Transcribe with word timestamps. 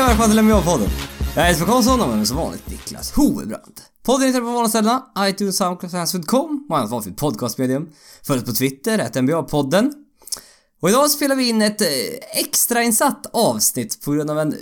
Hej 0.00 0.04
och 0.04 0.20
välkomna 0.20 0.34
till 0.34 0.42
NBA-podden. 0.42 0.88
Jag 1.36 1.44
heter 1.44 1.64
Karlsson 1.64 2.00
och 2.00 2.08
med 2.08 2.16
mig 2.16 2.26
som 2.26 2.36
vanligt 2.36 2.70
Niklas 2.70 3.12
Hovebrand. 3.12 3.80
Podden 4.02 4.26
hittar 4.26 4.40
du 4.40 4.46
på 4.46 4.52
vanliga 4.52 4.68
ställen, 4.68 5.00
iTunes, 5.18 5.56
Soundcloud, 5.56 5.92
Fans.com 5.92 6.66
och 6.70 6.78
annat 6.78 6.90
valfritt 6.90 7.16
podcastmedium. 7.16 7.88
Följ 8.22 8.40
oss 8.40 8.46
på 8.46 8.52
Twitter, 8.52 8.98
att 8.98 9.16
NBA-podden. 9.16 9.92
Och 10.80 10.88
idag 10.88 11.10
spelar 11.10 11.36
vi 11.36 11.48
in 11.48 11.62
ett 11.62 11.80
eh, 11.80 11.88
extrainsatt 12.32 13.26
avsnitt 13.32 14.04
på 14.04 14.12
grund 14.12 14.30
av 14.30 14.38
en 14.38 14.54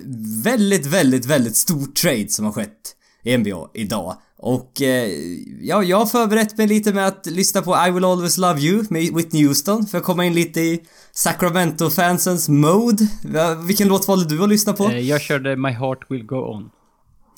väldigt, 0.43 0.87
väldigt, 0.87 1.25
väldigt 1.25 1.57
stor 1.57 1.87
trade 1.87 2.29
som 2.29 2.45
har 2.45 2.53
skett 2.53 2.95
NBA 3.37 3.69
idag. 3.75 4.17
Och 4.41 4.83
eh, 4.83 5.11
ja, 5.61 5.83
jag 5.83 5.97
har 5.99 6.07
förberett 6.07 6.59
mig 6.59 6.67
lite 6.67 6.93
med 6.93 7.07
att 7.07 7.27
lyssna 7.27 7.63
på 7.63 7.77
I 7.89 7.91
will 7.91 8.05
always 8.05 8.39
love 8.39 8.61
you 8.61 8.85
med 8.91 9.15
Whitney 9.15 9.47
Houston 9.47 9.87
för 9.87 9.99
att 9.99 10.05
komma 10.05 10.25
in 10.25 10.35
lite 10.35 10.61
i 10.61 10.81
Sacramento-fansens 11.13 12.49
mode. 12.49 13.07
Vilken 13.67 13.89
låt 13.89 14.09
valde 14.09 14.37
du 14.37 14.43
att 14.43 14.49
lyssna 14.49 14.73
på? 14.73 14.85
Eh, 14.85 14.99
Jag 14.99 15.21
körde 15.21 15.57
My 15.57 15.71
Heart 15.71 16.11
Will 16.11 16.25
Go 16.25 16.37
On. 16.37 16.71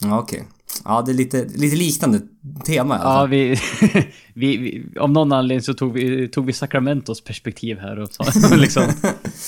Ja, 0.00 0.18
okej. 0.18 0.44
Ja, 0.84 1.02
det 1.06 1.12
är 1.12 1.14
lite, 1.14 1.44
lite 1.54 1.76
liknande 1.76 2.20
tema 2.66 2.96
i 2.96 2.98
alla 3.00 3.20
Ja, 3.20 3.26
vi, 3.26 3.56
vi, 4.34 4.56
vi... 4.56 4.98
Av 4.98 5.10
någon 5.10 5.32
anledning 5.32 5.62
så 5.62 5.74
tog 5.74 5.92
vi, 5.92 6.28
tog 6.28 6.46
vi 6.46 6.52
Sacramentos 6.52 7.24
perspektiv 7.24 7.78
här 7.78 7.98
och 7.98 8.08
så, 8.12 8.24
liksom... 8.56 8.82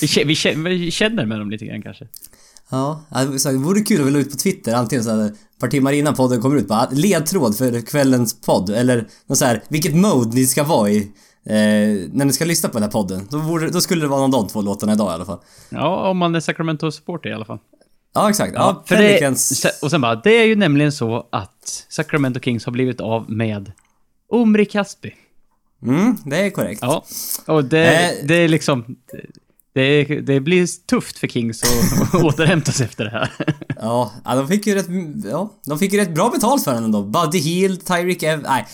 Vi, 0.00 0.24
vi, 0.24 0.34
vi 0.64 0.90
känner 0.90 1.26
med 1.26 1.38
dem 1.38 1.50
lite 1.50 1.66
grann 1.66 1.82
kanske. 1.82 2.06
Ja, 2.70 3.04
det 3.44 3.52
vore 3.52 3.80
kul 3.80 4.00
att 4.00 4.06
vi 4.06 4.10
la 4.10 4.18
ut 4.18 4.30
på 4.30 4.36
Twitter 4.36 4.74
antingen 4.74 5.04
så 5.04 5.10
här 5.10 5.32
par 5.62 5.68
timmar 5.68 5.92
innan 5.92 6.14
podden 6.14 6.40
kommer 6.40 6.56
ut 6.56 6.68
bara 6.68 6.88
ledtråd 6.90 7.56
för 7.58 7.80
kvällens 7.80 8.40
podd 8.40 8.70
eller 8.70 9.06
något 9.26 9.38
så 9.38 9.44
här 9.44 9.62
vilket 9.68 9.94
mode 9.94 10.34
ni 10.36 10.46
ska 10.46 10.64
vara 10.64 10.90
i 10.90 10.96
eh, 11.46 11.52
när 12.12 12.24
ni 12.24 12.32
ska 12.32 12.44
lyssna 12.44 12.68
på 12.68 12.72
den 12.72 12.82
här 12.82 12.90
podden. 12.90 13.26
Då, 13.30 13.38
borde, 13.38 13.70
då 13.70 13.80
skulle 13.80 14.00
det 14.02 14.08
vara 14.08 14.20
någon 14.20 14.34
av 14.34 14.40
de 14.40 14.48
två 14.48 14.60
låtarna 14.62 14.92
idag 14.92 15.10
i 15.10 15.14
alla 15.14 15.24
fall. 15.24 15.38
Ja, 15.68 16.08
om 16.10 16.16
man 16.18 16.34
är 16.34 16.40
Sacramento-supporter 16.40 17.30
i 17.30 17.32
alla 17.32 17.44
fall. 17.44 17.58
Ja, 18.14 18.30
exakt. 18.30 18.52
Ja, 18.54 18.82
för 18.86 18.96
Pelicans. 18.96 19.62
det, 19.62 19.82
och 19.82 19.90
sen 19.90 20.00
bara, 20.00 20.14
det 20.14 20.30
är 20.42 20.44
ju 20.46 20.56
nämligen 20.56 20.92
så 20.92 21.26
att 21.32 21.84
Sacramento 21.88 22.40
Kings 22.40 22.64
har 22.64 22.72
blivit 22.72 23.00
av 23.00 23.30
med 23.30 23.72
Omri 24.30 24.64
Caspi. 24.66 25.14
Mm, 25.82 26.16
det 26.24 26.36
är 26.46 26.50
korrekt. 26.50 26.78
Ja, 26.82 27.04
och 27.46 27.64
det, 27.64 27.86
Eh. 27.94 28.26
det 28.26 28.34
är 28.34 28.48
liksom... 28.48 28.96
Det, 29.74 30.04
det 30.04 30.40
blir 30.40 30.86
tufft 30.86 31.18
för 31.18 31.26
Kings 31.26 31.62
att 31.62 32.14
återhämta 32.24 32.72
sig 32.72 32.86
efter 32.86 33.04
det 33.04 33.10
här. 33.10 33.30
Ja, 33.76 34.12
de 34.24 34.48
fick 34.48 34.66
ju 34.66 34.74
rätt, 34.74 34.86
ja, 35.30 35.52
de 35.66 35.78
fick 35.78 35.92
ju 35.92 35.98
rätt 35.98 36.14
bra 36.14 36.30
betalt 36.30 36.64
för 36.64 36.74
den 36.74 36.84
ändå. 36.84 37.02
Buddy 37.02 37.38
Hield, 37.38 37.86
Tyreek 37.86 38.22
Ev... 38.22 38.42
Nej. 38.42 38.66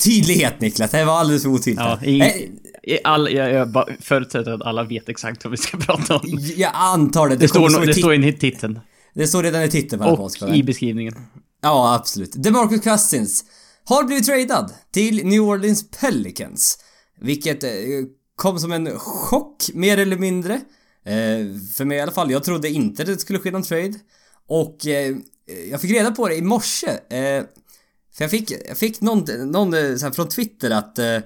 Tydlighet 0.00 0.60
Niklas, 0.60 0.90
det 0.90 1.04
var 1.04 1.18
alldeles 1.18 1.42
för 1.42 1.50
otydligt. 1.50 1.80
Ja, 1.80 2.04
i, 2.04 2.50
i 2.82 2.98
all, 3.04 3.32
jag, 3.32 3.52
jag 3.52 3.88
förutsätter 4.00 4.52
att 4.52 4.62
alla 4.62 4.84
vet 4.84 5.08
exakt 5.08 5.44
vad 5.44 5.50
vi 5.50 5.56
ska 5.56 5.76
prata 5.78 6.16
om. 6.16 6.22
jag 6.56 6.70
antar 6.74 7.28
det. 7.28 7.36
Det, 7.36 7.48
kommer 7.48 7.68
står, 7.68 7.80
stå 7.80 7.84
i 7.84 7.86
det 7.86 7.94
står 7.94 8.14
i 8.14 8.32
titeln. 8.32 8.80
det 9.14 9.26
står 9.26 9.42
redan 9.42 9.62
i 9.62 9.68
titeln 9.68 10.02
Och 10.02 10.32
i 10.54 10.62
beskrivningen. 10.62 11.14
Ja, 11.62 11.94
absolut. 11.94 12.32
DeMarcus 12.36 12.80
Cousins 12.80 13.44
har 13.84 14.04
blivit 14.04 14.26
tradad 14.26 14.72
till 14.92 15.26
New 15.26 15.40
Orleans 15.40 15.90
Pelicans. 16.00 16.78
Vilket 17.20 17.64
eh, 17.64 17.70
kom 18.36 18.58
som 18.58 18.72
en 18.72 18.98
chock, 18.98 19.70
mer 19.74 19.98
eller 19.98 20.16
mindre. 20.16 20.54
Eh, 21.04 21.60
för 21.76 21.84
mig 21.84 21.98
i 21.98 22.00
alla 22.00 22.12
fall. 22.12 22.30
Jag 22.30 22.44
trodde 22.44 22.68
inte 22.68 23.04
det 23.04 23.18
skulle 23.18 23.38
ske 23.38 23.50
någon 23.50 23.62
trade. 23.62 23.94
Och 24.48 24.86
eh, 24.86 25.16
jag 25.70 25.80
fick 25.80 25.90
reda 25.90 26.10
på 26.10 26.28
det 26.28 26.34
i 26.34 26.42
morse. 26.42 26.90
Eh, 26.90 27.44
för 28.16 28.24
jag 28.24 28.30
fick, 28.30 28.52
jag 28.68 28.76
fick 28.76 29.00
någon, 29.00 29.50
någon 29.50 29.74
eh, 29.74 29.96
så 29.96 30.06
här, 30.06 30.12
från 30.12 30.28
Twitter 30.28 30.70
att 30.70 30.98
eh, 30.98 31.18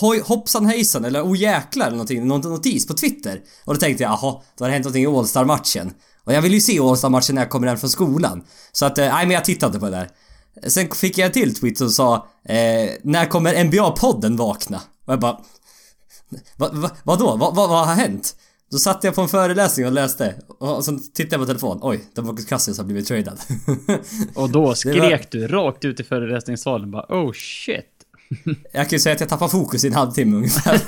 hoj, 0.00 0.20
hoppsan 0.20 0.66
hejsan 0.66 1.04
eller 1.04 1.22
oh 1.22 1.38
jäklar 1.38 1.86
eller 1.86 1.96
någonting, 1.96 2.26
någon 2.26 2.40
notis 2.40 2.86
på 2.86 2.94
Twitter. 2.94 3.40
Och 3.64 3.74
då 3.74 3.80
tänkte 3.80 4.02
jag 4.02 4.10
jaha, 4.10 4.40
då 4.56 4.64
har 4.64 4.68
det 4.68 4.72
hänt 4.72 4.84
någonting 4.84 5.04
i 5.04 5.06
All-Star-matchen. 5.06 5.92
Och 6.24 6.32
jag 6.32 6.42
vill 6.42 6.54
ju 6.54 6.60
se 6.60 6.80
All-Star-matchen 6.80 7.34
när 7.34 7.42
jag 7.42 7.50
kommer 7.50 7.66
hem 7.66 7.76
från 7.76 7.90
skolan. 7.90 8.42
Så 8.72 8.86
att, 8.86 8.98
eh, 8.98 9.14
nej 9.14 9.26
men 9.26 9.34
jag 9.34 9.44
tittade 9.44 9.80
på 9.80 9.84
det 9.84 9.90
där. 9.90 10.08
Sen 10.68 10.90
fick 10.90 11.18
jag 11.18 11.26
en 11.26 11.32
till 11.32 11.54
tweet 11.54 11.78
som 11.78 11.90
sa 11.90 12.14
eh, 12.44 12.90
När 13.02 13.26
kommer 13.28 13.54
NBA-podden 13.54 14.36
vakna? 14.36 14.80
Och 15.04 15.12
jag 15.12 15.20
bara 15.20 15.40
va, 16.56 16.68
va, 16.72 16.90
Vadå? 17.04 17.36
Va, 17.36 17.50
va, 17.50 17.66
vad 17.66 17.86
har 17.86 17.94
hänt? 17.94 18.36
Då 18.70 18.78
satt 18.78 19.04
jag 19.04 19.14
på 19.14 19.20
en 19.20 19.28
föreläsning 19.28 19.86
och 19.86 19.92
läste 19.92 20.34
och 20.58 20.84
sen 20.84 21.02
tittade 21.12 21.34
jag 21.34 21.40
på 21.40 21.46
telefon. 21.46 21.78
Oj, 21.82 22.04
DeMarcus 22.14 22.44
Cousins 22.46 22.78
har 22.78 22.84
blivit 22.84 23.06
tradad. 23.06 23.38
Och 24.34 24.50
då 24.50 24.74
skrek 24.74 24.98
var- 24.98 25.26
du 25.30 25.46
rakt 25.46 25.84
ut 25.84 26.00
i 26.00 26.04
föreläsningssalen 26.04 26.90
bara 26.90 27.06
oh 27.08 27.32
shit. 27.32 27.86
Jag 28.72 28.88
kan 28.88 28.96
ju 28.96 28.98
säga 29.00 29.14
att 29.14 29.20
jag 29.20 29.28
tappar 29.28 29.48
fokus 29.48 29.84
i 29.84 29.86
en 29.86 29.94
halvtimme 29.94 30.36
ungefär. 30.36 30.80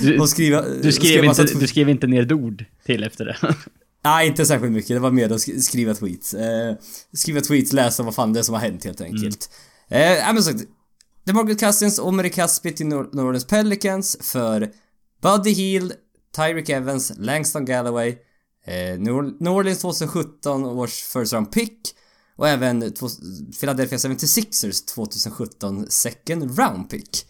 Du, 0.00 0.26
skriva... 0.28 0.62
du, 0.62 0.92
skrev 0.92 0.92
skriva 0.92 1.24
inte, 1.26 1.42
massa- 1.42 1.58
du 1.58 1.66
skrev 1.66 1.88
inte 1.88 2.06
ner 2.06 2.22
ett 2.22 2.32
ord 2.32 2.64
till 2.86 3.04
efter 3.04 3.24
det. 3.24 3.36
Nej, 4.04 4.26
inte 4.26 4.46
särskilt 4.46 4.72
mycket. 4.72 4.88
Det 4.88 4.98
var 4.98 5.10
mer 5.10 5.24
att 5.26 5.38
sk- 5.38 5.60
skriva 5.60 5.94
tweets. 5.94 6.34
Eh, 6.34 6.74
skriva 7.12 7.40
tweets, 7.40 7.72
läsa 7.72 8.02
vad 8.02 8.14
fan 8.14 8.32
det 8.32 8.38
är 8.40 8.42
som 8.42 8.54
har 8.54 8.62
hänt 8.62 8.84
helt 8.84 9.00
enkelt. 9.00 9.50
Eh, 9.88 10.00
ja 10.12 10.32
men 10.32 10.42
sagt. 10.42 10.60
DeMarcus 11.26 11.56
Cousins, 11.60 11.98
Omri 11.98 12.30
Caspi 12.30 12.72
till 12.72 12.86
Nor- 12.86 13.10
New 13.12 13.24
Orleans 13.26 13.44
Pelicans 13.46 14.16
för 14.20 14.72
Buddy 15.22 15.50
Hield, 15.50 15.92
Tyreek 16.36 16.68
Evans, 16.68 17.12
Langston 17.16 17.64
Galloway, 17.64 18.16
eh, 18.66 18.98
New 18.98 19.48
Orleans 19.48 19.78
2017 19.78 20.64
års 20.64 21.02
first 21.02 21.32
round 21.32 21.52
pick 21.52 21.80
och 22.36 22.48
även 22.48 22.92
Philadelphia 23.60 23.98
76ers 23.98 24.86
2017 24.86 25.86
second 25.90 26.58
round 26.58 26.90
pick. 26.90 27.26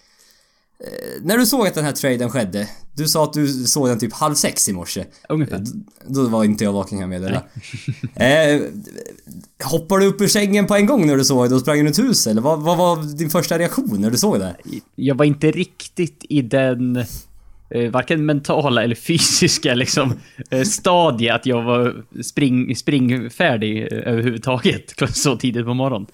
Eh, 0.78 1.22
när 1.22 1.38
du 1.38 1.46
såg 1.46 1.66
att 1.66 1.74
den 1.74 1.84
här 1.84 1.92
traden 1.92 2.30
skedde, 2.30 2.68
du 2.94 3.08
sa 3.08 3.24
att 3.24 3.32
du 3.32 3.48
såg 3.48 3.88
den 3.88 3.98
typ 3.98 4.12
halv 4.12 4.34
sex 4.34 4.68
i 4.68 4.72
morse. 4.72 5.04
Ungefär. 5.28 5.64
Då 6.06 6.28
var 6.28 6.44
inte 6.44 6.64
jag 6.64 6.72
vaken 6.72 6.98
kan 6.98 7.10
jag 7.10 7.20
meddela. 7.20 7.42
eh, 8.14 8.60
hoppade 9.64 10.04
du 10.04 10.08
upp 10.08 10.20
ur 10.20 10.28
sängen 10.28 10.66
på 10.66 10.74
en 10.74 10.86
gång 10.86 11.06
när 11.06 11.16
du 11.16 11.24
såg 11.24 11.48
det 11.48 11.54
och 11.54 11.60
sprang 11.60 11.84
runt 11.84 11.98
huset 11.98 12.30
eller 12.30 12.42
vad, 12.42 12.62
vad 12.62 12.78
var 12.78 13.16
din 13.16 13.30
första 13.30 13.58
reaktion 13.58 14.00
när 14.00 14.10
du 14.10 14.16
såg 14.16 14.38
det? 14.38 14.56
Jag 14.94 15.14
var 15.14 15.24
inte 15.24 15.50
riktigt 15.50 16.24
i 16.28 16.42
den 16.42 17.04
eh, 17.70 17.90
varken 17.90 18.26
mentala 18.26 18.82
eller 18.82 18.94
fysiska 18.94 19.74
liksom 19.74 20.12
eh, 20.50 20.62
stadie 20.62 21.34
att 21.34 21.46
jag 21.46 21.62
var 21.62 22.04
spring, 22.22 22.76
springfärdig 22.76 23.92
eh, 23.92 23.98
överhuvudtaget 24.12 24.94
så 25.14 25.36
tidigt 25.36 25.66
på 25.66 25.74
morgonen. 25.74 26.06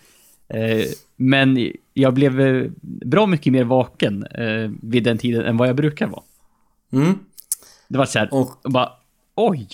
Eh, 0.48 0.86
men 1.16 1.72
jag 1.94 2.14
blev 2.14 2.40
eh, 2.40 2.70
bra 2.82 3.26
mycket 3.26 3.52
mer 3.52 3.64
vaken 3.64 4.26
eh, 4.26 4.70
vid 4.82 5.04
den 5.04 5.18
tiden 5.18 5.44
än 5.44 5.56
vad 5.56 5.68
jag 5.68 5.76
brukar 5.76 6.06
vara. 6.06 6.22
Mm. 6.92 7.18
Det 7.88 7.98
var 7.98 8.06
så 8.06 8.18
här, 8.18 8.28
Och- 8.34 8.60
bara 8.64 8.90
oj, 9.34 9.68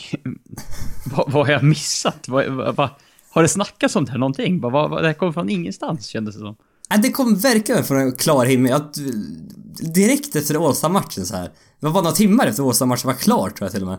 vad, 1.16 1.32
vad 1.32 1.46
har 1.46 1.52
jag 1.52 1.62
missat? 1.62 2.28
Vad, 2.28 2.46
vad, 2.76 2.88
har 3.30 3.42
det 3.42 3.48
snackats 3.48 3.96
om 3.96 4.04
det 4.04 4.10
här 4.10 4.18
någonting? 4.18 4.60
Vad, 4.60 4.72
vad, 4.72 5.02
det 5.02 5.06
här 5.06 5.14
kom 5.14 5.32
från 5.32 5.48
ingenstans 5.48 6.06
kändes 6.06 6.34
det 6.34 6.40
som. 6.40 6.56
Det 7.02 7.10
kom 7.10 7.36
verkligen 7.36 7.84
från 7.84 7.98
en 8.00 8.12
klar 8.12 8.44
himmel. 8.46 8.72
Att, 8.72 8.94
direkt 9.94 10.36
efter 10.36 10.56
Ålsta-matchen 10.56 11.26
så 11.26 11.36
här. 11.36 11.44
Det 11.80 11.86
var 11.86 11.92
bara 11.92 12.02
några 12.02 12.16
timmar 12.16 12.46
efter 12.46 12.62
Ålsta-matchen 12.62 13.06
var 13.06 13.14
klar 13.14 13.50
tror 13.50 13.64
jag 13.66 13.72
till 13.72 13.82
och 13.82 13.88
med. 13.88 13.98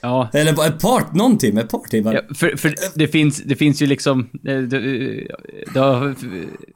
Ja, 0.00 0.28
Eller 0.32 0.66
ett 0.66 0.80
par, 0.80 1.16
någon 1.16 1.38
timme, 1.38 1.60
ett 1.60 1.68
par 1.68 1.78
timmar. 1.88 2.14
Ja, 2.14 2.34
för, 2.34 2.56
för 2.56 2.74
det, 2.94 3.08
finns, 3.08 3.42
det 3.42 3.56
finns 3.56 3.82
ju 3.82 3.86
liksom... 3.86 4.20
eh, 4.46 4.58
Det, 4.58 4.78
det 5.74 5.80
har, 5.80 6.14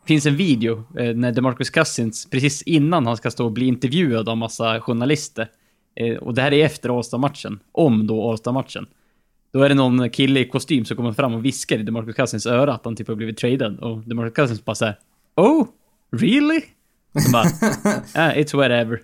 finns 0.07 0.27
en 0.27 0.37
video 0.37 0.85
eh, 0.99 1.15
när 1.15 1.33
DeMarcus 1.33 1.71
Cousins, 1.71 2.31
precis 2.31 2.63
innan 2.63 3.07
han 3.07 3.17
ska 3.17 3.31
stå 3.31 3.45
och 3.45 3.53
bli 3.53 3.67
intervjuad 3.67 4.29
av 4.29 4.37
massa 4.37 4.81
journalister. 4.81 5.49
eh, 5.97 6.17
Och 6.17 6.35
det 6.35 6.43
här 6.43 6.53
är 6.53 6.65
efter 6.65 6.97
All-Star-matchen. 6.99 7.61
Om 7.73 8.07
då 8.07 8.31
All-Star-matchen. 8.31 8.87
Då 9.53 9.63
är 9.63 9.69
det 9.69 9.75
någon 9.75 10.11
kille 10.11 10.41
i 10.41 10.45
kostym 10.49 10.85
som 10.85 10.97
kommer 10.97 11.13
fram 11.13 11.35
och 11.35 11.45
viskar 11.45 11.79
i 11.79 11.83
DeMarcus 11.83 12.15
Cousins 12.17 12.47
öra 12.47 12.75
att 12.75 12.85
han 12.85 12.97
typ 12.97 13.09
har 13.09 13.15
blivit 13.15 13.37
tradad. 13.39 13.79
Och 13.79 13.99
DeMarcus 13.99 14.35
Cousins 14.35 14.65
bara 14.65 14.75
såhär 14.75 14.99
Oh, 15.37 15.67
really? 16.17 16.61
Så 17.27 17.31
bara, 17.33 17.45
ah, 18.15 18.33
it's 18.35 18.57
whatever. 18.57 19.03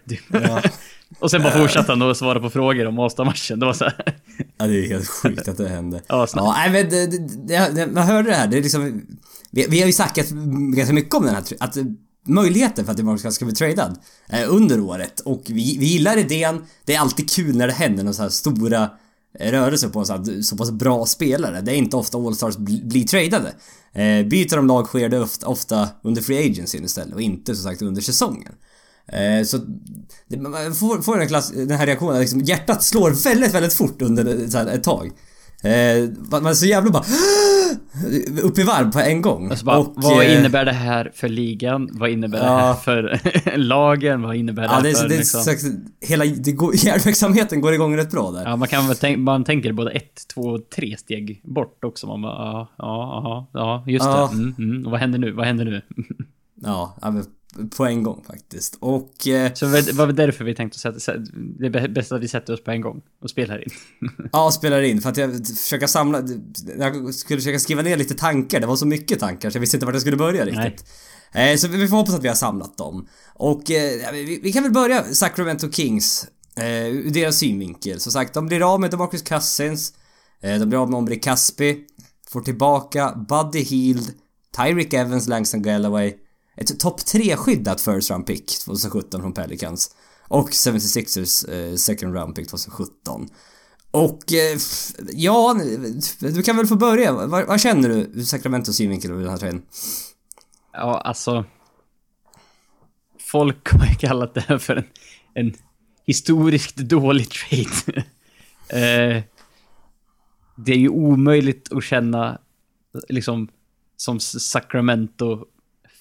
Och 1.19 1.31
sen 1.31 1.43
bara 1.43 1.53
fortsatte 1.53 1.93
han 1.93 2.03
att 2.03 2.17
svara 2.17 2.41
på 2.41 2.51
frågor 2.51 2.87
om 2.87 2.99
All-Star-matchen. 2.99 3.59
Det 3.61 3.67
var 3.67 3.73
såhär... 3.73 4.17
Ja, 4.59 4.67
det 4.67 4.85
är 4.85 4.89
helt 4.89 5.09
sjukt 5.09 5.49
att 5.49 5.57
det 5.57 5.69
hände. 5.69 6.03
Ja. 6.07 6.27
Ja, 6.35 6.55
nej 6.57 6.71
men 6.71 6.91
det, 6.91 7.07
det, 7.07 7.75
det, 7.75 7.87
man 7.87 8.03
hörde 8.03 8.29
det 8.29 8.35
här, 8.35 8.47
det 8.47 8.59
är 8.59 8.63
liksom... 8.63 9.03
Vi, 9.51 9.67
vi 9.69 9.81
har 9.81 9.87
ju 9.87 9.93
snackat 9.93 10.31
ganska 10.77 10.95
mycket 10.95 11.15
om 11.15 11.25
den 11.25 11.35
här, 11.35 11.45
att 11.61 11.77
eh, 11.77 11.85
möjligheten 12.27 12.85
för 12.85 12.93
att 12.93 12.97
DeMarcus 12.97 13.35
ska 13.35 13.45
bli 13.45 13.55
tradad 13.55 13.99
eh, 14.29 14.55
under 14.55 14.81
året 14.81 15.21
och 15.21 15.43
vi, 15.47 15.77
vi 15.79 15.87
gillar 15.87 16.17
idén. 16.17 16.63
Det 16.85 16.95
är 16.95 17.01
alltid 17.01 17.31
kul 17.31 17.57
när 17.57 17.67
det 17.67 17.73
händer 17.73 18.05
några 18.05 18.15
så 18.15 18.23
här 18.23 18.29
stora 18.29 18.91
eh, 19.39 19.51
rörelser 19.51 19.89
på 19.89 19.99
en 19.99 20.07
så, 20.07 20.13
här, 20.13 20.43
så 20.43 20.57
pass 20.57 20.71
bra 20.71 21.07
spelare. 21.07 21.61
Det 21.61 21.73
är 21.73 21.77
inte 21.77 21.97
ofta 21.97 22.19
All-Stars 22.19 22.57
bli, 22.57 22.83
blir 22.85 23.05
tradade. 23.05 23.53
Eh, 23.93 24.27
byter 24.27 24.57
de 24.57 24.67
lag 24.67 24.87
sker 24.87 25.09
det 25.09 25.21
ofta, 25.21 25.47
ofta 25.47 25.89
under 26.03 26.23
Free 26.23 26.51
Agency 26.51 26.79
istället 26.79 27.15
och 27.15 27.23
inte 27.23 27.55
som 27.55 27.65
sagt 27.65 27.83
under 27.83 28.03
säsongen. 28.03 28.53
Eh, 29.13 29.45
så 29.45 29.59
det, 30.29 30.37
man 30.37 30.75
får, 30.75 31.03
får 31.03 31.17
den, 31.19 31.29
klass, 31.29 31.51
den 31.51 31.71
här 31.71 31.87
reaktionen, 31.87 32.21
liksom, 32.21 32.41
hjärtat 32.41 32.83
slår 32.83 33.25
väldigt, 33.25 33.55
väldigt 33.55 33.75
fort 33.75 34.03
under 34.03 34.49
så 34.49 34.59
här, 34.59 34.67
ett 34.67 34.83
tag. 34.85 35.07
Eh, 35.63 36.09
man 36.31 36.47
är 36.47 36.55
så 36.55 36.67
jävla 36.67 36.91
bara 36.91 37.05
upp 38.43 38.59
i 38.59 38.63
varv 38.63 38.93
på 38.93 38.99
en 39.01 39.23
gång. 39.23 39.51
Alltså 39.51 39.65
bara, 39.65 39.79
Och, 39.79 39.93
vad 39.97 40.25
eh, 40.27 40.39
innebär 40.39 40.65
det 40.65 40.73
här 40.73 41.13
för 41.15 41.29
ligan? 41.29 41.89
Vad 41.93 42.11
innebär 42.11 42.39
det 42.39 42.45
Ja. 42.47 42.57
här 42.59 42.75
för 42.75 43.21
lagen? 43.57 44.23
Vad 44.23 44.37
innebär 44.37 44.63
det 44.63 44.69
Ja, 44.69 44.75
här 44.75 44.83
det 44.83 44.91
är, 44.91 44.95
för 44.95 45.09
det 45.09 45.15
är 45.15 45.19
liksom? 45.19 45.41
sagt, 45.41 45.63
hela 46.01 46.25
det 46.25 46.53
går, 46.53 46.75
järnverksamheten 46.85 47.61
går 47.61 47.75
igång 47.75 47.97
rätt 47.97 48.11
bra 48.11 48.31
där. 48.31 48.45
Ja, 48.45 48.57
man 48.57 48.69
kan 48.69 48.87
väl 48.89 48.97
tänka, 48.97 49.21
man 49.21 49.45
tänker 49.45 49.73
både 49.73 49.91
ett, 49.91 50.29
två, 50.35 50.59
tre 50.59 50.97
steg 50.99 51.41
bort 51.45 51.85
också. 51.85 52.07
Man 52.07 52.23
bara, 52.23 52.33
ja, 52.35 52.69
ja, 52.79 53.49
ja, 53.53 53.61
ja 53.61 53.85
just 53.93 54.05
Ja. 54.07 54.31
det. 54.33 54.37
Mm, 54.39 54.55
mm. 54.59 54.85
Och 54.87 54.91
vad 54.91 55.01
händer 55.01 55.19
nu? 55.19 55.33
Vad 55.33 55.47
händer 55.47 55.65
nu? 55.65 55.83
Ja, 56.63 56.97
ja 57.03 57.11
men 57.11 57.25
på 57.77 57.85
en 57.87 58.03
gång 58.03 58.25
faktiskt. 58.27 58.77
Och... 58.81 59.29
Eh, 59.29 59.53
Så 59.55 59.67
det 59.67 59.93
var 59.93 60.07
därför 60.07 60.45
vi 60.45 60.55
tänkte 60.55 60.79
sätta, 60.79 61.01
sätta, 61.01 61.19
det 61.59 61.67
är 61.67 61.71
bä- 61.71 61.93
bäst 61.95 62.13
att 62.13 62.23
vi 62.23 62.29
sätter 62.29 62.53
oss 62.53 62.65
på 62.65 62.71
en 62.71 62.81
gång 62.81 63.03
och 63.23 63.31
spelar 63.31 63.59
in. 63.65 63.71
Ja, 64.33 64.51
spelar 64.51 64.83
in 64.83 65.01
för 65.01 65.11
att 65.11 65.17
jag 65.17 65.47
försöker 65.47 65.87
samla... 65.87 66.23
Jag 66.79 67.15
skulle 67.15 67.41
försöka 67.41 67.59
skriva 67.59 67.83
ner 67.83 67.97
lite 67.97 68.15
tankar. 68.15 68.61
Det 68.61 68.67
var 68.67 68.77
så 68.77 68.87
mycket 68.87 69.21
tankar 69.21 69.51
så 69.51 69.57
jag 69.57 69.61
visste 69.61 69.77
inte 69.77 69.87
vart 69.87 69.95
jag 69.95 70.01
skulle 70.03 70.17
börja 70.17 70.45
riktigt. 70.47 70.89
Eh, 71.33 71.57
så 71.57 71.69
vi 71.69 71.89
får 71.89 71.97
hoppas 71.97 72.15
att 72.15 72.25
vi 72.25 72.29
har 72.29 72.35
samlat 72.35 72.77
dem. 72.79 73.09
Och 73.35 73.71
eh, 73.71 74.13
vi, 74.13 74.41
vi 74.43 74.53
kan 74.53 74.63
väl 74.63 74.73
börja 74.73 75.05
Sacramento 75.05 75.71
Kings. 75.71 76.27
Eh, 76.57 76.87
ur 76.87 77.11
deras 77.11 77.37
synvinkel. 77.37 78.01
Som 78.01 78.13
sagt, 78.13 78.35
de 78.35 78.47
blir 78.47 78.75
av 78.75 78.81
med 78.81 78.91
DeMarcus 78.91 79.23
Cousins. 79.23 79.93
De 80.41 80.67
blir 80.69 80.83
av 80.83 80.91
med 80.91 80.99
Omri 80.99 81.17
Caspi. 81.17 81.79
Får 82.31 82.41
tillbaka 82.41 83.15
Buddy 83.29 83.63
Hield, 83.63 84.13
Tyreek 84.57 84.93
Evans, 84.93 85.29
Langston 85.29 85.63
Galloway. 85.63 86.15
Ett 86.61 86.81
topp 86.81 87.01
3-skyddat 87.01 87.81
first 87.81 88.11
round 88.11 88.27
pick 88.27 88.59
2017 88.59 89.21
från 89.21 89.33
Pelicans. 89.33 89.95
Och 90.29 90.51
76ers 90.51 91.51
eh, 91.53 91.75
second 91.77 92.15
round 92.15 92.35
pick 92.35 92.49
2017. 92.49 93.29
Och 93.91 94.33
eh, 94.33 94.59
ja, 95.13 95.61
du 96.19 96.43
kan 96.43 96.57
väl 96.57 96.67
få 96.67 96.77
börja. 96.77 97.13
Vad, 97.13 97.47
vad 97.47 97.61
känner 97.61 97.89
du 97.89 97.95
ur 97.95 98.23
Sacramentos 98.23 98.77
synvinkel 98.77 99.11
över 99.11 99.23
den 99.23 99.31
här 99.31 99.39
traden? 99.39 99.63
Ja, 100.73 101.01
alltså. 101.01 101.45
Folk 103.21 103.73
har 103.73 103.87
ju 103.87 103.95
kallat 103.95 104.35
det 104.35 104.41
här 104.41 104.59
för 104.59 104.77
en, 104.77 104.85
en 105.35 105.55
historiskt 106.07 106.77
dålig 106.77 107.29
trade. 107.31 108.05
eh, 108.69 109.23
det 110.57 110.73
är 110.73 110.79
ju 110.79 110.89
omöjligt 110.89 111.73
att 111.73 111.85
känna, 111.85 112.39
liksom, 113.09 113.49
som 113.97 114.21
Sacramento 114.21 115.45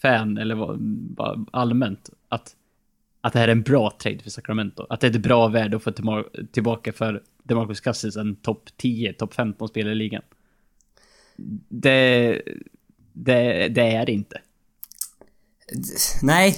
fan 0.01 0.37
eller 0.37 0.55
vad, 0.55 0.79
bara 1.15 1.45
allmänt, 1.51 2.09
att, 2.29 2.55
att 3.21 3.33
det 3.33 3.39
här 3.39 3.47
är 3.47 3.51
en 3.51 3.61
bra 3.61 3.97
trade 4.01 4.19
för 4.19 4.29
Sacramento. 4.29 4.85
Att 4.89 5.01
det 5.01 5.07
är 5.07 5.11
ett 5.11 5.21
bra 5.21 5.47
värde 5.47 5.77
att 5.77 5.83
få 5.83 5.93
tillbaka 6.51 6.93
för 6.93 7.23
DeMarcus 7.43 7.81
Cousins, 7.81 8.15
en 8.15 8.35
topp 8.35 8.69
10, 8.77 9.13
topp 9.13 9.33
15 9.33 9.67
spelare 9.67 9.93
i 9.93 9.95
ligan. 9.95 10.21
Det, 11.69 12.41
det, 13.13 13.67
det 13.67 13.81
är 13.81 14.05
det 14.05 14.11
inte. 14.11 14.41
Nej, 16.21 16.57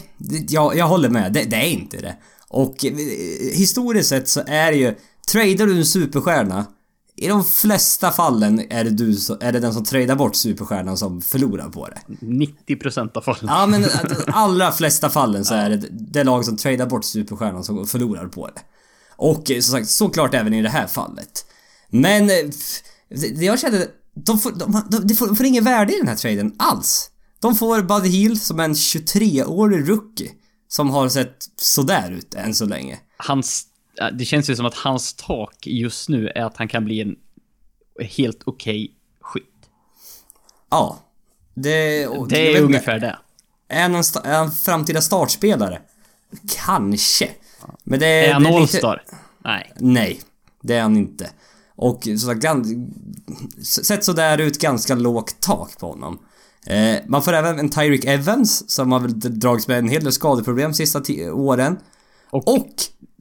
jag, 0.50 0.78
jag 0.78 0.88
håller 0.88 1.10
med. 1.10 1.34
Det, 1.34 1.44
det 1.44 1.56
är 1.56 1.70
inte 1.70 1.98
det. 1.98 2.18
Och 2.48 2.86
eh, 2.86 2.96
historiskt 3.58 4.10
sett 4.10 4.28
så 4.28 4.42
är 4.48 4.72
det 4.72 4.78
ju... 4.78 4.96
Tradar 5.32 5.66
du 5.66 5.78
en 5.78 5.86
superstjärna 5.86 6.66
i 7.22 7.28
de 7.28 7.44
flesta 7.44 8.12
fallen 8.12 8.66
är 8.70 8.84
det, 8.84 8.90
du, 8.90 9.12
är 9.42 9.52
det 9.52 9.60
den 9.60 9.74
som 9.74 9.84
tradar 9.84 10.16
bort 10.16 10.36
superstjärnan 10.36 10.98
som 10.98 11.22
förlorar 11.22 11.70
på 11.70 11.88
det. 11.88 12.16
90% 12.26 13.18
av 13.18 13.22
fallen. 13.22 13.46
Ja 13.48 13.66
men 13.66 13.82
de 13.82 14.16
allra 14.28 14.72
flesta 14.72 15.10
fallen 15.10 15.46
så 15.46 15.54
är 15.54 15.70
det 15.70 15.88
det 15.92 16.24
lag 16.24 16.46
som 16.46 16.58
tradar 16.58 16.86
bort 16.86 17.06
superstjärnan 17.06 17.64
som 17.64 17.88
förlorar 17.88 18.28
på 18.28 18.48
det. 18.48 18.62
Och 19.16 19.52
eh, 19.52 19.60
som 19.60 19.72
sagt, 19.72 19.90
såklart 19.90 20.34
även 20.34 20.54
i 20.54 20.62
det 20.62 20.70
här 20.70 20.88
fallet. 20.88 21.46
Men... 21.90 22.30
eh, 22.30 22.36
det 23.10 23.46
jag 23.46 23.60
kände... 23.60 23.88
De 24.26 24.40
får, 24.40 24.52
de, 24.52 24.84
de, 24.90 25.08
de 25.08 25.16
får, 25.16 25.28
de 25.28 25.36
får 25.36 25.46
ingen 25.46 25.64
värde 25.64 25.94
i 25.94 25.98
den 25.98 26.08
här 26.08 26.16
traden 26.16 26.54
alls. 26.58 27.10
De 27.42 27.56
får 27.56 27.82
Buddy 27.82 28.10
Hield 28.10 28.42
som 28.42 28.60
en 28.60 28.74
23-årig 28.74 29.90
rookie. 29.90 30.32
Som 30.68 30.90
har 30.90 31.10
sett 31.10 31.38
sådär 31.62 32.12
ut 32.12 32.34
än 32.34 32.56
så 32.56 32.66
länge. 32.66 33.00
Hans, 33.18 33.66
det 34.14 34.26
känns 34.26 34.50
ju 34.50 34.56
som 34.56 34.66
att 34.66 34.74
hans 34.78 35.14
tak 35.14 35.68
just 35.68 36.10
nu 36.10 36.28
är 36.28 36.42
att 36.44 36.58
han 36.58 36.68
kan 36.68 36.86
bli 36.86 37.02
en 37.02 37.16
helt 38.10 38.42
okej 38.46 38.92
skytt. 39.22 39.70
Ja. 40.70 41.00
Det, 41.54 42.08
och- 42.08 42.28
Det 42.28 42.40
är 42.48 42.50
inte, 42.50 42.62
ungefär 42.62 43.00
det. 43.00 43.18
Är 43.68 43.82
han 43.82 43.96
en, 43.96 44.04
är 44.24 44.38
han 44.38 44.52
framtida 44.52 45.02
startspelare? 45.02 45.82
Kanske. 46.66 47.30
Men 47.84 48.00
det 48.00 48.06
Är 48.08 48.34
han 48.34 48.44
det 48.44 48.50
All-star? 48.50 49.04
Nej. 49.46 49.74
Nej, 49.80 50.22
det 50.62 50.76
är 50.76 50.82
han 50.82 50.98
inte. 50.98 51.30
Och 51.76 52.04
som 52.04 52.18
sagt, 52.18 52.42
sett 53.66 54.04
så 54.04 54.14
där 54.14 54.38
ut 54.38 54.60
ganska 54.60 54.96
lågt 54.96 55.36
tak 55.42 55.78
på 55.80 55.88
honom. 55.88 56.20
Eh, 56.66 56.96
man 57.08 57.24
får 57.24 57.34
även 57.34 57.60
en 57.60 57.70
Tyreek 57.70 58.06
Evans 58.06 58.70
som 58.72 58.92
har 58.92 59.00
väl 59.00 59.40
dragits 59.40 59.68
med 59.68 59.78
en 59.80 59.90
hel 59.90 60.04
del 60.04 60.14
skadeproblem 60.14 60.74
sista 60.74 61.02
åren. 61.32 61.78
Och- 62.30 62.48
Och 62.56 62.68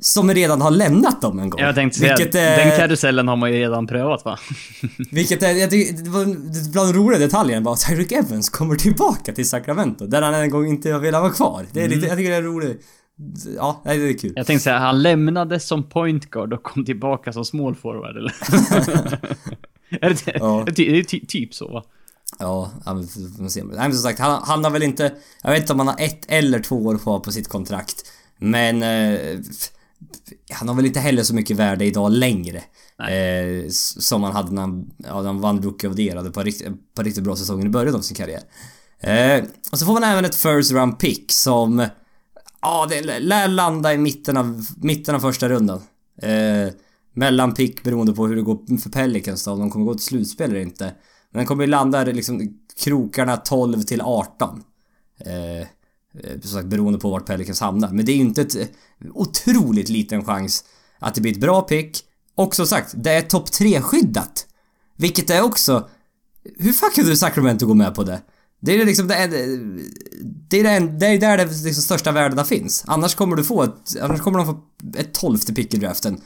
som 0.00 0.34
redan 0.34 0.60
har 0.60 0.70
lämnat 0.70 1.20
dem 1.22 1.38
en 1.38 1.50
gång. 1.50 1.60
Jag 1.60 1.74
tänkte 1.74 1.98
säga, 1.98 2.16
vilket, 2.16 2.32
den 2.32 2.68
eh, 2.68 2.76
karusellen 2.76 3.28
har 3.28 3.36
man 3.36 3.52
ju 3.52 3.58
redan 3.58 3.86
prövat 3.86 4.24
va? 4.24 4.38
vilket 5.10 5.42
är, 5.42 5.50
jag 5.52 5.70
tycker, 5.70 6.02
det 6.04 6.10
var 6.10 6.24
bland 6.72 6.94
de 6.94 6.98
roliga 6.98 7.18
detaljerna 7.18 7.60
bara 7.62 7.74
att 7.74 7.80
Tyreek 7.88 8.12
Evans 8.12 8.48
kommer 8.48 8.76
tillbaka 8.76 9.32
till 9.32 9.48
Sacramento 9.48 10.06
där 10.06 10.22
han 10.22 10.34
en 10.34 10.50
gång 10.50 10.66
inte 10.66 10.90
har 10.92 11.00
velat 11.00 11.20
vara 11.22 11.32
kvar. 11.32 11.66
Det 11.72 11.80
är 11.80 11.84
Mm. 11.84 11.96
lite, 11.98 12.08
jag 12.08 12.16
tycker 12.18 12.30
det 12.30 12.36
är 12.36 12.42
roligt. 12.42 12.86
Ja, 13.56 13.80
det 13.84 13.90
är 13.90 14.18
kul. 14.18 14.32
Jag 14.36 14.46
tänkte 14.46 14.64
säga, 14.64 14.78
han 14.78 15.02
lämnade 15.02 15.60
som 15.60 15.82
point 15.88 16.30
guard 16.30 16.52
och 16.52 16.62
kom 16.62 16.84
tillbaka 16.84 17.32
som 17.32 17.44
small 17.44 17.74
forward 17.74 18.16
eller? 18.16 18.34
är 20.00 20.10
det, 20.10 20.32
Ja. 20.34 20.66
det, 20.76 20.98
är 20.98 21.02
ty, 21.02 21.26
typ 21.26 21.54
så 21.54 21.68
va? 21.68 21.84
Ja, 22.38 22.70
men 22.86 23.08
som 23.92 23.92
sagt, 24.02 24.18
han, 24.18 24.42
han 24.44 24.64
har 24.64 24.70
väl 24.70 24.82
inte... 24.82 25.12
Jag 25.42 25.50
vet 25.50 25.60
inte 25.60 25.72
om 25.72 25.78
han 25.78 25.88
har 25.88 25.96
ett 25.98 26.24
eller 26.28 26.58
två 26.58 26.76
år 26.86 26.98
kvar 26.98 27.20
på 27.20 27.32
sitt 27.32 27.48
kontrakt. 27.48 28.02
Men... 28.38 28.82
Eh, 28.82 29.38
han 30.50 30.68
har 30.68 30.74
väl 30.74 30.86
inte 30.86 31.00
heller 31.00 31.22
så 31.22 31.34
mycket 31.34 31.56
värde 31.56 31.84
idag 31.84 32.12
längre. 32.12 32.62
Eh, 32.98 33.68
som 33.70 34.22
han 34.22 34.32
hade 34.32 34.52
när 34.52 34.62
han, 34.62 34.90
ja, 34.96 35.22
han 35.22 35.40
vann 35.40 35.62
Rookie 35.62 35.90
of 35.90 35.96
the 35.96 36.02
Year. 36.02 36.16
Hade 36.16 36.30
på 36.30 36.42
riktigt, 36.42 36.94
på 36.94 37.02
riktigt 37.02 37.24
bra 37.24 37.36
säsonger 37.36 37.66
i 37.66 37.68
början 37.68 37.94
av 37.94 38.00
sin 38.00 38.16
karriär. 38.16 38.42
Eh, 39.00 39.44
och 39.72 39.78
så 39.78 39.86
får 39.86 39.92
man 39.92 40.04
även 40.04 40.24
ett 40.24 40.34
first 40.34 40.72
round 40.72 40.98
pick 40.98 41.32
som... 41.32 41.86
Ja, 42.60 42.86
det 42.90 43.20
lär 43.20 43.48
landa 43.48 43.94
i 43.94 43.98
mitten 43.98 44.36
av, 44.36 44.66
mitten 44.76 45.14
av 45.14 45.20
första 45.20 45.48
rundan. 45.48 45.82
Eh, 46.22 46.72
mellanpick 47.14 47.82
beroende 47.82 48.12
på 48.12 48.26
hur 48.26 48.36
det 48.36 48.42
går 48.42 48.78
för 48.78 48.90
Pelicans 48.90 49.44
då, 49.44 49.50
om 49.50 49.58
de 49.60 49.70
kommer 49.70 49.86
gå 49.86 49.94
till 49.94 50.04
slutspel 50.04 50.50
eller 50.50 50.60
inte. 50.60 50.84
Men 51.30 51.38
den 51.38 51.46
kommer 51.46 51.64
ju 51.64 51.70
landa 51.70 52.04
liksom 52.04 52.58
krokarna 52.84 53.36
12 53.36 53.82
till 53.82 54.00
18. 54.00 54.62
Eh, 55.26 55.60
eh, 55.60 55.66
Eh, 56.14 56.40
som 56.40 56.50
sagt 56.50 56.66
beroende 56.66 56.98
på 56.98 57.10
vart 57.10 57.26
Pelicans 57.26 57.60
hamnar. 57.60 57.92
Men 57.92 58.04
det 58.04 58.12
är 58.12 58.16
ju 58.16 58.22
inte 58.22 58.42
ett 58.42 58.56
eh, 58.56 58.66
otroligt 59.14 59.88
liten 59.88 60.24
chans 60.24 60.64
att 60.98 61.14
det 61.14 61.20
blir 61.20 61.32
ett 61.32 61.40
bra 61.40 61.62
pick. 61.62 62.04
Och 62.34 62.54
som 62.54 62.66
sagt, 62.66 62.94
det 62.96 63.10
är 63.10 63.22
topp 63.22 63.48
3-skyddat. 63.48 64.46
Vilket 64.96 65.30
är 65.30 65.42
också... 65.42 65.88
Hur 66.58 66.72
fan 66.72 66.90
kunde 66.94 67.16
Sacramento 67.16 67.66
gå 67.66 67.74
med 67.74 67.94
på 67.94 68.04
det? 68.04 68.20
Det 68.60 68.74
är 68.74 68.84
liksom 68.84 69.08
det 69.08 69.14
är, 69.14 69.28
det 70.48 70.60
är, 70.60 70.80
det 70.80 71.06
är 71.06 71.18
där 71.18 71.38
det 71.38 71.44
liksom 71.44 71.82
största 71.82 72.12
värdena 72.12 72.44
finns. 72.44 72.84
Annars 72.86 73.14
kommer 73.14 73.36
du 73.36 73.44
få 73.44 73.62
ett, 73.62 73.96
annars 74.00 74.20
kommer 74.20 74.38
de 74.38 74.46
få 74.46 74.60
ett 74.96 75.14
tolfte 75.14 75.54
pick 75.54 75.74
i 75.74 75.76
draften. 75.76 76.20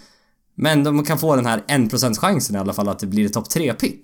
Men 0.55 0.85
de 0.85 1.05
kan 1.05 1.19
få 1.19 1.37
den 1.37 1.47
här 1.47 1.65
1% 1.69 2.19
chansen 2.19 2.57
i 2.57 2.59
alla 2.59 2.73
fall 2.73 2.89
att 2.89 2.99
det 2.99 3.07
blir 3.07 3.27
ett 3.27 3.33
topp 3.33 3.51
3 3.51 3.75
pick. 3.75 4.01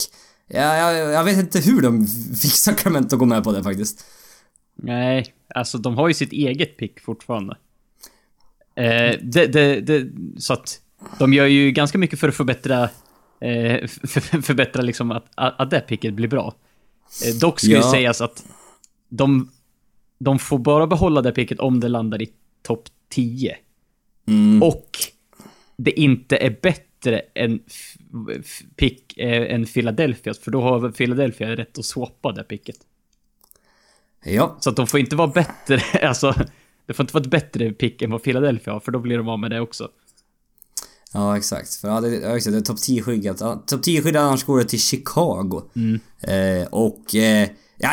Jag, 0.46 0.78
jag, 0.78 1.12
jag 1.12 1.24
vet 1.24 1.38
inte 1.38 1.60
hur 1.60 1.82
de 1.82 2.06
fick 2.40 2.52
Sacramento 2.52 3.16
att 3.16 3.20
gå 3.20 3.24
med 3.24 3.44
på 3.44 3.52
det 3.52 3.62
faktiskt. 3.62 4.04
Nej, 4.82 5.34
alltså 5.54 5.78
de 5.78 5.96
har 5.96 6.08
ju 6.08 6.14
sitt 6.14 6.32
eget 6.32 6.76
pick 6.76 7.00
fortfarande. 7.00 7.56
Eh, 8.74 9.16
det, 9.22 9.46
det, 9.46 9.80
det, 9.80 10.06
så 10.38 10.52
att 10.52 10.80
de 11.18 11.32
gör 11.34 11.46
ju 11.46 11.70
ganska 11.70 11.98
mycket 11.98 12.18
för 12.20 12.28
att 12.28 12.34
förbättra, 12.34 12.82
eh, 13.40 13.86
för, 13.86 14.42
förbättra 14.42 14.82
liksom 14.82 15.10
att, 15.10 15.26
att 15.34 15.70
det 15.70 15.80
picket 15.80 16.14
blir 16.14 16.28
bra. 16.28 16.54
Eh, 17.26 17.34
dock 17.40 17.60
ska 17.60 17.70
ju 17.70 17.76
Ja. 17.76 17.90
sägas 17.90 18.20
att 18.20 18.44
de, 19.08 19.50
de 20.18 20.38
får 20.38 20.58
bara 20.58 20.86
behålla 20.86 21.22
det 21.22 21.32
picket 21.32 21.60
om 21.60 21.80
det 21.80 21.88
landar 21.88 22.22
i 22.22 22.32
topp 22.62 22.88
10. 23.08 23.56
Mm. 24.26 24.62
Och 24.62 24.90
det 25.76 26.00
inte 26.00 26.36
är 26.36 26.56
bättre 26.62 27.22
än 27.34 27.60
pick 28.76 29.18
eh, 29.18 29.54
än 29.54 29.64
Philadelphias, 29.66 30.38
för 30.38 30.50
då 30.50 30.60
har 30.62 30.90
Philadelphia 30.90 31.56
rätt 31.56 31.78
att 31.78 31.84
swappa 31.84 32.32
det 32.32 32.44
picket. 32.44 32.76
Ja, 34.24 34.56
Så 34.60 34.70
att 34.70 34.76
de 34.76 34.86
får 34.86 35.00
inte 35.00 35.16
vara 35.16 35.28
bättre, 35.28 35.82
alltså... 36.08 36.34
Det 36.86 36.94
får 36.94 37.04
inte 37.04 37.14
vara 37.14 37.24
ett 37.24 37.30
bättre 37.30 37.72
pick 37.72 38.02
än 38.02 38.10
vad 38.10 38.22
Philadelphia 38.22 38.72
har, 38.72 38.80
för 38.80 38.92
då 38.92 38.98
blir 38.98 39.18
de 39.18 39.28
av 39.28 39.38
med 39.38 39.50
det 39.50 39.60
också. 39.60 39.88
ja 41.12 41.36
exakt. 41.36 41.74
För 41.74 41.88
ja, 41.88 42.00
det, 42.00 42.14
ja, 42.14 42.36
exakt, 42.36 42.52
det 42.52 42.58
är 42.58 42.62
topp 42.62 42.80
10 42.80 43.02
skyddat. 43.02 43.40
Ja, 43.40 43.64
Topp 43.66 43.82
10 43.82 44.02
skyddat 44.02 44.22
annars 44.22 44.44
går 44.44 44.58
det 44.58 44.64
till 44.64 44.80
Chicago. 44.80 45.62
Eh, 46.20 46.66
och 46.70 47.14
eh, 47.14 47.48
ja, 47.78 47.90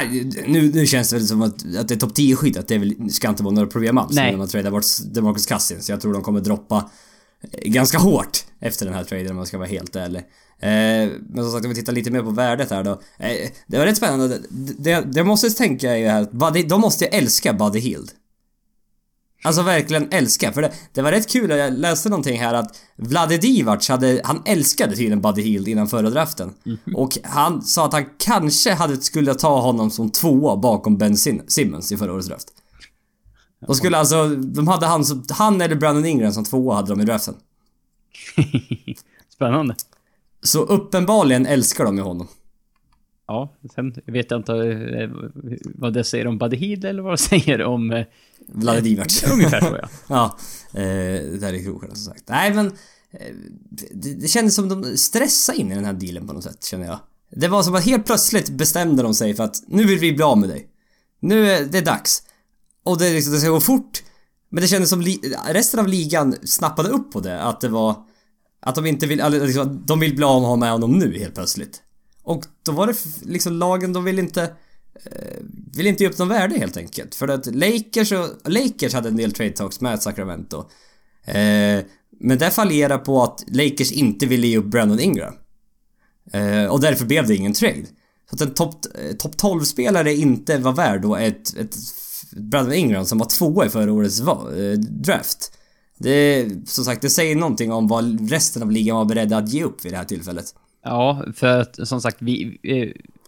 nu, 0.48 0.72
nu 0.74 0.86
känns 0.86 1.10
det 1.10 1.16
väl 1.16 1.28
som 1.28 1.42
att, 1.42 1.76
att 1.80 1.88
det 1.88 1.94
är 1.94 2.00
topp 2.00 2.16
10 2.16 2.36
skyddat. 2.36 2.68
Det 2.68 2.78
väl, 2.78 3.12
ska 3.12 3.30
inte 3.30 3.44
vara 3.44 3.54
några 3.54 3.68
problem 3.68 3.98
alls 3.98 4.16
Nej. 4.16 4.32
när 4.32 4.38
man 4.38 4.48
tradar 4.48 4.72
bort 4.72 4.84
DeMarcus 5.14 5.46
Cousins. 5.46 5.90
Jag 5.90 6.02
tror 6.02 6.14
de 6.14 6.22
kommer 6.22 6.40
droppa 6.40 6.90
ganska 7.62 7.98
hårt 7.98 8.46
efter 8.60 8.86
den 8.86 8.96
här 8.96 9.04
traden 9.04 9.30
om 9.30 9.36
man 9.36 9.46
ska 9.46 9.58
vara 9.58 9.68
helt 9.68 9.96
ärlig. 9.96 10.24
Eh, 10.60 10.70
men 11.30 11.44
som 11.44 11.52
sagt, 11.52 11.66
om 11.66 11.70
vi 11.70 11.76
tittar 11.76 11.94
lite 11.94 12.12
mer 12.12 12.22
på 12.22 12.30
värdet 12.32 12.70
här 12.72 12.84
då. 12.84 12.92
Eh, 13.20 13.50
det 13.68 13.78
var 13.78 13.86
rätt 13.86 13.98
spännande. 13.98 14.40
Det, 14.50 15.02
det, 15.02 15.18
jag 15.18 15.28
måste 15.28 15.50
tänka 15.50 15.92
är 15.92 15.98
ju 15.98 16.08
här, 16.08 16.28
Buddy, 16.32 16.64
de 16.64 16.82
måste 16.82 17.06
ju 17.06 17.10
älska 17.10 17.54
Buddy 17.54 17.80
Hield. 17.80 18.12
Alltså 19.44 19.62
verkligen 19.62 20.08
älska, 20.12 20.54
för 20.54 20.62
det, 20.62 20.72
det 20.94 21.02
var 21.02 21.12
rätt 21.12 21.30
kul, 21.30 21.50
jag 21.50 21.74
läste 21.74 22.10
någonting 22.10 22.40
här 22.40 22.54
att 22.54 22.80
Vlade 22.96 23.38
Divac 23.38 23.90
hade, 23.90 24.22
han 24.24 24.42
älskade 24.46 24.96
tydligen 24.96 25.22
Buddy 25.22 25.42
Hield 25.42 25.68
innan 25.68 25.88
förra 25.88 26.10
draften. 26.10 26.54
Och 26.96 27.18
han 27.24 27.62
sa 27.62 27.86
att 27.86 27.94
han 27.94 28.06
kanske 28.18 28.74
hade, 28.74 29.02
skulle 29.02 29.34
ta 29.36 29.62
honom 29.62 29.92
som 29.92 30.10
tvåa 30.12 30.56
bakom 30.58 30.98
Ben 30.98 31.14
Sim- 31.14 31.44
Simmons 31.48 31.92
i 31.92 31.98
förra 31.98 32.14
årets 32.14 32.28
draft. 32.28 32.48
De 33.68 33.76
skulle 33.76 33.98
alltså, 33.98 34.28
de 34.30 34.68
hade 34.68 34.86
han 34.86 35.04
han 35.30 35.62
eller 35.62 35.76
Brandon 35.76 36.06
Ingram 36.06 36.32
som 36.32 36.44
tvåa 36.44 36.76
hade 36.76 36.88
de 36.90 37.02
i 37.02 37.06
draften. 37.06 37.36
Spännande. 39.36 39.76
Så 40.46 40.60
uppenbarligen 40.60 41.46
älskar 41.46 41.86
de 41.86 41.98
ju 41.98 42.04
honom. 42.04 42.28
Ja, 43.28 43.54
sen 43.76 43.96
vet 44.06 44.32
jag 44.32 44.40
inte 44.40 44.54
eh, 44.54 45.10
vad 45.76 45.94
det 45.94 46.04
säger 46.04 46.28
om 46.28 46.38
Buddy 46.38 46.58
Hield 46.58 46.86
eller 46.86 47.02
vad 47.04 47.14
det 47.14 47.18
säger 47.42 47.64
om... 47.64 47.92
eh, 47.92 48.06
Vlade 48.48 48.82
Divac. 48.82 49.24
Ungefär 49.34 49.62
så 49.62 49.78
ja. 49.82 49.90
Ja, 50.08 50.38
eh, 50.82 51.40
där 51.40 51.54
är 51.54 51.64
krokarna 51.64 51.96
som 51.96 52.14
sagt. 52.14 52.24
Nej 52.30 52.54
men, 52.54 52.72
det, 53.70 54.14
det 54.14 54.28
kändes 54.28 54.56
som 54.56 54.70
de 54.70 54.98
stressade 54.98 55.58
in 55.58 55.72
i 55.72 55.76
den 55.76 55.86
här 55.86 55.94
dealen 55.94 56.28
på 56.28 56.34
något 56.34 56.44
sätt, 56.44 56.64
känner 56.64 56.86
jag. 56.86 57.00
Det 57.32 57.48
var 57.48 57.64
som 57.64 57.76
att 57.76 57.86
helt 57.86 58.06
plötsligt 58.06 58.50
bestämde 58.50 59.04
de 59.04 59.14
sig 59.14 59.34
för 59.34 59.44
att 59.44 59.64
nu 59.68 59.84
vill 59.84 60.00
vi 60.00 60.14
bli 60.14 60.24
av 60.24 60.38
med 60.38 60.50
dig. 60.50 60.68
Nu 61.20 61.52
är 61.52 61.66
det 61.66 61.82
dags. 61.82 62.24
Och 62.84 62.98
det, 63.00 63.14
liksom, 63.14 63.34
det 63.34 63.40
ska 63.40 63.50
gå 63.50 63.60
fort. 63.60 64.04
Men 64.50 64.62
det 64.62 64.68
kändes 64.68 64.90
som 64.90 65.04
resten 65.50 65.80
av 65.80 65.88
ligan 65.88 66.36
snappade 66.44 66.90
upp 66.90 67.12
på 67.12 67.20
det, 67.20 67.42
att 67.42 67.62
det 67.62 67.70
var... 67.70 67.96
Att 68.66 68.76
de 68.76 68.86
inte 68.86 69.08
vill, 69.08 69.20
eller 69.20 69.46
liksom, 69.46 69.84
de 69.86 70.00
vill 70.00 70.16
bli 70.16 70.26
av 70.26 70.60
med 70.60 70.72
honom 70.72 71.00
nu 71.00 71.20
helt 71.20 71.36
plötsligt. 71.36 71.82
Och 72.24 72.44
då 72.64 72.72
var 72.72 72.88
det 72.88 72.96
liksom 73.22 73.54
lagen, 73.54 73.94
de 73.94 74.04
vill 74.04 74.20
inte... 74.20 74.44
Eh, 75.06 75.38
vill 75.76 75.88
inte 75.88 76.04
ge 76.04 76.10
upp 76.10 76.18
någon 76.18 76.28
värde 76.28 76.58
helt 76.58 76.78
enkelt. 76.78 77.16
För 77.16 77.28
att 77.28 77.56
Lakers 77.56 78.12
och... 78.12 78.52
Lakers 78.52 78.94
hade 78.94 79.10
en 79.10 79.18
del 79.18 79.32
trade 79.32 79.52
talks 79.52 79.82
med 79.82 80.02
Sacramento. 80.02 80.58
Eh, 81.26 81.80
men 82.20 82.38
det 82.38 82.52
fallerade 82.52 82.98
på 82.98 83.24
att 83.24 83.44
Lakers 83.48 83.92
inte 83.92 84.26
ville 84.26 84.48
ge 84.48 84.58
upp 84.58 84.66
Brandon 84.66 85.00
Ingram. 85.00 85.34
Eh, 86.32 86.66
och 86.66 86.82
därför 86.82 87.06
blev 87.06 87.28
det 87.28 87.36
ingen 87.36 87.54
trade. 87.54 87.86
Så 88.30 88.36
att 88.36 88.42
en 88.42 88.54
topp 88.54 88.86
eh, 88.96 89.16
top 89.16 89.36
12-spelare 89.36 90.14
inte 90.14 90.58
var 90.58 90.74
värd 90.74 91.02
då 91.02 91.16
ett, 91.16 91.58
ett 91.58 91.76
Brandon 92.32 92.74
Ingram 92.74 93.06
som 93.06 93.18
var 93.18 93.26
tvåa 93.26 93.66
i 93.66 93.70
förra 93.70 93.94
årets 93.94 94.20
eh, 94.20 94.80
draft. 94.80 95.52
Det, 95.98 96.50
som 96.66 96.86
sagt, 96.86 97.02
det 97.02 97.10
säger 97.10 97.36
någonting 97.36 97.72
om 97.72 97.88
vad 97.88 98.30
resten 98.30 98.64
av 98.64 98.72
ligan 98.72 98.98
var 98.98 99.06
beredda 99.06 99.38
att 99.38 99.50
ge 99.50 99.64
upp 99.64 99.86
vid 99.86 99.94
det 99.94 99.98
här 99.98 100.06
tillfället. 100.06 100.46
Ja, 100.84 101.26
för 101.36 101.60
att 101.60 101.88
som 101.88 102.02
sagt, 102.02 102.18
vi, 102.20 102.58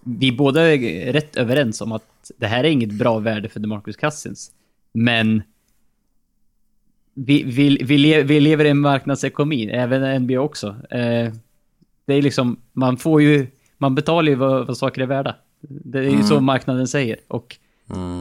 vi 0.04 0.32
båda 0.32 0.62
är 0.76 1.14
rätt 1.14 1.36
överens 1.36 1.82
om 1.82 1.92
att 1.92 2.32
det 2.38 2.48
här 2.48 2.64
är 2.64 2.70
inget 2.70 2.92
bra 2.92 3.20
värde 3.20 3.50
för 3.50 3.60
DeMarcus 3.60 3.98
Cousins. 3.98 4.52
Men 4.94 5.44
vi, 7.14 7.44
vi, 7.44 7.78
vi, 7.84 7.98
le, 7.98 8.24
vi 8.24 8.40
lever 8.40 8.66
i 8.66 8.70
en 8.70 8.80
marknadsekonomi, 8.80 9.70
även 9.70 10.24
NBA 10.24 10.40
också. 10.40 10.68
Eh, 10.68 11.34
det 12.06 12.14
är 12.14 12.22
liksom, 12.22 12.60
man 12.74 12.98
får 12.98 13.22
ju, 13.22 13.48
man 13.78 13.96
betalar 13.96 14.30
ju 14.30 14.36
vad, 14.36 14.68
vad 14.68 14.78
saker 14.78 15.02
är 15.02 15.06
värda. 15.06 15.36
Det 15.60 16.00
är 16.00 16.10
ju 16.10 16.24
så 16.24 16.40
marknaden 16.42 16.88
säger. 16.88 17.18
Och 17.28 17.58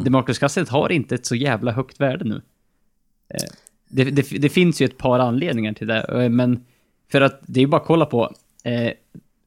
DeMarcus 0.05 0.39
Cousins 0.39 0.69
har 0.69 0.93
inte 0.93 1.15
ett 1.15 1.27
så 1.27 1.35
jävla 1.35 1.73
högt 1.73 2.01
värde 2.01 2.25
nu. 2.25 2.43
Eh, 3.29 3.51
det, 3.89 4.05
det, 4.05 4.23
det 4.39 4.49
finns 4.49 4.81
ju 4.83 4.85
ett 4.87 4.99
par 4.99 5.19
anledningar 5.19 5.73
till 5.73 5.87
det, 5.87 6.23
eh, 6.25 6.29
men 6.29 6.65
för 7.13 7.21
att 7.21 7.41
det 7.47 7.61
är 7.61 7.63
ju 7.63 7.67
bara 7.69 7.81
att 7.81 7.87
kolla 7.87 8.07
på 8.07 8.35
eh, 8.65 8.91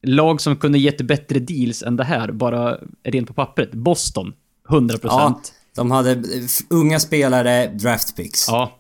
lag 0.03 0.41
som 0.41 0.55
kunde 0.55 0.79
gett 0.79 1.01
bättre 1.01 1.39
deals 1.39 1.83
än 1.83 1.95
det 1.95 2.03
här, 2.03 2.31
bara 2.31 2.77
rent 3.03 3.27
på 3.27 3.33
pappret. 3.33 3.71
Boston, 3.71 4.33
100%. 4.69 4.99
Ja, 5.03 5.09
Ja. 5.11 5.41
de 5.75 5.91
hade 5.91 6.23
unga 6.69 6.99
spelare, 6.99 7.67
draft 7.67 8.15
picks. 8.15 8.47
ja. 8.47 8.71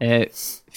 Eh, 0.00 0.24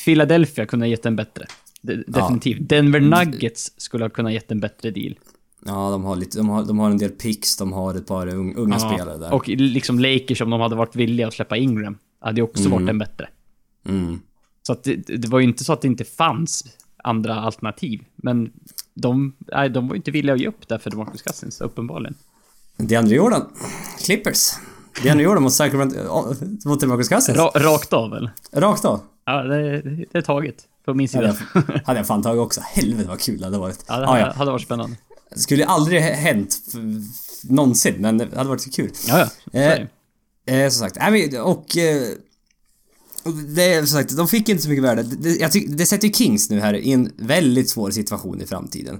Philadelphia 0.06 0.66
kunde 0.66 0.86
ha 0.86 0.90
gett 0.90 1.06
en 1.06 1.16
bättre. 1.16 1.46
De, 1.82 2.04
definitivt. 2.08 2.70
Denver 2.70 3.00
Nuggets 3.00 3.72
skulle 3.78 4.04
ha 4.04 4.10
kunnat 4.10 4.34
gett 4.34 4.52
en 4.52 4.60
bättre 4.60 4.92
deal. 4.92 5.16
Ja, 5.66 5.90
de 5.90 6.04
har 6.04 6.16
lite, 6.16 6.38
de 6.38 6.50
har, 6.50 6.64
de 6.66 6.80
har 6.80 6.90
en 6.90 6.98
del 6.98 7.10
picks, 7.10 7.58
de 7.58 7.74
har 7.74 7.96
ett 7.96 8.08
par 8.08 8.28
un, 8.28 8.56
unga 8.56 8.76
Ja, 8.82 8.94
spelare 8.94 9.18
där. 9.18 9.34
Och 9.34 9.48
liksom 9.48 10.00
Lakers, 10.00 10.42
om 10.42 10.50
de 10.50 10.62
hade 10.62 10.76
varit 10.76 10.96
villiga 10.96 11.28
att 11.28 11.34
släppa 11.34 11.58
Ingram, 11.58 11.98
hade 12.20 12.38
ju 12.38 12.44
också 12.44 12.70
varit 12.70 12.90
en 12.90 12.98
bättre. 13.00 13.30
Mm. 13.90 14.20
Så 14.63 14.74
att 14.74 14.84
det, 14.84 14.96
det 14.96 15.27
var 15.27 15.39
ju 15.39 15.46
inte 15.48 15.63
så 15.63 15.74
att 15.74 15.82
det 15.82 15.88
inte 15.88 16.03
fanns 16.06 16.63
andra 17.03 17.36
alternativ. 17.36 18.03
Men 18.15 18.51
de, 18.94 19.36
nej, 19.39 19.70
de 19.70 19.88
var 19.88 19.96
ju 19.96 19.98
inte 19.98 20.12
villiga 20.12 20.34
att 20.34 20.41
ge 20.41 20.48
upp 20.48 20.68
där 20.68 20.77
för 20.77 20.89
DeMarcus 20.89 21.22
Cousins, 21.22 21.62
uppenbarligen. 21.62 22.15
DeAndre 22.77 23.15
Jordan, 23.15 23.46
Clippers. 24.00 24.51
DeAndre 25.03 25.24
Jordan 25.24 25.44
mot 25.44 25.53
Sacramento, 25.53 25.98
mot 26.65 26.80
Demarcus 26.80 27.10
Cousins. 27.10 27.38
Ra, 27.38 27.51
rakt 27.56 27.94
av 27.94 28.13
eller? 28.13 28.32
Rakt 28.51 28.86
av. 28.86 29.01
Ja, 29.25 29.44
det, 29.44 29.82
det 29.82 30.18
är 30.18 30.22
taget. 30.22 30.56
På 30.86 30.94
min 30.94 31.08
Hade 31.13 31.34
sida. 31.34 31.46
jag, 31.53 31.80
hade 31.86 32.00
jag 32.00 32.08
fan 32.08 32.22
tagit 32.24 32.39
också. 32.39 32.62
Helvete 32.62 33.10
vad 33.10 33.20
kul 33.20 33.39
det 33.39 33.46
hade 33.46 33.58
varit. 33.58 33.86
Ja, 33.88 33.98
det 34.00 34.06
Ah, 34.08 34.12
hade, 34.12 34.20
ja. 34.22 34.34
hade 34.34 34.51
varit 34.51 34.62
spännande. 34.63 34.98
Det 35.34 35.39
skulle 35.39 35.65
aldrig 35.65 36.01
hänt 36.01 36.58
någonsin, 37.44 37.96
men 38.00 38.18
det 38.18 38.36
hade 38.36 38.50
varit 38.50 38.62
så 38.62 38.72
kul. 38.72 38.91
Ja, 39.08 39.30
ja. 39.51 39.60
Eh. 39.60 39.88
Eh, 40.46 40.70
som 40.70 40.89
sagt, 40.89 40.98
och... 41.44 41.77
Eh, 41.77 42.08
det 43.56 43.74
är 43.74 43.86
som 43.86 44.00
sagt, 44.00 44.18
de 44.18 44.28
fick 44.28 44.50
inte 44.50 44.63
så 44.63 44.70
mycket 44.70 44.84
värde. 44.84 45.04
Det, 45.04 45.36
jag 45.36 45.51
tycker, 45.51 45.75
det 45.75 45.86
sätter 45.86 46.08
ju 46.08 46.13
Kings 46.13 46.50
nu 46.50 46.60
här 46.60 46.74
i 46.74 46.92
en 46.92 47.12
väldigt 47.18 47.70
svår 47.70 47.92
situation 47.92 48.42
i 48.42 48.46
framtiden. 48.46 49.00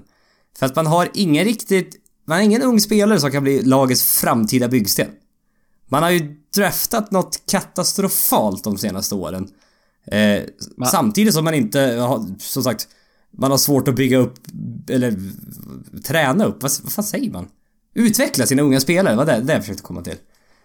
För 0.58 0.66
att 0.66 0.76
man 0.76 0.86
har 0.86 1.08
ingen 1.14 1.44
riktigt... 1.44 1.96
Man 2.26 2.36
har 2.38 2.44
ingen 2.44 2.62
ung 2.62 2.80
spelare 2.80 3.20
som 3.20 3.30
kan 3.30 3.42
bli 3.42 3.62
lagets 3.62 4.02
framtida 4.20 4.68
byggsten. 4.68 5.08
Man 5.88 6.02
har 6.02 6.10
ju 6.10 6.36
draftat 6.54 7.10
något 7.10 7.40
katastrofalt 7.46 8.64
de 8.64 8.78
senaste 8.78 9.14
åren. 9.14 9.48
Eh, 10.06 10.42
Man- 10.76 10.88
Samtidigt 10.90 11.34
som 11.34 11.44
man 11.44 11.54
inte 11.54 11.80
har, 11.80 12.26
som 12.38 12.62
sagt, 12.62 12.88
man 13.38 13.50
har 13.50 13.58
svårt 13.58 13.88
att 13.88 13.94
bygga 13.96 14.18
upp, 14.18 14.34
eller 14.90 15.18
träna 16.04 16.44
upp, 16.44 16.62
vad, 16.62 16.72
vad 16.82 16.92
fan 16.92 17.04
säger 17.04 17.30
man? 17.30 17.46
Utveckla 17.94 18.46
sina 18.46 18.62
unga 18.62 18.80
spelare, 18.80 19.16
vad 19.16 19.26
det, 19.26 19.40
det 19.40 19.52
jag 19.52 19.62
försökte 19.62 19.82
komma 19.82 20.02
till. 20.02 20.16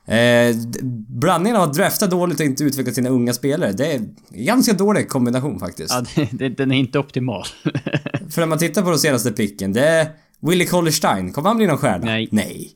Eh, 0.07 1.55
av 1.55 1.61
att 1.61 1.73
drafta 1.73 2.07
dåligt 2.07 2.39
och 2.39 2.45
inte 2.45 2.63
utveckla 2.63 2.93
sina 2.93 3.09
unga 3.09 3.33
spelare, 3.33 3.71
det 3.71 3.91
är 3.91 3.95
en 3.95 4.15
ganska 4.29 4.73
dålig 4.73 5.09
kombination 5.09 5.59
faktiskt. 5.59 5.93
Ja, 6.15 6.25
det, 6.31 6.49
den 6.49 6.71
är 6.71 6.75
inte 6.75 6.99
optimal. 6.99 7.43
För 8.29 8.41
när 8.41 8.45
man 8.45 8.57
tittar 8.57 8.81
på 8.81 8.89
de 8.89 8.97
senaste 8.97 9.31
picken, 9.31 9.73
det 9.73 9.87
är 9.87 10.07
Willie 10.41 10.65
Collerstein, 10.65 11.31
kommer 11.33 11.49
han 11.49 11.57
bli 11.57 11.67
någon 11.67 11.77
stjärna? 11.77 12.05
Nej. 12.05 12.29
Nej. 12.31 12.71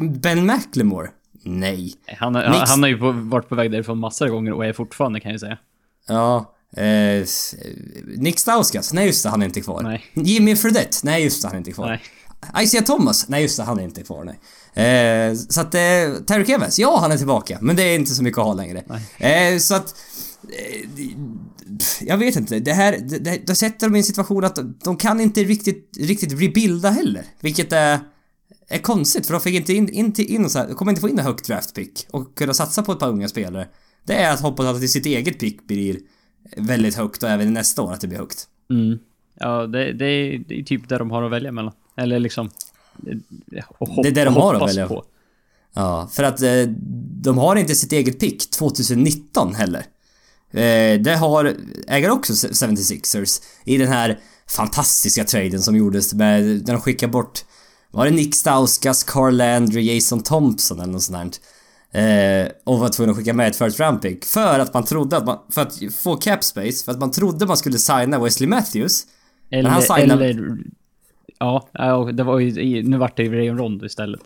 Ben 0.00 0.46
McLemore? 0.46 1.08
Nej. 1.44 1.92
Han, 2.18 2.34
har- 2.34 2.42
han 2.42 2.82
har 2.82 2.88
ju 2.88 2.96
varit 3.12 3.48
på 3.48 3.54
väg 3.54 3.70
därifrån 3.70 3.98
massor 3.98 4.26
av 4.26 4.30
gånger 4.32 4.52
och 4.52 4.66
är 4.66 4.72
fortfarande 4.72 5.20
kan 5.20 5.30
jag 5.30 5.40
säga. 5.40 5.58
Ja. 6.08 6.54
Eh, 6.76 7.24
Nick 8.16 8.38
Stauskas? 8.38 8.92
Nej 8.92 9.06
just 9.06 9.22
det, 9.22 9.28
han 9.30 9.42
är 9.42 9.46
inte 9.46 9.60
kvar. 9.60 9.82
Nej. 9.82 10.04
Jimmy 10.14 10.56
Fredette? 10.56 10.96
Nej 11.02 11.24
just 11.24 11.42
det, 11.42 11.48
han 11.48 11.54
är 11.54 11.58
inte 11.58 11.72
kvar. 11.72 11.86
Nej. 11.86 12.64
Isaiah 12.64 12.84
Thomas? 12.84 13.28
Nej 13.28 13.42
just 13.42 13.56
det, 13.56 13.62
han 13.62 13.78
är 13.78 13.84
inte 13.84 14.02
kvar 14.02 14.24
nej. 14.24 14.38
Eh, 14.74 15.34
så 15.34 15.60
att, 15.60 15.74
eh, 15.74 16.24
Terry 16.26 16.52
Evans? 16.52 16.78
Ja, 16.78 16.98
han 17.00 17.12
är 17.12 17.16
tillbaka. 17.16 17.58
Men 17.60 17.76
det 17.76 17.82
är 17.82 17.94
inte 17.94 18.14
så 18.14 18.22
mycket 18.22 18.38
att 18.38 18.44
ha 18.44 18.54
längre. 18.54 18.82
Eh, 19.18 19.58
så 19.58 19.74
att... 19.74 19.94
Eh, 20.48 21.08
jag 22.00 22.16
vet 22.16 22.36
inte. 22.36 22.58
Det 22.58 22.72
här... 22.72 22.98
Det, 23.08 23.18
det, 23.18 23.46
då 23.46 23.54
sätter 23.54 23.86
de 23.88 23.96
i 23.96 23.98
en 23.98 24.04
situation 24.04 24.44
att 24.44 24.56
de, 24.56 24.78
de 24.84 24.96
kan 24.96 25.20
inte 25.20 25.44
riktigt, 25.44 25.90
riktigt 26.00 26.32
rebuilda 26.42 26.90
heller. 26.90 27.24
Vilket 27.40 27.72
är... 27.72 27.98
Är 28.68 28.78
konstigt 28.78 29.26
för 29.26 29.32
de 29.32 29.40
fick 29.40 29.54
inte 29.54 29.72
in, 29.72 29.88
in, 29.88 30.12
till- 30.12 30.30
in 30.30 30.50
så 30.50 30.58
här, 30.58 30.68
de 30.68 30.74
kommer 30.74 30.92
inte 30.92 31.00
få 31.00 31.08
in 31.08 31.18
en 31.18 31.24
högt 31.24 31.46
draft 31.46 31.74
pick 31.74 32.06
och 32.10 32.34
kunna 32.38 32.54
satsa 32.54 32.82
på 32.82 32.92
ett 32.92 32.98
par 32.98 33.08
unga 33.08 33.28
spelare. 33.28 33.68
Det 34.04 34.14
är 34.14 34.32
att 34.32 34.40
hoppas 34.40 34.66
att 34.66 34.90
sitt 34.90 35.06
eget 35.06 35.38
pick 35.38 35.66
blir 35.66 35.98
väldigt 36.56 36.94
högt 36.94 37.22
och 37.22 37.28
även 37.28 37.52
nästa 37.52 37.82
år 37.82 37.92
att 37.92 38.00
det 38.00 38.08
blir 38.08 38.18
högt. 38.18 38.46
Mm. 38.70 38.98
Ja, 39.34 39.66
det, 39.66 39.92
det, 39.92 40.04
är, 40.04 40.44
det 40.48 40.60
är 40.60 40.62
typ 40.62 40.88
där 40.88 40.98
de 40.98 41.10
har 41.10 41.22
att 41.22 41.32
välja 41.32 41.52
mellan. 41.52 41.72
Eller 41.96 42.18
liksom... 42.18 42.50
hopp, 43.78 44.02
Det 44.02 44.08
är 44.08 44.12
det 44.12 44.24
de 44.24 44.34
har 44.34 44.54
att 44.54 44.68
välja. 44.68 44.88
på. 44.88 45.04
Ja, 45.74 46.08
för 46.12 46.22
att 46.22 46.42
eh, 46.42 46.62
de 47.22 47.38
har 47.38 47.56
inte 47.56 47.74
sitt 47.74 47.92
eget 47.92 48.20
pick 48.20 48.50
2019 48.50 49.54
heller. 49.54 49.84
Eh, 50.52 51.00
det 51.00 51.16
har, 51.20 51.56
äger 51.88 52.10
också 52.10 52.32
76ers 52.32 53.42
i 53.64 53.78
den 53.78 53.88
här 53.88 54.18
fantastiska 54.46 55.24
traden 55.24 55.62
som 55.62 55.76
gjordes 55.76 56.14
med, 56.14 56.42
när 56.44 56.72
de 56.72 56.80
skickade 56.80 57.12
bort, 57.12 57.44
var 57.90 58.04
det 58.04 58.10
Nick 58.10 58.34
Stauskas, 58.34 59.04
Carl 59.04 59.36
Landry, 59.36 59.94
Jason 59.94 60.22
Thompson 60.22 60.80
eller 60.80 60.92
något 60.92 61.02
sånt 61.02 61.40
där. 61.92 62.42
Eh, 62.44 62.48
och 62.64 62.78
var 62.78 62.88
tvungen 62.88 63.10
att 63.10 63.16
skicka 63.16 63.34
med 63.34 63.48
ett 63.48 63.56
first 63.56 63.80
round 63.80 64.02
pick 64.02 64.24
för 64.24 64.58
att 64.58 64.74
man 64.74 64.84
trodde 64.84 65.16
att 65.16 65.26
man, 65.26 65.38
för 65.50 65.62
att 65.62 65.78
få 66.02 66.16
cap 66.16 66.44
space, 66.44 66.84
för 66.84 66.92
att 66.92 66.98
man 66.98 67.10
trodde 67.10 67.46
man 67.46 67.56
skulle 67.56 67.78
signa 67.78 68.18
Wesley 68.18 68.48
Matthews. 68.48 69.02
Eller, 69.50 69.70
han 69.70 69.82
signar- 69.82 70.16
eller... 70.16 70.58
Ja, 71.72 72.10
det 72.12 72.22
var 72.22 72.38
ju... 72.38 72.82
Nu 72.82 72.98
vart 72.98 73.16
det 73.16 73.22
ju 73.22 73.32
Rayon 73.32 73.58
Rondo 73.58 73.86
istället. 73.86 74.20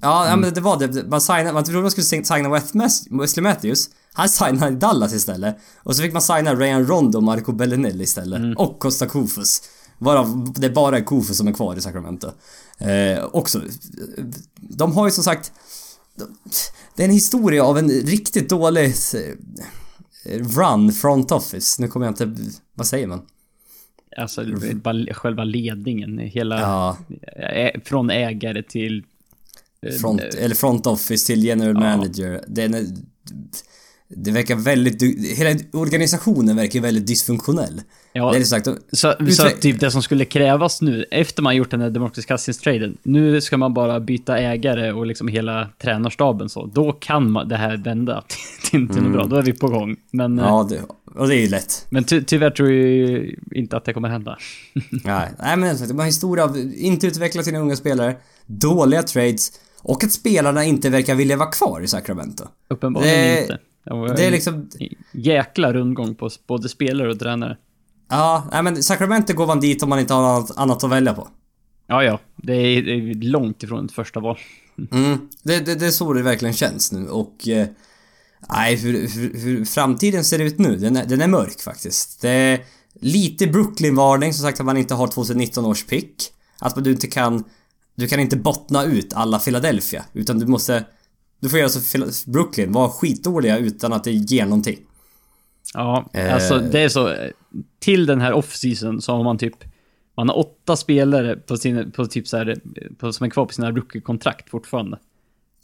Ja, 0.00 0.28
ja 0.28 0.36
men 0.36 0.54
det 0.54 0.60
var 0.60 0.78
det. 0.78 1.08
Man, 1.08 1.20
signade, 1.20 1.52
man 1.52 1.64
trodde 1.64 1.80
man 1.80 1.90
skulle 1.90 2.24
signa 2.24 2.48
Wesley 3.10 3.42
Matthews. 3.42 3.88
Han 4.12 4.28
signade 4.28 4.76
Dallas 4.76 5.12
istället. 5.12 5.56
Och 5.76 5.96
så 5.96 6.02
fick 6.02 6.12
man 6.12 6.22
signa 6.22 6.54
Ryan 6.54 6.86
Rondo 6.86 7.18
och 7.18 7.22
Marco 7.22 7.52
Bellinelli 7.52 8.04
istället. 8.04 8.58
Och 8.58 8.78
Costa 8.78 9.06
Kufus. 9.06 9.62
Varav 9.98 10.52
det 10.56 10.70
bara 10.70 10.98
är 10.98 11.04
Kofi 11.04 11.34
som 11.34 11.48
är 11.48 11.52
kvar 11.52 11.76
i 11.76 11.80
Sacramento. 11.80 12.30
Eh, 12.78 13.24
också. 13.32 13.60
De 14.56 14.92
har 14.92 15.06
ju 15.06 15.12
som 15.12 15.24
sagt... 15.24 15.52
Det 16.96 17.02
är 17.02 17.08
en 17.08 17.14
historia 17.14 17.64
av 17.64 17.78
en 17.78 17.88
riktigt 17.90 18.48
dålig 18.48 18.94
eh, 20.24 20.38
run 20.38 20.92
front 20.92 21.32
office. 21.32 21.82
Nu 21.82 21.88
kommer 21.88 22.06
jag 22.06 22.10
inte... 22.12 22.52
Vad 22.74 22.86
säger 22.86 23.06
man? 23.06 23.22
Alltså 24.16 24.44
bara 24.74 25.14
själva 25.14 25.44
ledningen, 25.44 26.18
hela... 26.18 26.60
Ja, 26.60 26.98
Från 27.84 28.10
ägare 28.10 28.62
till... 28.62 29.04
eh, 29.86 29.92
front, 29.92 30.20
eller 30.20 30.54
front 30.54 30.86
office 30.86 31.26
till 31.26 31.44
general 31.44 31.74
Ja. 31.74 31.80
manager. 31.80 32.44
Den 32.46 32.74
är, 32.74 32.86
det 34.16 34.30
verkar 34.30 34.56
väldigt... 34.56 35.02
Hela 35.38 35.58
organisationen 35.72 36.56
verkar 36.56 36.80
väldigt 36.80 37.06
dysfunktionell. 37.06 37.80
Ja, 38.12 38.32
Det 38.32 38.44
sagt, 38.44 38.68
så, 38.92 39.14
så 39.30 39.48
typ 39.60 39.80
det 39.80 39.90
som 39.90 40.02
skulle 40.02 40.24
krävas 40.24 40.82
nu, 40.82 41.04
efter 41.10 41.42
man 41.42 41.56
gjort 41.56 41.70
den 41.70 41.80
här 41.80 41.90
Democratic 41.90 42.26
Cousins-traden, 42.26 42.96
nu 43.02 43.40
ska 43.40 43.56
man 43.56 43.74
bara 43.74 44.00
byta 44.00 44.38
ägare 44.38 44.92
och 44.92 45.06
liksom 45.06 45.28
hela 45.28 45.68
tränarstaben 45.82 46.48
så. 46.48 46.66
Då 46.66 46.92
kan 46.92 47.30
man 47.30 47.48
det 47.48 47.56
här 47.56 47.76
vända 47.76 48.24
till, 48.70 48.80
något 48.80 49.12
bra. 49.12 49.24
Då 49.24 49.36
är 49.36 49.42
vi 49.42 49.52
på 49.52 49.68
gång. 49.68 49.96
Men, 50.10 50.38
eh, 50.38 50.44
Mm. 50.44 50.54
ja, 50.54 50.66
det, 50.70 50.80
och 51.20 51.28
det 51.28 51.36
är 51.36 51.40
ju 51.40 51.48
lätt. 51.48 51.86
men 51.90 52.04
ty, 52.04 52.22
tyvärr 52.24 52.50
tror 52.50 52.72
jag 52.72 53.34
inte 53.54 53.76
att 53.76 53.84
det 53.84 53.92
kommer 53.92 54.08
hända. 54.08 54.38
Nej, 54.90 55.28
nej 55.38 55.56
men 55.56 55.68
som 55.68 55.78
sagt, 55.78 55.88
de 55.88 55.94
har 55.98 56.02
en 56.04 56.06
historia 56.06 56.44
av 56.44 56.58
inte 56.76 57.06
utveckla 57.06 57.42
sina 57.42 57.58
unga 57.58 57.76
spelare, 57.76 58.16
dåliga 58.46 59.02
trades 59.02 59.52
och 59.82 60.04
att 60.04 60.12
spelarna 60.12 60.64
inte 60.64 60.90
verkar 60.90 61.14
vilja 61.14 61.36
vara 61.36 61.50
kvar 61.50 61.80
i 61.80 61.86
Sacramento. 61.88 62.44
Uppenbarligen 62.70 63.14
Det- 63.18 63.40
inte. 63.42 63.58
Det 63.84 64.26
är 64.26 64.30
liksom... 64.30 64.68
jäkla 65.12 65.72
rundgång 65.72 66.14
på 66.14 66.30
både 66.46 66.68
spelare 66.68 67.10
och 67.10 67.18
tränare. 67.18 67.56
Ja, 68.10 68.48
nej 68.52 68.62
men 68.62 68.82
Sacramento 68.82 69.34
går 69.34 69.46
man 69.46 69.60
dit 69.60 69.82
om 69.82 69.88
man 69.88 69.98
inte 69.98 70.14
har 70.14 70.40
något 70.40 70.56
annat 70.56 70.84
att 70.84 70.90
välja 70.90 71.14
på. 71.14 71.28
Ja, 71.86 72.04
ja. 72.04 72.20
Det 72.36 72.52
är, 72.52 72.82
det 72.82 72.92
är 72.92 73.14
långt 73.14 73.62
ifrån 73.62 73.84
ett 73.84 73.92
första 73.92 74.20
val. 74.20 74.38
Mm, 74.92 75.28
det, 75.42 75.60
det, 75.66 75.74
det 75.74 75.86
är 75.86 75.90
så 75.90 76.12
det 76.12 76.22
verkligen 76.22 76.54
känns 76.54 76.92
nu 76.92 77.08
och... 77.08 77.48
eh, 77.48 77.66
Nej, 78.50 78.76
hur, 78.76 79.08
hur, 79.08 79.38
hur 79.40 79.64
framtiden 79.64 80.24
ser 80.24 80.38
ut 80.38 80.58
nu, 80.58 80.76
den 80.76 80.96
är, 80.96 81.06
den 81.06 81.20
är 81.20 81.28
mörk 81.28 81.60
faktiskt. 81.60 82.20
Det 82.20 82.30
är 82.30 82.60
lite 83.00 83.46
Brooklyn-varning, 83.46 84.34
som 84.34 84.42
sagt 84.44 84.60
att 84.60 84.66
man 84.66 84.76
inte 84.76 84.94
har 84.94 85.06
2019 85.06 85.64
års 85.64 85.86
pick. 85.86 86.14
Att 86.58 86.76
man 86.76 86.84
du 86.84 86.92
inte 86.92 87.06
kan... 87.06 87.44
Du 87.94 88.08
kan 88.08 88.20
inte 88.20 88.36
bottna 88.36 88.84
ut 88.84 89.12
alla 89.14 89.38
Philadelphia, 89.38 90.04
utan 90.12 90.38
du 90.38 90.46
måste... 90.46 90.84
Du 91.42 91.48
får 91.48 91.58
göra 91.58 91.68
så 91.68 92.30
Brooklyn, 92.30 92.72
vara 92.72 92.88
skitdåliga 92.88 93.58
utan 93.58 93.92
att 93.92 94.04
det 94.04 94.12
ger 94.12 94.44
någonting. 94.44 94.78
Ja, 95.74 96.04
Eh. 96.12 96.34
alltså 96.34 96.58
det 96.58 96.80
är 96.80 96.88
så. 96.88 97.14
Till 97.78 98.06
den 98.06 98.20
här 98.20 98.32
off-season 98.32 99.00
så 99.00 99.16
har 99.16 99.24
man 99.24 99.38
typ... 99.38 99.54
Man 100.16 100.28
har 100.28 100.38
åtta 100.38 100.76
spelare 100.76 101.36
på 101.36 101.56
sin, 101.56 101.90
på 101.92 102.06
typ 102.06 102.28
så 102.28 102.36
här, 102.36 102.56
på, 102.98 103.12
som 103.12 103.26
är 103.26 103.30
kvar 103.30 103.46
på 103.46 103.52
sina 103.52 103.70
rookie-kontrakt 103.70 104.50
fortfarande. 104.50 104.98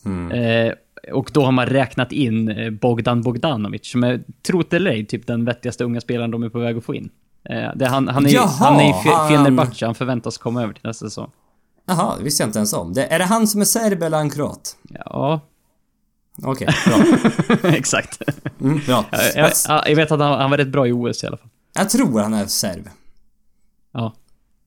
Mm. 0.05 0.33
Eh, 0.33 0.75
och 1.13 1.31
då 1.35 1.43
har 1.45 1.53
man 1.53 1.67
räknat 1.67 2.13
in 2.13 2.49
eh, 2.49 2.71
Bogdan 2.71 3.23
Bogdanovic, 3.23 3.91
som 3.91 4.05
är, 4.05 4.23
tro 4.47 4.63
det 4.71 4.77
eller 4.77 4.91
ej, 4.91 5.07
typ 5.07 5.27
den 5.27 5.45
vettigaste 5.45 5.85
unga 5.85 6.01
spelaren 6.01 6.31
de 6.31 6.43
är 6.43 6.49
på 6.49 6.59
väg 6.59 6.77
att 6.77 6.85
få 6.85 6.95
in. 6.95 7.11
Eh, 7.45 7.71
det, 7.77 7.87
han, 7.87 8.09
han 8.09 8.27
är, 8.27 8.31
Jaha, 8.31 8.47
han 8.47 8.81
är 8.81 8.91
i 8.91 9.29
Fenerbahce, 9.29 9.87
han 9.87 9.95
förväntas 9.95 10.39
komma 10.39 10.63
över 10.63 10.73
till 10.73 10.87
nästa 10.87 11.07
säsong. 11.07 11.31
Jaha, 11.87 12.17
det 12.19 12.25
visste 12.25 12.43
jag 12.43 12.49
inte 12.49 12.59
ens 12.59 12.73
om. 12.73 12.93
Det, 12.93 13.07
är 13.07 13.19
det 13.19 13.25
han 13.25 13.47
som 13.47 13.61
är 13.61 13.65
serb 13.65 14.03
eller 14.03 14.17
han 14.17 14.31
kroat? 14.31 14.77
Ja, 15.05 15.41
Okej, 16.43 16.69
bra. 17.63 17.71
exakt. 17.71 18.23
Mm, 18.61 18.81
bra. 18.87 19.05
jag, 19.13 19.53
Jag, 19.69 19.89
jag, 19.89 19.97
vet 19.97 20.13
att 20.13 20.21
han, 20.21 20.41
han 20.41 20.51
var 20.51 20.59
rätt 20.59 20.69
bra 20.69 20.87
i 20.87 20.93
OS 20.93 21.25
i 21.25 21.27
alla 21.27 21.37
fall. 21.37 21.49
jag 21.75 21.91
tror 21.91 22.21
han 22.21 22.35
är 22.35 22.47
serb. 22.47 22.89
Ja, 23.93 24.15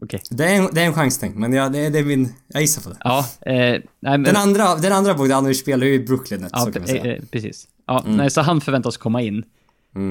okej. 0.04 0.22
Det 0.30 0.46
är 0.46 0.56
en, 0.56 0.70
det 0.74 0.82
är 0.82 0.86
en 0.86 0.94
chansning, 0.94 1.34
men 1.40 1.54
jag, 1.54 1.72
det, 1.72 1.80
är- 1.86 1.90
det 1.90 2.00
är 2.00 2.04
min... 2.04 2.34
Jag 2.48 2.62
gissar 2.62 2.82
på 2.82 2.90
det. 2.90 2.98
Ja, 3.04 3.20
eh, 3.42 3.54
nej 3.54 3.82
men... 4.02 4.24
Den 4.24 4.36
andra, 4.36 4.76
den 4.76 4.94
andra 4.94 5.14
Bogdanovic 5.14 5.60
spelar 5.60 5.86
ju 5.86 5.94
i 5.94 6.00
Brooklyn 6.00 6.48
Ja, 6.52 6.60
så 6.60 6.72
kan 6.72 6.82
man 6.82 6.88
säga. 6.90 7.06
eh, 7.06 7.12
eh, 7.12 7.24
precis. 7.32 7.68
Ja, 7.88 8.04
nej, 8.08 8.30
så 8.32 8.42
han 8.42 8.62
förväntas 8.62 8.98
komma 8.98 9.22
in. 9.22 9.44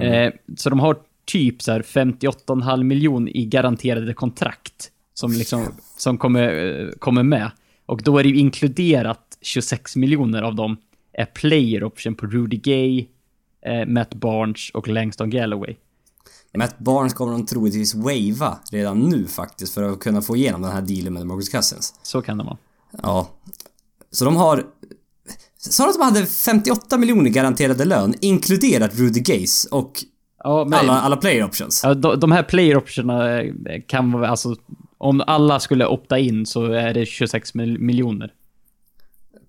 Eh, 0.03 0.33
så 0.57 0.71
de 0.71 0.81
har 0.81 0.97
typ 1.25 1.63
så 1.63 1.73
här 1.73 1.83
58,5 1.83 2.83
miljon 2.83 3.29
i 3.29 3.45
garanterade 3.47 4.15
kontrakt 4.15 4.91
som 5.15 5.33
liksom 5.33 5.67
som 5.97 6.19
kommer, 6.19 6.81
eh, 6.83 6.89
kommer 6.99 7.23
med. 7.23 7.51
Och 7.87 8.03
då 8.03 8.19
är 8.19 8.23
det 8.23 8.29
ju 8.29 8.37
inkluderat 8.39 9.39
26 9.41 9.97
miljoner 9.97 10.43
av 10.43 10.55
dem 10.55 10.77
är 11.13 11.25
player 11.25 11.85
option 11.85 12.15
på 12.15 12.27
Rudy 12.27 12.57
Gay, 12.57 13.07
eh, 13.67 13.87
Matt 13.87 14.15
Barnes 14.15 14.71
och 14.75 14.89
Langston 14.89 15.31
Galloway. 15.31 15.77
Matt 16.55 16.79
Barnes 16.79 17.15
kommer 17.15 17.33
de 17.33 17.47
troligtvis 17.47 17.95
wava 17.95 18.59
redan 18.73 18.99
nu 18.99 19.27
faktiskt 19.27 19.75
för 19.75 19.83
att 19.83 20.01
kunna 20.01 20.23
få 20.23 20.37
igenom 20.37 20.63
den 20.63 20.73
här 20.73 20.83
dealen 20.83 21.13
med 21.13 21.27
Marcus 21.27 21.49
Cousins. 21.49 21.95
Så 22.03 22.23
kan 22.23 22.39
det 22.39 22.45
vara. 22.45 22.57
Ja. 23.03 23.29
Så 24.11 24.25
de 24.25 24.37
har... 24.37 24.65
Sa 25.59 25.85
du 25.85 25.91
att 25.91 25.97
de 25.97 26.03
hade 26.05 26.27
58 26.27 26.99
miljoner 26.99 27.31
garanterade 27.31 27.85
lön, 27.85 28.15
inkluderat 28.21 28.95
Rudy 28.99 29.21
Gaze 29.21 29.69
och 29.71 30.05
Ja, 30.45 30.65
men, 30.65 30.79
alla, 30.79 31.01
alla 31.01 31.17
player 31.17 31.45
options? 31.45 31.81
ja, 31.85 31.95
de, 31.95 32.21
de 32.21 32.33
här 32.33 32.43
player 32.43 32.77
optionerna 32.77 33.41
eh, 33.43 33.53
kan 33.87 34.13
vara, 34.13 34.29
alltså, 34.29 34.57
om 34.99 35.23
alla 35.27 35.61
skulle 35.61 35.87
opta 35.87 36.19
in 36.19 36.47
så 36.47 36.65
är 36.65 36.95
det 36.95 37.07
26 37.07 37.55
mil- 37.55 37.79
miljoner. 37.79 38.33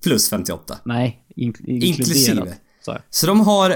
Plus 0.03 0.29
58. 0.29 0.77
Nej, 0.83 1.20
ink, 1.35 1.59
inkluderat. 1.59 1.83
Inklusive. 1.99 2.55
jag. 2.85 2.97
Så 3.09 3.27
de 3.27 3.39
har, 3.41 3.75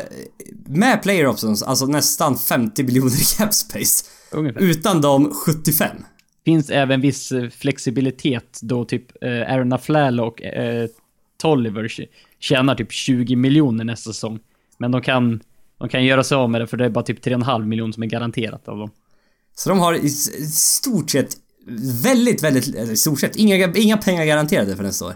med 0.66 1.04
player 1.04 1.28
options, 1.28 1.64
alltså 1.64 1.86
nästan 1.86 2.38
50 2.38 2.84
miljoner 2.84 3.22
i 3.22 3.24
cap 3.38 3.54
space. 3.54 4.06
Ungefär. 4.32 4.62
Utan 4.62 5.02
dem 5.02 5.34
75. 5.46 5.98
finns 6.46 6.70
även 6.70 7.02
viss 7.02 7.32
eh, 7.32 7.50
flexibilitet 7.50 8.60
då 8.62 8.86
typ 8.86 9.24
eh, 9.24 9.30
Aaron 9.32 9.74
Aflalo 9.74 10.24
och 10.24 10.44
eh, 10.44 10.88
Tolliver 11.38 11.84
tj- 11.84 12.08
tjänar 12.40 12.76
typ 12.76 12.92
20 12.92 13.36
miljoner 13.36 13.84
nästa 13.84 14.14
säsong. 14.14 14.40
Men 14.78 14.92
de 14.92 15.02
kan, 15.02 15.40
de 15.80 15.90
kan 15.90 16.06
göra 16.06 16.24
sig 16.24 16.36
av 16.36 16.50
med 16.50 16.62
det 16.62 16.68
för 16.68 16.78
det 16.78 16.86
är 16.86 16.90
bara 16.90 17.04
typ 17.04 17.26
3,5 17.26 17.66
miljoner 17.66 17.94
som 17.94 18.04
är 18.04 18.08
garanterat 18.08 18.68
av 18.68 18.78
dem. 18.78 18.92
Så 19.56 19.70
de 19.70 19.80
har 19.80 19.94
i 19.94 20.10
stort 20.50 21.10
sett 21.10 21.30
väldigt, 22.04 22.44
väldigt, 22.44 22.76
eller 22.76 22.92
i 22.94 22.98
stort 22.98 23.20
sett, 23.20 23.36
inga, 23.36 23.74
inga 23.76 23.98
pengar 23.98 24.26
garanterade 24.26 24.76
för 24.76 24.84
nästa 24.84 25.06
år. 25.06 25.14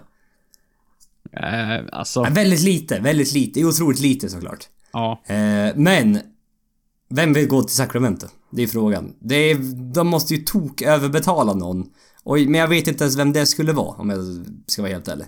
Eh, 1.31 1.85
alltså, 1.91 2.21
Nej, 2.23 2.31
väldigt 2.31 2.61
lite, 2.61 2.99
väldigt 2.99 3.33
lite. 3.33 3.59
Det 3.59 3.63
är 3.63 3.67
otroligt 3.67 3.99
lite 3.99 4.29
såklart. 4.29 4.67
ja. 4.93 5.21
Eh, 5.25 5.75
men... 5.75 6.19
Vem 7.11 7.33
vill 7.33 7.47
gå 7.47 7.63
till 7.63 7.75
Sacramento? 7.75 8.27
Det 8.49 8.63
är 8.63 8.67
frågan. 8.67 9.15
Det 9.19 9.35
är, 9.35 9.55
de 9.93 10.07
måste 10.07 10.35
ju 10.35 10.41
tok 10.41 10.81
överbetala 10.81 11.53
någon. 11.53 11.89
Och, 12.23 12.39
men 12.39 12.53
jag 12.53 12.67
vet 12.67 12.87
inte 12.87 13.03
ens 13.03 13.17
vem 13.17 13.33
det 13.33 13.45
skulle 13.45 13.73
vara 13.73 13.95
om 13.95 14.09
jag 14.09 14.19
ska 14.67 14.81
vara 14.81 14.91
helt 14.91 15.07
ärlig. 15.07 15.25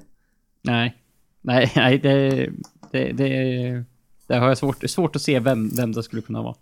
Nej. 0.61 0.97
Nej, 1.41 1.71
nej 1.75 1.99
det, 1.99 2.49
det, 2.91 3.11
det, 3.11 3.85
det 4.27 4.37
har 4.37 4.47
jag 4.47 4.57
svårt, 4.57 4.89
svårt 4.89 5.15
att 5.15 5.21
se 5.21 5.39
vem, 5.39 5.69
vem 5.69 5.91
det 5.91 6.03
skulle 6.03 6.21
kunna 6.21 6.41
vara. 6.41 6.55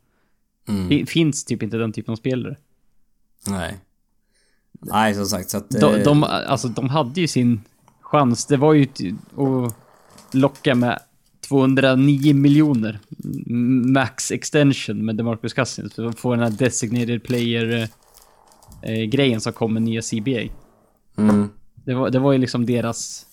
Mm. 0.67 0.89
Det 0.89 1.05
finns 1.05 1.45
typ 1.45 1.63
inte 1.63 1.77
den 1.77 1.93
typen 1.93 2.11
av 2.11 2.15
spelare. 2.15 2.57
Nej. 3.47 3.77
Nej, 4.71 5.15
som 5.15 5.25
sagt 5.25 5.49
så 5.49 5.57
att... 5.57 5.69
De, 5.69 5.95
eh, 5.95 6.03
de, 6.03 6.23
alltså, 6.23 6.67
de 6.67 6.89
hade 6.89 7.21
ju 7.21 7.27
sin 7.27 7.61
chans. 8.11 8.45
Det 8.45 8.57
var 8.57 8.73
ju 8.73 8.87
att 9.35 9.75
locka 10.31 10.75
med 10.75 10.99
209 11.47 12.33
miljoner 12.33 12.99
max 13.93 14.31
extension 14.31 15.05
med 15.05 15.15
DeMarcus 15.15 15.53
Cousins 15.53 15.93
för 15.93 16.05
att 16.05 16.19
få 16.19 16.35
den 16.35 16.43
här 16.43 16.49
designated 16.49 17.23
player 17.23 17.89
eh, 18.81 18.91
eh, 18.91 19.03
grejen 19.03 19.41
som 19.41 19.53
kom 19.53 19.73
med 19.73 19.81
nya 19.81 20.01
CBA. 20.01 20.53
Mm. 21.17 21.49
Det 21.85 21.93
var, 21.93 22.09
det 22.09 22.19
var 22.19 22.31
ju 22.31 22.37
liksom 22.37 22.65
deras 22.65 23.25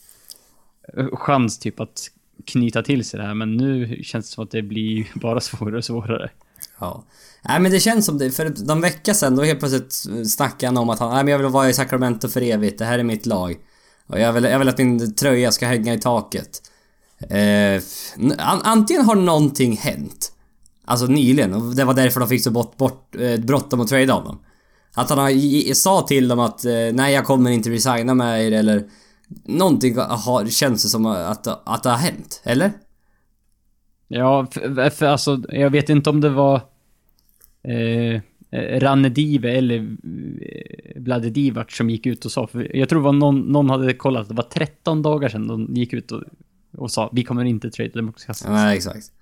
eh, 0.97 1.07
chans 1.13 1.59
typ 1.59 1.81
att 1.81 2.11
knyta 2.45 2.83
till 2.83 3.05
sig 3.05 3.21
det 3.21 3.27
här 3.27 3.35
men 3.35 3.57
nu 3.57 4.03
känns 4.03 4.31
det 4.31 4.35
som 4.35 4.45
att 4.45 4.51
det 4.51 4.63
blir 4.63 5.07
bara 5.15 5.41
svårare 5.41 5.77
och 5.77 5.85
svårare. 5.85 6.31
Ja. 6.79 7.05
Nej 7.49 7.61
men 7.61 7.73
det 7.73 7.81
känns 7.81 8.07
som 8.07 8.19
det, 8.19 8.31
för 8.31 8.67
någon 8.67 8.81
vecka 8.81 9.15
sedan 9.15 9.37
då 9.37 9.43
helt 9.43 9.59
plötsligt 9.59 9.93
snackade 10.31 10.67
han 10.67 10.77
om 10.77 10.91
att 10.91 10.99
han, 10.99 11.15
nej 11.15 11.25
men 11.25 11.33
jag 11.33 11.39
vill 11.39 11.49
vara 11.49 11.69
i 11.69 11.75
Sacramento 11.75 12.29
för 12.29 12.41
evigt, 12.43 12.79
det 12.79 12.85
här 12.85 12.99
är 12.99 13.03
mitt 13.03 13.27
lag. 13.27 13.57
Och 14.07 14.21
jag 14.21 14.33
vill, 14.33 14.45
jag 14.45 14.59
vill 14.59 14.69
att 14.69 14.79
min 14.79 15.15
tröja 15.15 15.53
ska 15.53 15.67
hänga 15.67 15.95
i 15.95 16.01
taket. 16.01 16.63
Eh, 17.31 17.83
an, 18.39 18.61
antingen 18.65 19.05
har 19.05 19.15
någonting 19.15 19.77
hänt. 19.77 20.33
Alltså 20.85 21.07
nyligen, 21.07 21.55
och 21.55 21.77
det 21.77 21.85
var 21.85 21.95
därför 21.95 22.21
de 22.21 22.29
fick 22.29 22.43
så 22.43 22.51
bort, 22.51 22.77
bort, 22.77 23.15
eh, 23.19 23.41
bråttom 23.41 23.81
att 23.81 23.89
trada 23.89 24.13
honom. 24.13 24.39
Att 24.95 25.11
han 25.11 25.19
har, 25.19 25.75
sa 25.75 26.03
till 26.03 26.29
dem 26.29 26.41
att 26.41 26.65
eh, 26.65 26.73
nej 26.93 27.15
jag 27.15 27.25
kommer 27.25 27.51
inte 27.51 27.71
resigna 27.71 28.15
med 28.15 28.47
er 28.47 28.53
eller 28.53 28.85
Någonting 29.45 29.97
har, 29.99 30.47
känns 30.47 30.83
det 30.83 30.89
som 30.89 31.07
att, 31.07 31.47
att 31.47 31.83
det 31.83 31.91
har 31.91 31.97
hänt, 31.97 32.41
eller? 32.45 32.73
Ja, 34.09 34.47
för, 34.51 34.91
för 34.91 35.07
alltså, 35.07 35.43
jag 35.49 35.71
vet 35.71 35.89
inte 35.89 36.11
om 36.11 36.21
det 36.21 36.29
var 36.29 36.55
eh, 37.63 38.21
eh, 38.57 38.81
Ranne 38.81 39.09
Dive 39.09 39.51
eller 39.51 39.77
eh, 39.77 41.03
Vlade 41.03 41.31
Divac 41.31 41.67
som 41.69 41.91
gick 41.91 42.07
ut 42.07 42.25
och 42.25 42.33
sa, 42.33 42.47
för 42.47 42.77
jag 42.77 42.89
tror 42.89 43.01
det 43.01 43.05
var 43.05 43.13
någon, 43.13 43.41
någon 43.41 43.71
hade 43.71 43.95
kollat, 43.95 44.29
det 44.29 44.35
var 44.35 44.43
13 44.43 45.03
dagar 45.03 45.29
sedan 45.29 45.47
de 45.47 45.75
gick 45.75 45.93
ut 45.93 46.13
och, 46.13 46.23
och 46.77 46.91
sa 46.91 47.11
vi 47.13 47.25
kommer 47.25 47.45
inte 47.45 47.71
trade 47.71 47.91
Democratic 47.91 48.27
Cousins. 48.27 48.51
Nej, 48.51 48.77
exakt. 48.77 49.13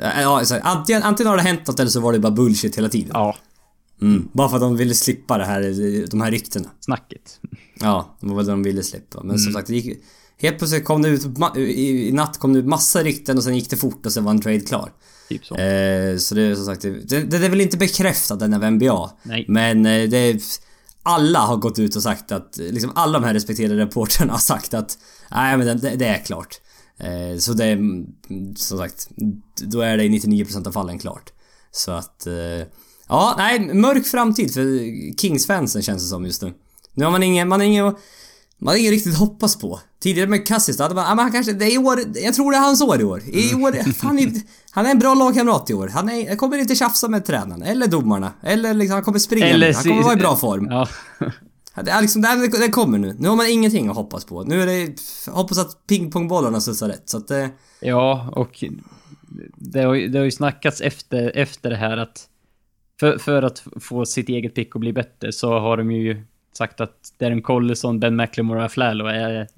Ja, 0.00 0.40
exakt. 0.40 0.66
Antingen, 0.66 1.02
antingen 1.02 1.30
har 1.30 1.36
det 1.36 1.42
hänt 1.42 1.66
något 1.66 1.80
eller 1.80 1.90
så 1.90 2.00
var 2.00 2.12
det 2.12 2.18
bara 2.18 2.32
bullshit 2.32 2.78
hela 2.78 2.88
tiden. 2.88 3.10
Ja. 3.14 3.36
Mm. 4.02 4.28
Bara 4.32 4.48
för 4.48 4.56
att 4.56 4.62
de 4.62 4.76
ville 4.76 4.94
slippa 4.94 5.38
det 5.38 5.44
här, 5.44 5.60
de 6.10 6.20
här 6.20 6.30
ryktena. 6.30 6.68
Snacket. 6.80 7.40
Ja, 7.80 8.16
det 8.20 8.26
var 8.26 8.42
det 8.42 8.50
de 8.50 8.62
ville 8.62 8.82
slippa. 8.82 9.22
Men 9.22 9.38
som 9.38 9.52
sagt, 9.52 9.66
det 9.66 9.74
gick, 9.74 9.98
helt 10.38 10.58
plötsligt 10.58 10.84
kom 10.84 11.02
det 11.02 11.08
ut, 11.08 11.26
i 11.56 12.12
natt 12.12 12.38
kom 12.38 12.52
det 12.52 12.58
ut 12.58 12.66
massa 12.66 13.02
rykten 13.02 13.36
och 13.36 13.44
sen 13.44 13.54
gick 13.54 13.70
det 13.70 13.76
fort 13.76 14.06
och 14.06 14.12
sen 14.12 14.24
var 14.24 14.30
en 14.30 14.40
trade 14.40 14.60
klar. 14.60 14.92
Typ 15.28 15.46
så. 15.46 15.54
Eh, 15.54 16.16
så 16.16 16.34
det 16.34 16.42
är 16.42 16.54
som 16.54 16.64
sagt, 16.64 16.82
det, 16.82 17.22
det, 17.22 17.36
är 17.36 17.50
väl 17.50 17.60
inte 17.60 17.76
bekräftat 17.76 18.42
än 18.42 18.54
av 18.54 18.72
NBA. 18.72 19.10
Nej. 19.22 19.44
Men 19.48 19.86
eh, 19.86 20.08
det 20.08 20.16
är, 20.16 20.40
alla 21.02 21.38
har 21.38 21.56
gått 21.56 21.78
ut 21.78 21.96
och 21.96 22.02
sagt 22.02 22.32
att, 22.32 22.56
liksom 22.56 22.92
alla 22.94 23.18
de 23.18 23.26
här 23.26 23.34
respekterade 23.34 23.76
reportrarna 23.76 24.32
har 24.32 24.38
sagt 24.38 24.74
att 24.74 24.98
nej 25.30 25.56
men 25.56 25.66
det, 25.66 25.96
det 25.96 26.06
är 26.06 26.24
klart. 26.24 26.60
Eh, 26.98 27.38
så 27.38 27.52
det 27.52 27.64
är, 27.64 27.78
som 28.56 28.78
sagt, 28.78 29.08
då 29.56 29.80
är 29.80 29.96
det 29.96 30.04
i 30.04 30.08
99% 30.08 30.68
av 30.68 30.72
fallen 30.72 30.98
klart. 30.98 31.32
Så 31.70 31.92
att, 31.92 32.26
eh, 32.26 32.66
ja 33.08 33.34
nej, 33.38 33.74
mörk 33.74 34.06
framtid 34.06 34.54
för 34.54 34.62
Kings-fansen 35.16 35.82
känns 35.82 36.02
det 36.02 36.08
som 36.08 36.24
just 36.24 36.42
nu. 36.42 36.54
Nu 36.94 37.04
har 37.04 37.12
man 37.12 37.22
ingen, 37.22 37.48
man 37.48 37.60
har 37.60 37.66
ingen 37.66 37.94
man 38.58 38.72
har 38.72 38.78
ingen 38.78 38.90
riktigt 38.92 39.16
hoppas 39.16 39.56
på. 39.56 39.80
Tidigare 40.00 40.28
med 40.28 40.46
Cassis, 40.46 40.76
då 40.76 40.82
hade 40.82 40.94
man, 40.94 41.04
ja, 41.04 41.14
men 41.14 41.22
han 41.22 41.32
kanske, 41.32 41.52
det 41.52 41.64
är 41.64 41.74
i 41.74 41.78
år, 41.78 41.98
jag 42.14 42.34
tror 42.34 42.50
det 42.52 42.56
är 42.56 42.60
hans 42.60 42.82
år 42.82 43.00
i 43.00 43.04
år. 43.04 43.22
I 43.26 43.54
år, 43.54 43.92
fan, 43.92 44.18
i- 44.18 44.42
han 44.70 44.86
är 44.86 44.90
en 44.90 44.98
bra 44.98 45.14
lagkamrat 45.14 45.70
i 45.70 45.74
år. 45.74 45.88
Han, 45.88 46.08
är, 46.10 46.36
kommer 46.36 46.58
inte 46.58 46.74
tjafsa 46.74 47.08
med 47.08 47.24
tränaren, 47.24 47.62
eller 47.62 47.86
domarna, 47.86 48.32
eller 48.42 48.74
liksom, 48.74 48.94
han 48.94 49.04
kommer 49.04 49.18
springa 49.18 49.46
Eller 49.46 49.74
Han 49.74 49.82
kommer 49.82 50.02
vara 50.02 50.12
i 50.14 50.16
bra 50.16 50.36
form. 50.36 50.66
Ja. 50.70 50.88
Det, 51.82 51.90
är 51.90 52.00
liksom, 52.02 52.22
det, 52.22 52.48
det 52.58 52.68
kommer 52.68 52.98
nu. 52.98 53.16
Nu 53.18 53.28
har 53.28 53.36
man 53.36 53.46
ingenting 53.50 53.88
att 53.88 53.96
hoppas 53.96 54.24
på. 54.24 54.42
Nu 54.44 54.62
är 54.62 54.66
det, 54.66 54.94
hoppas 55.32 55.58
att 55.58 55.86
pingpongbollarna 55.86 56.60
studsar 56.60 56.88
rätt. 56.88 57.02
Så 57.08 57.16
att 57.16 57.28
det, 57.28 57.50
Ja, 57.80 58.30
och 58.36 58.64
det 59.56 59.82
har, 59.82 59.94
ju- 59.94 60.08
det 60.08 60.18
har 60.18 60.24
ju 60.24 60.30
snackats 60.30 60.80
efter, 60.80 61.36
efter 61.36 61.70
det 61.70 61.76
här 61.76 61.96
att 61.96 62.26
för, 63.00 63.18
för 63.18 63.42
att 63.42 63.62
få 63.80 64.06
sitt 64.06 64.28
eget 64.28 64.54
pick 64.54 64.76
att 64.76 64.80
bli 64.80 64.92
bättre 64.92 65.32
så 65.32 65.58
har 65.58 65.76
de 65.76 65.90
ju 65.92 66.24
sagt 66.56 66.80
att 66.80 67.12
Darren 67.18 67.42
Collison, 67.42 68.00
Ben 68.00 68.16
McLemore 68.16 68.64
och 68.64 68.72
Flalo 68.72 69.06
är 69.06 69.48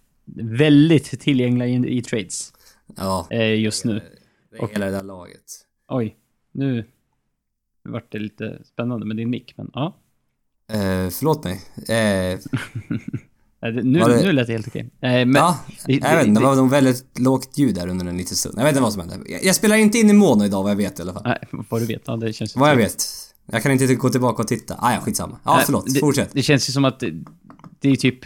väldigt 0.42 1.20
tillgängliga 1.20 1.68
i, 1.68 1.98
i 1.98 2.02
trades 2.02 2.52
ja, 2.96 3.26
eh, 3.30 3.60
just 3.60 3.84
nu. 3.84 4.00
det 4.50 4.56
är 4.58 4.66
hela 4.68 4.86
det 4.86 4.92
där 4.92 5.02
laget. 5.02 5.44
Oj, 5.88 6.16
nu 6.52 6.84
vart 7.84 8.12
det 8.12 8.18
lite 8.18 8.58
spännande 8.64 9.06
med 9.06 9.16
din 9.16 9.30
mick, 9.30 9.54
men 9.56 9.70
ja. 9.74 9.96
Eh, 10.72 11.08
förlåt 11.10 11.44
mig. 11.44 11.52
Eh, 11.78 12.38
det- 13.60 13.82
Nu, 13.82 13.98
det- 14.00 14.22
nu 14.22 14.32
lät 14.32 14.46
det 14.46 14.52
helt 14.52 14.68
okej. 14.68 14.80
Eh, 15.00 15.10
men, 15.10 15.34
ja, 15.34 15.58
det- 15.86 15.92
jag 15.92 16.16
vet 16.16 16.26
inte, 16.26 16.40
det- 16.40 16.44
det 16.44 16.46
var 16.46 16.56
nog 16.56 16.70
väldigt 16.70 17.18
lågt 17.18 17.58
ljud 17.58 17.74
där 17.74 17.88
under 17.88 18.06
en 18.06 18.16
liten 18.16 18.36
stund. 18.36 18.54
Jag 18.58 18.62
vet 18.64 18.72
inte 18.72 18.82
vad 18.82 18.92
som 18.92 19.08
hände. 19.08 19.30
Jag, 19.30 19.44
jag 19.44 19.54
spelar 19.54 19.76
inte 19.76 19.98
in 19.98 20.10
i 20.10 20.12
mono 20.12 20.44
idag 20.44 20.62
vad 20.62 20.70
jag 20.72 20.76
vet 20.76 20.98
i 20.98 21.02
alla 21.02 21.12
fall. 21.12 21.22
Nej, 21.24 21.38
vad 21.70 21.80
du 21.82 21.86
vet. 21.86 22.02
Ja, 22.06 22.16
det 22.16 22.32
känns 22.32 22.56
Vad 22.56 22.70
jag 22.70 22.76
vet. 22.76 23.04
Jag 23.52 23.62
kan 23.62 23.72
inte 23.72 23.94
gå 23.94 24.08
tillbaka 24.08 24.42
och 24.42 24.48
titta. 24.48 24.74
Ah, 24.78 24.92
ja, 24.92 25.00
skitsamma. 25.00 25.38
Ja, 25.44 25.56
Nej, 25.56 25.62
förlåt. 25.66 25.94
det, 25.94 26.00
Fortsätt. 26.00 26.30
Det 26.32 26.42
känns 26.42 26.68
ju 26.68 26.72
som 26.72 26.84
att 26.84 27.00
det, 27.00 27.12
det 27.80 27.90
är 27.90 27.96
typ... 27.96 28.24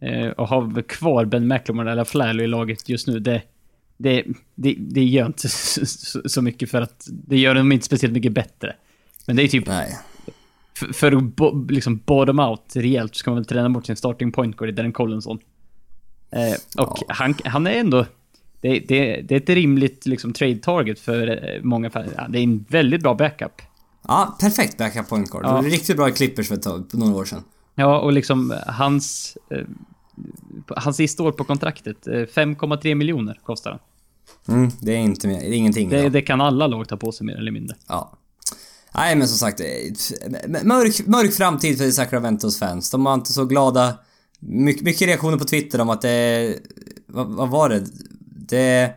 Eh, 0.00 0.30
att 0.36 0.48
ha 0.50 0.82
kvar 0.88 1.24
Ben 1.24 1.48
McLemore 1.48 1.92
eller 1.92 2.04
Flalo 2.04 2.42
i 2.42 2.46
laget 2.46 2.88
just 2.88 3.06
nu, 3.06 3.18
det... 3.18 3.42
Det, 3.96 4.24
det, 4.54 4.76
det 4.78 5.04
gör 5.04 5.26
inte 5.26 5.48
så, 5.86 6.20
så- 6.24 6.42
mycket 6.42 6.70
för 6.70 6.80
att 6.80 7.06
det 7.08 7.38
gör 7.38 7.54
dem 7.54 7.72
inte 7.72 7.86
speciellt 7.86 8.14
mycket 8.14 8.32
bättre. 8.32 8.76
Men 9.26 9.36
det 9.36 9.42
är 9.42 9.48
typ, 9.48 9.66
Nej. 9.66 9.98
för, 10.78 10.92
för 10.92 11.12
att 11.12 11.22
bo, 11.22 11.66
liksom 11.68 12.00
bottom 12.06 12.38
out 12.38 12.72
rejält 12.74 13.14
så 13.14 13.18
ska 13.18 13.30
man 13.30 13.36
väl 13.36 13.44
träna 13.44 13.70
bort 13.70 13.86
sin 13.86 13.96
starting 13.96 14.32
point 14.32 14.56
guard 14.56 14.68
i 14.68 14.72
Darren 14.72 14.92
Collinson. 14.92 15.38
Eh, 16.30 16.84
och 16.84 16.98
han, 17.08 17.34
han 17.44 17.66
är 17.66 17.70
ändå... 17.70 18.06
Det, 18.60 18.78
det, 18.78 19.20
det 19.20 19.34
är 19.34 19.40
ett 19.40 19.48
rimligt 19.48 20.06
liksom, 20.06 20.32
trade 20.32 20.56
target 20.56 21.00
för 21.00 21.28
eh, 21.28 21.62
många. 21.62 21.90
Ja, 21.94 22.28
det 22.28 22.38
är 22.38 22.42
en 22.42 22.64
väldigt 22.68 23.02
bra 23.02 23.14
backup. 23.14 23.62
Ja, 24.08 24.36
perfekt 24.40 24.78
backup 24.78 25.08
point 25.08 25.30
guard. 25.30 25.44
Ja. 25.44 25.48
Det 25.48 25.54
var 25.54 25.62
riktigt 25.62 25.96
bra 25.96 26.08
i 26.08 26.12
Clippers 26.12 26.48
för 26.48 26.54
ett 26.54 26.62
tag, 26.62 26.84
för 26.90 26.98
några 26.98 27.14
år 27.14 27.24
sedan. 27.24 27.44
Ja, 27.74 28.00
och 28.00 28.12
liksom 28.12 28.54
hans... 28.66 29.36
Eh, 29.50 29.66
hans 30.76 30.96
sista 30.96 31.22
år 31.22 31.32
på 31.32 31.44
kontraktet, 31.44 32.06
eh, 32.06 32.12
5,3 32.12 32.94
miljoner 32.94 33.40
kostar 33.44 33.70
han. 33.70 33.80
Mm, 34.56 34.70
det 34.80 34.92
är 34.92 34.98
inte 34.98 35.28
mer, 35.28 35.40
det 35.40 35.46
är 35.46 35.52
ingenting 35.52 35.88
Det, 35.88 36.08
det 36.08 36.22
kan 36.22 36.40
alla 36.40 36.66
lag 36.66 36.88
ta 36.88 36.96
på 36.96 37.12
sig 37.12 37.26
mer 37.26 37.36
eller 37.36 37.50
mindre. 37.50 37.76
Ja. 37.88 38.12
Nej 38.94 39.16
men 39.16 39.28
som 39.28 39.38
sagt, 39.38 39.60
eh, 39.60 39.66
mörk, 40.64 41.06
mörk 41.06 41.32
framtid 41.32 41.78
för 41.78 41.90
Sacramentos 41.90 42.58
fans. 42.58 42.90
De 42.90 43.04
var 43.04 43.14
inte 43.14 43.32
så 43.32 43.44
glada. 43.44 43.94
My, 44.38 44.78
mycket 44.82 45.08
reaktioner 45.08 45.38
på 45.38 45.44
Twitter 45.44 45.80
om 45.80 45.90
att 45.90 46.02
det... 46.02 46.58
Vad, 47.06 47.26
vad 47.26 47.48
var 47.48 47.68
det? 47.68 47.84
Det... 48.48 48.94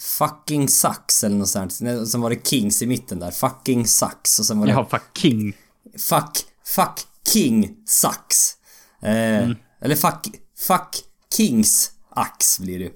Fucking 0.00 0.68
sucks 0.68 1.24
eller 1.24 1.36
något 1.36 1.48
sånt. 1.48 1.72
Sen 2.10 2.20
var 2.20 2.30
det 2.30 2.46
Kings 2.48 2.82
i 2.82 2.86
mitten 2.86 3.18
där. 3.18 3.30
Fucking 3.30 3.86
sucks. 3.86 4.38
Och 4.38 4.46
sen 4.46 4.58
var 4.58 4.66
det... 4.66 4.72
Jaha, 4.72 4.86
fuck 4.90 5.18
king. 5.18 5.52
Fuck, 5.98 6.38
fuck 6.64 7.00
King 7.32 7.76
sucks. 7.86 8.56
Eh, 9.02 9.50
Eller 9.80 9.96
fuck, 9.96 10.26
fuck 10.58 10.96
Kings 11.36 11.90
ax 12.10 12.58
blir 12.58 12.78
det 12.78 12.84
ju. 12.84 12.92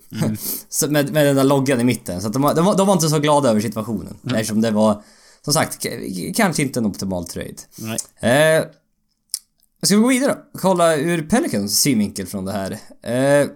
så 0.68 0.90
med, 0.90 1.12
med 1.12 1.26
den 1.26 1.36
där 1.36 1.44
loggan 1.44 1.80
i 1.80 1.84
mitten. 1.84 2.20
Så 2.20 2.26
att 2.26 2.32
de, 2.32 2.42
var- 2.42 2.54
de, 2.54 2.64
var, 2.64 2.76
de 2.76 2.86
var 2.86 2.94
inte 2.94 3.08
så 3.08 3.18
glada 3.18 3.50
över 3.50 3.60
situationen. 3.60 4.16
Eftersom 4.26 4.60
det 4.60 4.70
var, 4.70 5.02
som 5.42 5.52
sagt, 5.52 5.86
kanske 6.36 6.62
inte 6.62 6.80
en 6.80 6.86
optimal 6.86 7.26
trade. 7.26 7.54
Nej. 7.76 7.98
Eh, 8.58 8.64
ska 9.82 9.96
vi 9.96 10.02
gå 10.02 10.08
vidare 10.08 10.32
då? 10.52 10.58
Kolla 10.58 10.96
ur 10.96 11.22
Pelicans 11.22 11.80
synvinkel 11.80 12.26
från 12.26 12.44
det 12.44 12.52
här. 12.52 12.70
Eh, 13.42 13.48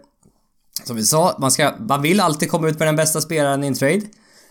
som 0.85 0.97
vi 0.97 1.05
sa, 1.05 1.37
man, 1.39 1.51
ska, 1.51 1.75
man 1.79 2.03
vill 2.03 2.21
alltid 2.21 2.51
komma 2.51 2.69
ut 2.69 2.79
med 2.79 2.89
den 2.89 2.97
bästa 2.97 3.21
spelaren 3.21 3.65
i 3.65 3.67
en 3.67 3.75
trade. 3.75 4.03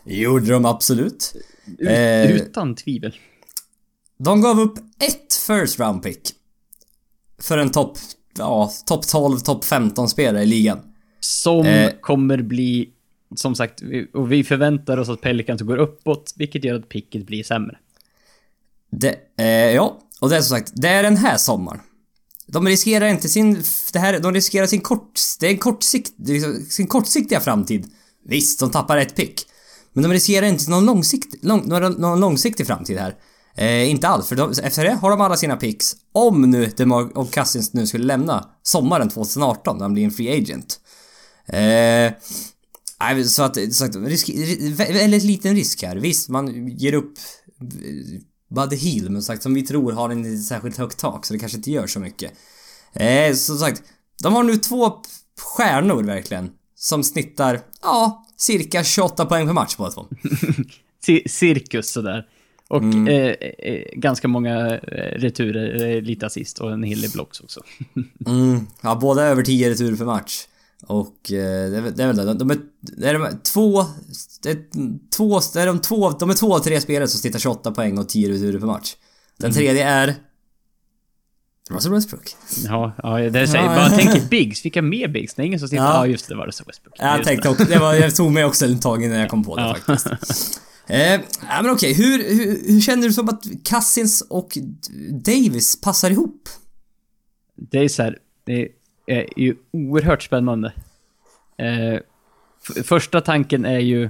Gjorde 0.05 0.51
de 0.51 0.65
absolut. 0.65 1.33
Ut, 1.77 1.89
Eh, 1.89 2.31
utan 2.31 2.75
tvivel. 2.75 3.15
De 4.17 4.41
gav 4.41 4.59
upp 4.59 4.77
ett 4.99 5.33
first 5.47 5.79
round 5.79 6.03
pick. 6.03 6.29
För 7.41 7.57
en 7.57 7.71
topp, 7.71 7.97
ja, 8.37 8.71
topp 8.85 9.07
12, 9.07 9.39
topp 9.39 9.65
15 9.65 10.09
spelare 10.09 10.43
i 10.43 10.45
ligan. 10.45 10.79
Som 11.19 11.65
eh, 11.65 11.91
kommer 12.01 12.41
bli, 12.41 12.89
som 13.35 13.55
sagt, 13.55 13.81
och 14.13 14.31
vi 14.31 14.43
förväntar 14.43 14.97
oss 14.97 15.09
att 15.09 15.21
Pelicans 15.21 15.61
går 15.61 15.77
uppåt, 15.77 16.33
vilket 16.35 16.63
gör 16.63 16.75
att 16.75 16.89
picket 16.89 17.25
blir 17.25 17.43
sämre. 17.43 17.77
Det, 18.91 19.15
eh, 19.37 19.45
ja, 19.47 19.99
och 20.19 20.29
det 20.29 20.37
är 20.37 20.41
som 20.41 20.57
sagt, 20.57 20.71
det 20.75 20.87
är 20.87 21.03
den 21.03 21.17
här 21.17 21.37
sommaren. 21.37 21.79
De 22.47 22.67
riskerar 22.67 23.07
inte 23.07 23.29
sin, 23.29 23.63
det 23.93 23.99
här, 23.99 24.19
de 24.19 24.33
riskerar 24.33 24.67
sin 24.67 24.81
kort, 24.81 25.19
det 25.39 25.47
är 25.47 25.51
en 25.51 25.57
kortsikt, 25.57 26.11
sin 26.69 26.87
kortsiktiga 26.87 27.39
framtid. 27.39 27.91
Visst, 28.25 28.59
de 28.59 28.71
tappar 28.71 28.97
ett 28.97 29.15
pick. 29.15 29.45
Men 29.93 30.03
de 30.03 30.11
riskerar 30.11 30.45
inte 30.45 30.69
någon, 30.69 30.85
långsikt, 30.85 31.43
lång, 31.43 31.67
någon, 31.67 31.91
någon 31.91 32.19
långsiktig 32.19 32.67
framtid 32.67 32.97
här. 32.97 33.15
Eh, 33.57 33.89
inte 33.89 34.07
alls, 34.07 34.27
för 34.27 34.35
de, 34.35 34.53
efter 34.63 34.83
det 34.83 34.93
har 34.93 35.09
de 35.09 35.21
alla 35.21 35.37
sina 35.37 35.55
picks. 35.57 35.95
Om 36.11 36.41
nu 36.51 36.65
DeMar 36.65 37.17
och 37.17 37.31
Cousins 37.31 37.73
nu 37.73 37.87
skulle 37.87 38.05
lämna 38.05 38.49
sommaren 38.63 39.09
2018 39.09 39.77
när 39.77 39.83
han 39.83 39.93
blir 39.93 40.03
en 40.03 40.11
free 40.11 40.37
agent. 40.37 40.79
Eh, 41.47 42.13
nej, 42.99 43.23
så 43.25 43.43
att, 43.43 43.73
så 43.73 43.85
att 43.85 43.95
risk, 43.95 44.29
väldigt 44.77 45.23
liten 45.23 45.55
risk 45.55 45.83
här. 45.83 45.95
Visst, 45.95 46.29
man 46.29 46.67
ger 46.67 46.93
upp 46.93 47.13
Buddy 48.49 48.75
Hill, 48.75 49.09
men 49.09 49.23
sagt 49.23 49.43
som 49.43 49.53
vi 49.53 49.61
tror 49.63 49.91
har 49.91 50.09
en 50.09 50.37
särskilt 50.43 50.77
högt 50.77 50.97
tak 50.99 51.25
så 51.25 51.33
det 51.33 51.39
kanske 51.39 51.57
inte 51.57 51.71
gör 51.71 51.87
så 51.87 51.99
mycket. 51.99 52.31
Eh, 52.93 53.33
som 53.33 53.57
sagt, 53.57 53.83
de 54.23 54.33
har 54.33 54.43
nu 54.43 54.57
två 54.57 55.01
stjärnor 55.41 56.03
verkligen. 56.03 56.49
Som 56.75 57.03
snittar, 57.03 57.59
ja, 57.81 58.25
cirka 58.37 58.83
28 58.83 59.25
poäng 59.25 59.45
per 59.47 59.53
match 59.53 59.75
båda 59.77 59.91
två. 59.91 60.05
Ci- 61.07 61.27
cirkus 61.27 61.89
sådär. 61.91 62.25
Och 62.69 62.81
Mm. 62.83 63.07
eh, 63.07 63.13
eh, 63.73 63.83
ganska 63.95 64.27
många 64.27 64.75
eh, 64.77 65.19
returer, 65.19 65.85
eh, 65.95 66.01
lite 66.01 66.25
assist 66.25 66.59
och 66.59 66.71
en 66.71 66.83
hel 66.83 67.01
del 67.01 67.11
blocks 67.11 67.39
också. 67.39 67.61
Mm, 68.27 68.67
ja, 68.81 68.95
båda 68.95 69.23
över 69.23 69.43
10 69.43 69.69
returer 69.69 69.95
per 69.97 70.05
match. 70.05 70.47
Och 70.83 71.31
eh, 71.31 71.69
det, 71.71 71.77
är, 71.77 71.81
väl- 71.81 71.95
det 71.95 72.03
är 72.03 72.07
väl 72.07 72.15
det. 72.17 72.23
De, 72.25 72.37
de, 72.37 72.51
är, 72.51 72.57
det 72.81 73.09
är 73.09 73.13
de 73.19 73.37
två... 73.43 73.85
Det 74.43 74.49
är 74.49 74.57
två... 75.17 75.39
Det 75.53 75.61
är 75.61 75.65
de 75.67 75.79
två... 75.79 76.09
De 76.09 76.29
är 76.29 76.33
två 76.33 76.55
av 76.55 76.59
tre 76.59 76.81
spelare 76.81 77.07
som 77.07 77.19
snittar 77.19 77.39
28 77.39 77.71
poäng 77.71 77.97
och 77.97 78.09
10 78.09 78.29
returer 78.31 78.59
per 78.59 78.67
match. 78.67 78.95
Den 79.37 79.53
tredje 79.53 79.83
är... 79.87 80.15
Russell 81.69 81.91
Westbrook. 81.93 82.35
Ja, 82.65 82.93
ja 83.03 83.29
det 83.29 83.47
säger, 83.47 83.63
Ja, 83.65 83.75
bara 83.75 83.89
tänk 83.89 84.29
Bigs, 84.29 84.65
vilka 84.65 84.81
mer 84.81 85.07
Bigs? 85.07 85.33
Det 85.33 85.41
är 85.41 85.45
ingen 85.45 85.59
som 85.59 85.67
sitter... 85.69 85.83
Ja, 85.83 85.93
Ja. 85.93 86.07
just 86.07 86.27
det, 86.27 86.33
det 86.33 86.37
var 86.37 86.45
det 86.45 86.51
så 86.53 86.63
Westbrook. 86.67 86.95
Jag 86.99 87.23
tänkte 87.23 87.49
också, 87.49 87.63
det 87.65 87.79
var, 87.79 87.93
jag 87.93 88.15
tog 88.15 88.31
mig 88.31 88.45
också 88.45 88.65
ett 88.65 88.81
tag 88.81 89.03
innan 89.03 89.17
jag 89.19 89.29
kom 89.29 89.43
på 89.43 89.55
det 89.55 89.61
Ja. 89.61 89.75
faktiskt. 89.95 90.61
Eh, 90.87 91.13
ja, 91.13 91.61
men 91.61 91.69
okej, 91.71 91.93
hur, 91.93 92.23
hur, 92.35 92.71
hur 92.73 92.81
känner 92.81 93.07
du 93.07 93.13
som 93.13 93.29
att 93.29 93.43
Cousins 93.69 94.21
och 94.29 94.57
Davis 95.25 95.81
passar 95.81 96.11
ihop? 96.11 96.49
Det 97.71 97.77
är 97.79 97.87
så 97.87 98.03
här, 98.03 98.17
det 98.45 98.61
är 98.61 98.67
ju 99.37 99.55
oerhört 99.71 100.23
spännande. 100.23 100.73
Eh, 101.57 101.99
första 102.83 103.21
tanken 103.21 103.65
är 103.65 103.79
ju 103.79 104.09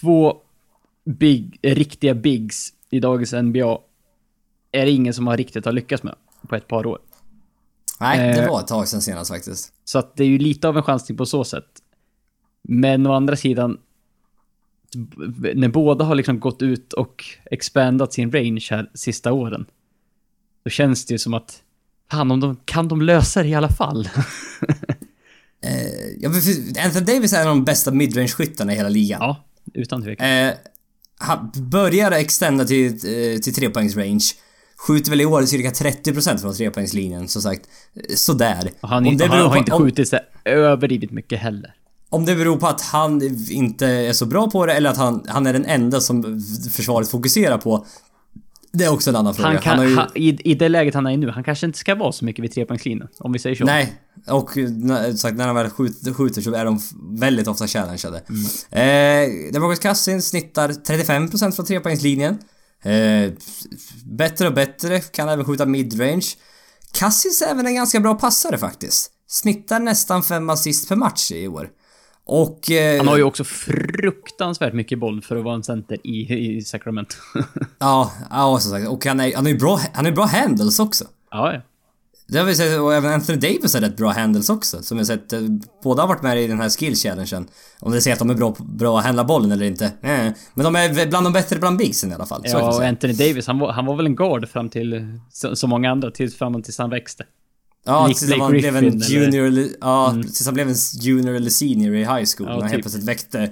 två 0.00 0.36
big, 1.04 1.58
riktiga 1.62 2.14
bigs 2.14 2.72
i 2.90 3.00
dagens 3.00 3.32
NBA 3.32 3.78
är 4.72 4.84
det 4.84 4.90
ingen 4.90 5.14
som 5.14 5.26
har 5.26 5.36
riktigt 5.36 5.64
har 5.64 5.72
lyckats 5.72 6.02
med 6.02 6.14
på 6.48 6.56
ett 6.56 6.68
par 6.68 6.86
år. 6.86 6.98
Nej, 8.00 8.34
det 8.34 8.42
Eh. 8.42 8.50
var 8.50 8.60
ett 8.60 8.66
tag 8.66 8.88
sen 8.88 9.02
senast 9.02 9.30
faktiskt. 9.30 9.72
Så 9.84 9.98
att 9.98 10.16
det 10.16 10.24
är 10.24 10.28
ju 10.28 10.38
lite 10.38 10.68
av 10.68 10.76
en 10.76 10.82
chansning 10.82 11.18
på 11.18 11.26
så 11.26 11.44
sätt. 11.44 11.82
Men 12.62 13.06
å 13.06 13.12
andra 13.12 13.36
sidan, 13.36 13.78
när 15.54 15.68
båda 15.68 16.04
har 16.04 16.14
liksom 16.14 16.40
gått 16.40 16.62
ut 16.62 16.92
och 16.92 17.24
expandat 17.50 18.12
sin 18.12 18.32
range 18.32 18.66
här 18.70 18.90
sista 18.94 19.32
åren. 19.32 19.66
Då 20.64 20.70
känns 20.70 21.06
det 21.06 21.14
ju 21.14 21.18
som 21.18 21.34
att, 21.34 21.62
fan 22.10 22.30
om 22.30 22.40
de, 22.40 22.56
kan 22.64 22.88
de 22.88 23.02
lösa 23.02 23.42
det 23.42 23.48
i 23.48 23.54
alla 23.54 23.68
fall? 23.68 24.08
Ja, 26.20 26.30
för- 26.32 26.40
för 26.74 26.84
Anthony 26.84 27.04
Davis 27.06 27.32
är 27.32 27.40
en 27.42 27.48
av 27.48 27.54
de 27.56 27.64
bästa 27.64 27.90
midrange-skyttarna 27.90 28.72
i 28.72 28.76
hela 28.76 28.88
ligan. 28.88 29.18
ja, 29.20 29.44
utan 29.74 30.02
tvekan. 30.02 30.26
Eh, 30.26 30.52
han 31.18 31.50
börjar 31.54 32.10
extenda 32.10 32.64
till, 32.64 32.86
eh, 32.86 33.38
till 33.40 33.54
trepoängsrange. 33.54 34.20
Skjuter 34.86 35.10
väl 35.10 35.20
i 35.20 35.24
år 35.26 35.42
cirka 35.42 35.70
30% 35.70 36.38
från 36.40 36.54
trepoängslinjen, 36.54 37.28
som 37.28 37.42
sagt. 37.42 37.62
Eh, 37.94 38.14
Sådär. 38.14 38.70
Och 38.80 38.88
han, 38.88 39.06
om, 39.06 39.16
det 39.16 39.24
han 39.26 39.36
beror 39.36 39.44
har 39.48 39.52
på, 39.54 39.58
inte 39.58 39.70
skjutit 39.72 40.08
så 40.08 40.18
överdrivet 40.44 41.10
mycket 41.10 41.40
heller. 41.40 41.74
om 42.08 42.24
det 42.24 42.34
beror 42.36 42.56
på 42.56 42.66
att 42.66 42.80
han 42.80 43.22
inte 43.50 43.86
är 43.86 44.12
så 44.12 44.26
bra 44.26 44.50
på 44.50 44.66
det 44.66 44.72
eller 44.72 44.90
att 44.90 44.96
han, 44.96 45.24
han 45.28 45.46
är 45.46 45.52
den 45.52 45.64
enda 45.64 46.00
som 46.00 46.40
försvaret 46.72 47.08
fokuserar 47.08 47.58
på. 47.58 47.86
Det 48.78 48.84
är 48.84 48.92
också 48.92 49.10
en 49.10 49.16
annan 49.16 49.34
fråga. 49.34 49.48
Han 49.48 49.58
kan, 49.58 49.78
har 49.78 49.84
ju, 49.84 49.96
han, 49.96 50.08
i, 50.14 50.38
I 50.44 50.54
det 50.54 50.68
läget 50.68 50.94
han 50.94 51.06
är 51.06 51.10
i 51.10 51.16
nu, 51.16 51.30
han 51.30 51.44
kanske 51.44 51.66
inte 51.66 51.78
ska 51.78 51.94
vara 51.94 52.12
så 52.12 52.24
mycket 52.24 52.44
vid 52.44 52.52
trepoängslinjen. 52.52 53.08
Om 53.18 53.32
vi 53.32 53.38
säger 53.38 53.56
så. 53.56 53.64
Nej, 53.64 53.92
och 54.26 54.56
när, 54.56 55.12
sagt, 55.12 55.36
när 55.36 55.46
han 55.46 55.56
väl 55.56 55.70
skjuter, 55.70 56.12
skjuter 56.12 56.42
så 56.42 56.54
är 56.54 56.64
de 56.64 56.80
väldigt 57.20 57.48
ofta 57.48 57.66
challengeade. 57.66 58.16
Eh, 58.70 59.52
Demarcus 59.52 59.78
Cousins 59.78 60.28
snittar 60.28 60.68
35% 60.68 61.52
från 61.52 61.66
trepoängslinjen. 61.66 62.38
Eh, 62.82 63.32
bättre 64.04 64.48
och 64.48 64.54
bättre, 64.54 65.00
kan 65.00 65.28
även 65.28 65.44
skjuta 65.44 65.66
midrange. 65.66 66.26
Cousins 66.92 67.42
är 67.42 67.50
även 67.50 67.66
en 67.66 67.74
ganska 67.74 68.00
bra 68.00 68.14
passare 68.14 68.58
faktiskt. 68.58 69.10
Snittar 69.26 69.80
nästan 69.80 70.22
5 70.22 70.50
assist 70.50 70.88
per 70.88 70.96
match 70.96 71.32
i 71.32 71.48
år. 71.48 71.68
Och... 72.28 72.70
Eh, 72.70 72.96
Han 72.98 73.08
har 73.08 73.16
ju 73.16 73.22
också 73.22 73.44
fruktansvärt 73.44 74.72
mycket 74.72 74.98
boll 74.98 75.22
för 75.22 75.36
att 75.36 75.44
vara 75.44 75.54
en 75.54 75.62
center 75.62 75.98
i, 76.06 76.34
i 76.56 76.62
Sacramento. 76.62 77.16
Ja, 77.78 78.12
ja 78.30 78.58
som 78.60 78.70
sagt. 78.70 78.88
Och 78.88 79.06
han 79.06 79.20
är, 79.20 79.36
han 79.36 79.46
är 79.46 79.50
ju 79.50 79.58
bra, 79.58 79.80
han 79.92 80.06
är 80.06 80.12
bra 80.12 80.24
handles 80.24 80.80
också. 80.80 81.04
ja, 81.30 81.52
ja. 81.52 81.60
Det 82.30 82.38
har 82.38 82.44
vi 82.44 82.54
sett, 82.54 82.80
och 82.80 82.94
även 82.94 83.12
Anthony 83.12 83.38
Davis 83.38 83.74
har 83.74 83.80
rätt 83.80 83.96
bra 83.96 84.10
handles 84.12 84.50
också. 84.50 84.82
Som 84.82 84.98
jag 84.98 85.06
sett, 85.06 85.32
eh, 85.32 85.40
båda 85.82 86.02
har 86.02 86.08
varit 86.08 86.22
med 86.22 86.42
i 86.42 86.46
den 86.46 86.60
här 86.60 86.68
skill 86.68 86.94
challengen. 86.94 87.48
Om 87.80 87.92
det 87.92 88.00
säger 88.00 88.14
att 88.14 88.18
de 88.18 88.30
är 88.30 88.34
bra, 88.34 88.54
bra 88.58 88.98
att 88.98 89.04
handla 89.04 89.24
bollen 89.24 89.52
eller 89.52 89.66
inte. 89.66 89.84
Eh. 89.84 90.32
Men 90.54 90.64
de 90.64 90.76
är 90.76 91.06
bland 91.06 91.26
de 91.26 91.32
bättre 91.32 91.58
bland 91.58 91.78
bigsen 91.78 92.10
i 92.10 92.14
alla 92.14 92.26
fall. 92.26 92.42
Ja, 92.44 92.76
och. 92.76 92.84
Anthony 92.84 93.12
Davis, 93.12 93.46
han 93.46 93.58
var, 93.58 93.72
han 93.72 93.86
var 93.86 93.96
väl 93.96 94.06
en 94.06 94.16
guard 94.16 94.48
fram 94.48 94.68
till, 94.68 95.18
så, 95.30 95.56
så 95.56 95.66
många 95.66 95.90
andra, 95.90 96.10
tills, 96.10 96.36
fram 96.36 96.62
tills 96.62 96.78
han 96.78 96.90
växte. 96.90 97.24
Ja, 97.84 98.06
tills 98.08 98.32
han 98.38 98.50
blev 98.50 98.76
en 98.76 98.98
junior 98.98 99.44
eller... 99.46 99.68
Ja, 99.80 100.14
tills 100.22 100.44
han 100.44 100.54
blev 100.54 100.68
en 100.68 100.74
junior 101.00 101.34
eller 101.34 101.50
senior 101.50 101.94
i 101.94 101.98
high 101.98 102.08
school. 102.08 102.26
Ja, 102.38 102.44
när 102.44 102.52
han 102.52 102.62
helt 102.62 102.72
typ. 102.72 102.82
plötsligt 102.82 103.04
väckte 103.04 103.50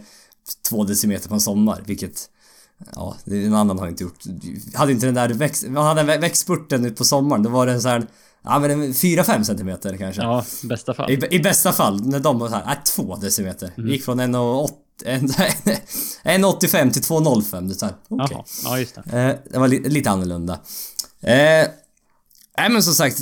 två 0.68 0.84
decimeter 0.84 1.28
på 1.28 1.34
en 1.34 1.40
sommar, 1.40 1.82
vilket... 1.86 2.30
Ja, 2.94 3.16
en 3.24 3.54
annan 3.54 3.78
har 3.78 3.88
inte 3.88 4.02
gjort. 4.02 4.18
Hade 4.74 4.92
inte 4.92 5.06
den 5.06 5.14
där 5.14 5.28
växt... 5.28 5.66
Hade 5.68 6.02
vä- 6.02 6.20
växtspurten 6.20 6.94
på 6.94 7.04
sommaren, 7.04 7.42
då 7.42 7.50
var 7.50 7.66
den 7.66 7.82
så 7.82 7.88
här... 7.88 8.06
Ja 8.44 8.58
men 8.58 8.70
en 8.70 8.92
4-5 8.92 9.42
centimeter 9.42 9.96
kanske. 9.96 10.22
Ja, 10.22 10.44
i 10.62 10.66
bästa 10.66 10.94
fall. 10.94 11.10
I, 11.10 11.26
I 11.30 11.40
bästa 11.40 11.72
fall, 11.72 12.06
när 12.06 12.20
de 12.20 12.38
var 12.38 12.48
såhär, 12.48 12.62
äh, 12.72 12.82
två 12.94 13.16
decimeter. 13.16 13.70
Mm. 13.76 13.90
Gick 13.90 14.04
från 14.04 14.20
1,80 14.20 14.68
en- 15.04 15.28
1,85 15.28 16.90
till 16.92 17.02
2,05. 17.02 17.68
Det 17.68 17.82
är 17.86 17.94
okej. 18.08 18.28
Jaha, 18.30 18.44
ja 18.64 18.78
just 18.78 18.94
det. 19.04 19.20
Eh, 19.22 19.36
det 19.52 19.58
var 19.58 19.68
li, 19.68 19.88
lite 19.88 20.10
annorlunda. 20.10 20.52
Eh, 21.20 21.68
nej 22.58 22.70
men 22.70 22.82
som 22.82 22.94
sagt, 22.94 23.18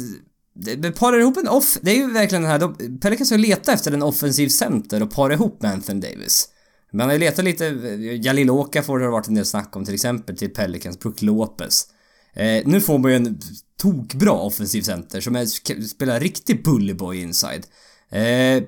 det, 0.54 0.92
parar 0.92 1.20
ihop 1.20 1.36
en 1.36 1.48
off... 1.48 1.78
Det 1.82 1.90
är 1.90 1.96
ju 1.96 2.12
verkligen 2.12 2.42
den 2.42 2.50
här, 2.50 2.58
de, 2.58 2.98
Pelicans 2.98 3.30
har 3.30 3.38
letat 3.38 3.68
efter 3.68 3.92
en 3.92 4.02
offensiv 4.02 4.48
center 4.48 5.02
och 5.02 5.10
para 5.10 5.34
ihop 5.34 5.62
med 5.62 5.70
Anthony 5.70 6.00
Davis. 6.00 6.48
Man 6.92 7.06
har 7.06 7.12
ju 7.12 7.18
letat 7.18 7.44
lite, 7.44 7.66
eh, 7.66 8.20
Jalil 8.20 8.50
Okafor 8.50 8.92
har 8.92 9.00
det 9.00 9.10
varit 9.10 9.28
en 9.28 9.34
del 9.34 9.46
snack 9.46 9.76
om 9.76 9.84
till 9.84 9.94
exempel 9.94 10.36
till 10.36 10.50
Pelicans, 10.50 10.98
Brook 10.98 11.22
Lopez. 11.22 11.86
Eh, 12.32 12.62
nu 12.66 12.80
får 12.80 12.98
man 12.98 13.10
ju 13.10 13.16
en 13.16 13.40
tokbra 13.76 14.32
offensiv 14.32 14.82
center 14.82 15.20
som 15.20 15.36
är, 15.36 15.46
spelar 15.86 16.20
riktig 16.20 16.64
bullyboy 16.64 17.22
inside. 17.22 17.66
Eh, 18.10 18.62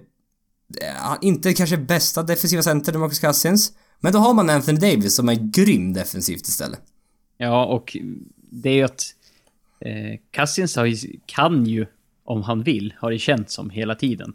inte 1.21 1.55
kanske 1.55 1.77
bästa 1.77 2.23
defensiva 2.23 2.63
center, 2.63 2.93
Demarcus 2.93 3.19
Cousins. 3.19 3.73
Men 4.01 4.13
då 4.13 4.19
har 4.19 4.35
man 4.35 4.51
Anthony 4.51 4.79
Davis 4.79 5.15
som 5.15 5.29
är 5.29 5.35
grym 5.35 5.93
defensivt 5.93 6.49
istället. 6.49 6.81
Ja, 7.39 7.67
och 7.67 7.97
det 8.51 8.71
är 8.71 8.75
ju 8.75 8.83
att 8.83 9.15
eh, 9.81 10.19
Cousins 10.31 10.77
har 10.77 10.93
kan 11.27 11.67
ju, 11.67 11.87
om 12.25 12.43
han 12.43 12.63
vill, 12.63 12.95
har 12.99 13.11
det 13.11 13.19
känts 13.19 13.55
som 13.55 13.71
hela 13.71 13.95
tiden. 13.95 14.35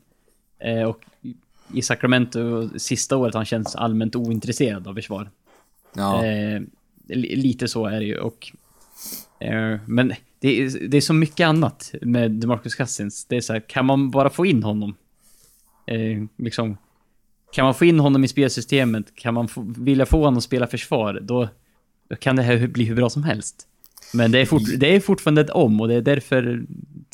Eh, 0.60 0.84
och 0.84 1.06
i 1.74 1.82
Sacramento, 1.82 2.70
sista 2.80 3.18
året, 3.18 3.36
han 3.36 3.46
känns 3.46 3.76
allmänt 3.76 4.16
ointresserad 4.16 4.88
av 4.88 4.94
försvar. 4.94 5.30
Ja. 5.96 6.26
Eh, 6.26 6.62
li- 7.08 7.36
lite 7.36 7.68
så 7.68 7.86
är 7.86 8.00
det 8.00 8.06
ju 8.06 8.18
och... 8.18 8.52
Eh, 9.40 9.80
men 9.86 10.14
det 10.40 10.62
är, 10.62 10.88
det 10.88 10.98
är 10.98 11.02
så 11.02 11.14
mycket 11.14 11.48
annat 11.48 11.94
med 12.02 12.32
DeMarcus 12.32 12.76
Cousins. 12.76 13.26
Det 13.26 13.36
är 13.36 13.42
så 13.42 13.54
här, 13.54 13.60
kan 13.60 13.86
man 13.86 14.12
bara 14.12 14.30
få 14.30 14.46
in 14.46 14.64
honom? 14.64 14.96
Eh, 15.86 16.24
liksom... 16.38 16.78
Kan 17.54 17.66
man 17.66 17.74
få 17.74 17.86
in 17.86 18.00
honom 18.00 18.24
i 18.24 18.28
spelsystemet, 18.28 19.16
kan 19.16 19.34
man 19.34 19.48
få, 19.48 19.74
vilja 19.78 20.06
få 20.06 20.18
honom 20.18 20.38
att 20.38 20.44
spela 20.44 20.68
försvar, 20.68 21.20
då, 21.22 21.50
då 22.10 22.16
kan 22.16 22.36
det 22.36 22.44
här 22.44 22.68
bli 22.68 22.84
hur 22.84 22.96
bra 22.96 23.10
som 23.10 23.24
helst. 23.24 23.68
Men 24.14 24.32
det 24.32 24.40
är, 24.40 24.46
fort, 24.46 24.64
det 24.78 24.96
är 24.96 25.00
fortfarande 25.00 25.42
ett 25.42 25.50
om 25.50 25.82
och 25.82 25.88
det 25.88 25.96
är 25.96 26.02
därför 26.02 26.64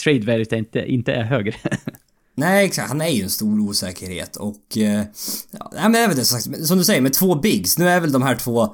trade 0.03 0.19
valuet 0.19 0.51
inte, 0.51 0.79
inte 0.79 1.13
är 1.13 1.23
högre. 1.23 1.55
Nej 2.35 2.65
exakt, 2.65 2.87
han 2.87 3.01
är 3.01 3.07
ju 3.09 3.23
en 3.23 3.29
stor 3.29 3.59
osäkerhet 3.59 4.35
och... 4.35 4.77
Eh, 4.77 5.03
ja, 5.51 5.89
men 5.89 5.91
väl 5.91 6.15
det 6.15 6.25
som 6.65 6.77
du 6.77 6.83
säger 6.83 7.01
med 7.01 7.13
två 7.13 7.35
bigs, 7.35 7.77
nu 7.77 7.89
är 7.89 7.99
väl 7.99 8.11
de 8.11 8.21
här 8.21 8.35
två... 8.35 8.63
eh, 8.63 8.69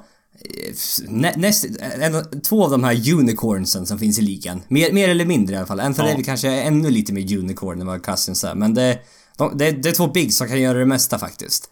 Nä, 1.08 1.32
näst, 1.36 1.66
en, 2.00 2.40
två 2.40 2.64
av 2.64 2.70
de 2.70 2.84
här 2.84 3.12
unicornsen 3.12 3.86
som 3.86 3.98
finns 3.98 4.18
i 4.18 4.22
ligan. 4.22 4.62
Mer, 4.68 4.92
mer 4.92 5.08
eller 5.08 5.24
mindre 5.24 5.54
i 5.54 5.58
alla 5.58 5.66
fall. 5.66 5.80
Anthony 5.80 6.08
Ja. 6.08 6.12
Davis 6.12 6.26
kanske 6.26 6.48
är 6.48 6.62
ännu 6.62 6.90
lite 6.90 7.12
mer 7.12 7.38
unicorn 7.38 7.80
än 7.80 7.86
vad 7.86 8.02
Cousins 8.02 8.44
är, 8.44 8.54
men 8.54 8.74
det, 8.74 8.98
de, 9.36 9.58
det, 9.58 9.70
det 9.70 9.88
är 9.88 9.92
två 9.92 10.06
bigs 10.06 10.36
som 10.36 10.48
kan 10.48 10.60
göra 10.60 10.78
det 10.78 10.86
mesta 10.86 11.18
faktiskt. 11.18 11.70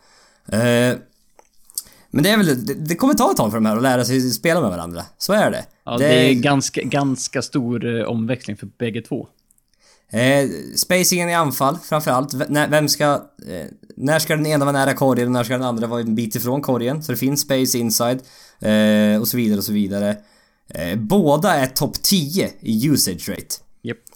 Eh, 0.48 0.92
men 2.12 2.24
det 2.24 2.30
är 2.30 2.36
väl, 2.36 2.66
det, 2.66 2.74
det 2.74 2.94
kommer 2.94 3.14
ta 3.14 3.30
ett 3.30 3.36
tag 3.36 3.50
för 3.50 3.56
de 3.58 3.66
här 3.66 3.76
att 3.76 3.82
lära 3.82 4.04
sig 4.04 4.30
spela 4.30 4.60
med 4.60 4.70
varandra. 4.70 5.02
Så 5.18 5.32
är 5.32 5.50
det. 5.50 5.64
Ja, 5.84 5.98
det, 5.98 6.04
är 6.30 6.32
ganska, 6.34 6.82
ganska 6.82 7.42
stor 7.42 7.98
eh, 8.00 8.04
omväxling 8.04 8.56
för 8.56 8.68
bägge 8.78 9.02
två. 9.02 9.28
Eh, 10.12 10.48
spacingen 10.76 11.28
i 11.28 11.34
anfall 11.34 11.78
framförallt. 11.88 12.34
V- 12.34 12.44
när- 12.48 12.68
Vem 12.68 12.88
ska... 12.88 13.04
Eh, 13.48 13.66
när 13.96 14.18
ska 14.18 14.36
den 14.36 14.46
ena 14.46 14.64
vara 14.64 14.72
nära 14.72 14.94
korgen 14.94 15.26
och 15.26 15.32
när 15.32 15.44
ska 15.44 15.52
den 15.54 15.62
andra 15.62 15.86
vara 15.86 16.00
en 16.00 16.14
bit 16.14 16.34
ifrån 16.34 16.62
korgen? 16.62 17.02
Så 17.02 17.12
det 17.12 17.18
finns 17.18 17.40
space 17.40 17.78
inside. 17.78 18.20
Eh, 18.60 19.20
och 19.20 19.28
så 19.28 19.36
vidare 19.36 19.58
och 19.58 19.64
så 19.64 19.72
vidare. 19.72 20.16
Eh, 20.68 20.96
båda 20.98 21.54
är 21.54 21.66
topp 21.66 22.02
10 22.02 22.50
i 22.60 22.88
usage 22.88 23.28
rate. 23.28 23.54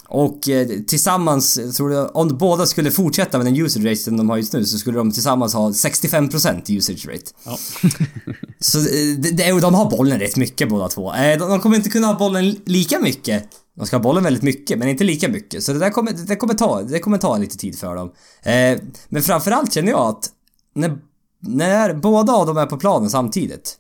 Och 0.09 0.49
eh, 0.49 0.69
tillsammans, 0.87 1.61
tror 1.77 1.89
du, 1.89 2.07
om 2.07 2.39
båda 2.39 2.67
skulle 2.67 2.91
fortsätta 2.91 3.39
med 3.39 3.47
den 3.47 3.57
usage 3.57 3.85
rate 3.85 4.11
de 4.11 4.31
har 4.31 4.37
just 4.37 4.53
nu 4.53 4.65
så 4.65 4.79
skulle 4.79 4.99
de 4.99 5.13
tillsammans 5.13 5.55
ha 5.55 5.71
65% 5.71 6.77
usage 6.77 7.07
rate. 7.09 7.31
Ja. 7.45 7.59
Så 8.61 8.79
eh, 8.79 9.57
de 9.57 9.75
har 9.75 9.91
bollen 9.91 10.19
rätt 10.19 10.37
mycket 10.37 10.69
båda 10.69 10.89
två. 10.89 11.15
Eh, 11.15 11.39
de, 11.39 11.51
de 11.51 11.61
kommer 11.61 11.77
inte 11.77 11.91
kunna 11.91 12.07
ha 12.07 12.19
bollen 12.19 12.57
lika 12.65 13.01
mycket. 13.01 13.49
De 13.77 13.87
ska 13.87 13.97
ha 13.97 14.03
bollen 14.03 14.25
väldigt 14.25 14.43
mycket, 14.43 14.79
men 14.79 14.89
inte 14.89 15.05
lika 15.05 15.29
mycket. 15.29 15.63
Så 15.63 15.73
det 15.73 15.79
där 15.79 15.91
kommer, 15.91 16.13
det 16.13 16.37
kommer, 16.37 16.55
ta, 16.55 16.83
det 16.83 16.99
kommer 16.99 17.19
ta 17.19 17.37
lite 17.37 17.57
tid 17.57 17.79
för 17.79 17.97
dem. 17.97 18.13
Eh, 18.43 18.79
men 19.09 19.23
framförallt 19.23 19.73
känner 19.73 19.91
jag 19.91 20.01
att 20.01 20.31
när, 20.75 20.99
när 21.41 21.95
båda 21.95 22.33
av 22.33 22.47
dem 22.47 22.57
är 22.57 22.67
på 22.67 22.77
planen 22.77 23.11
samtidigt. 23.11 23.77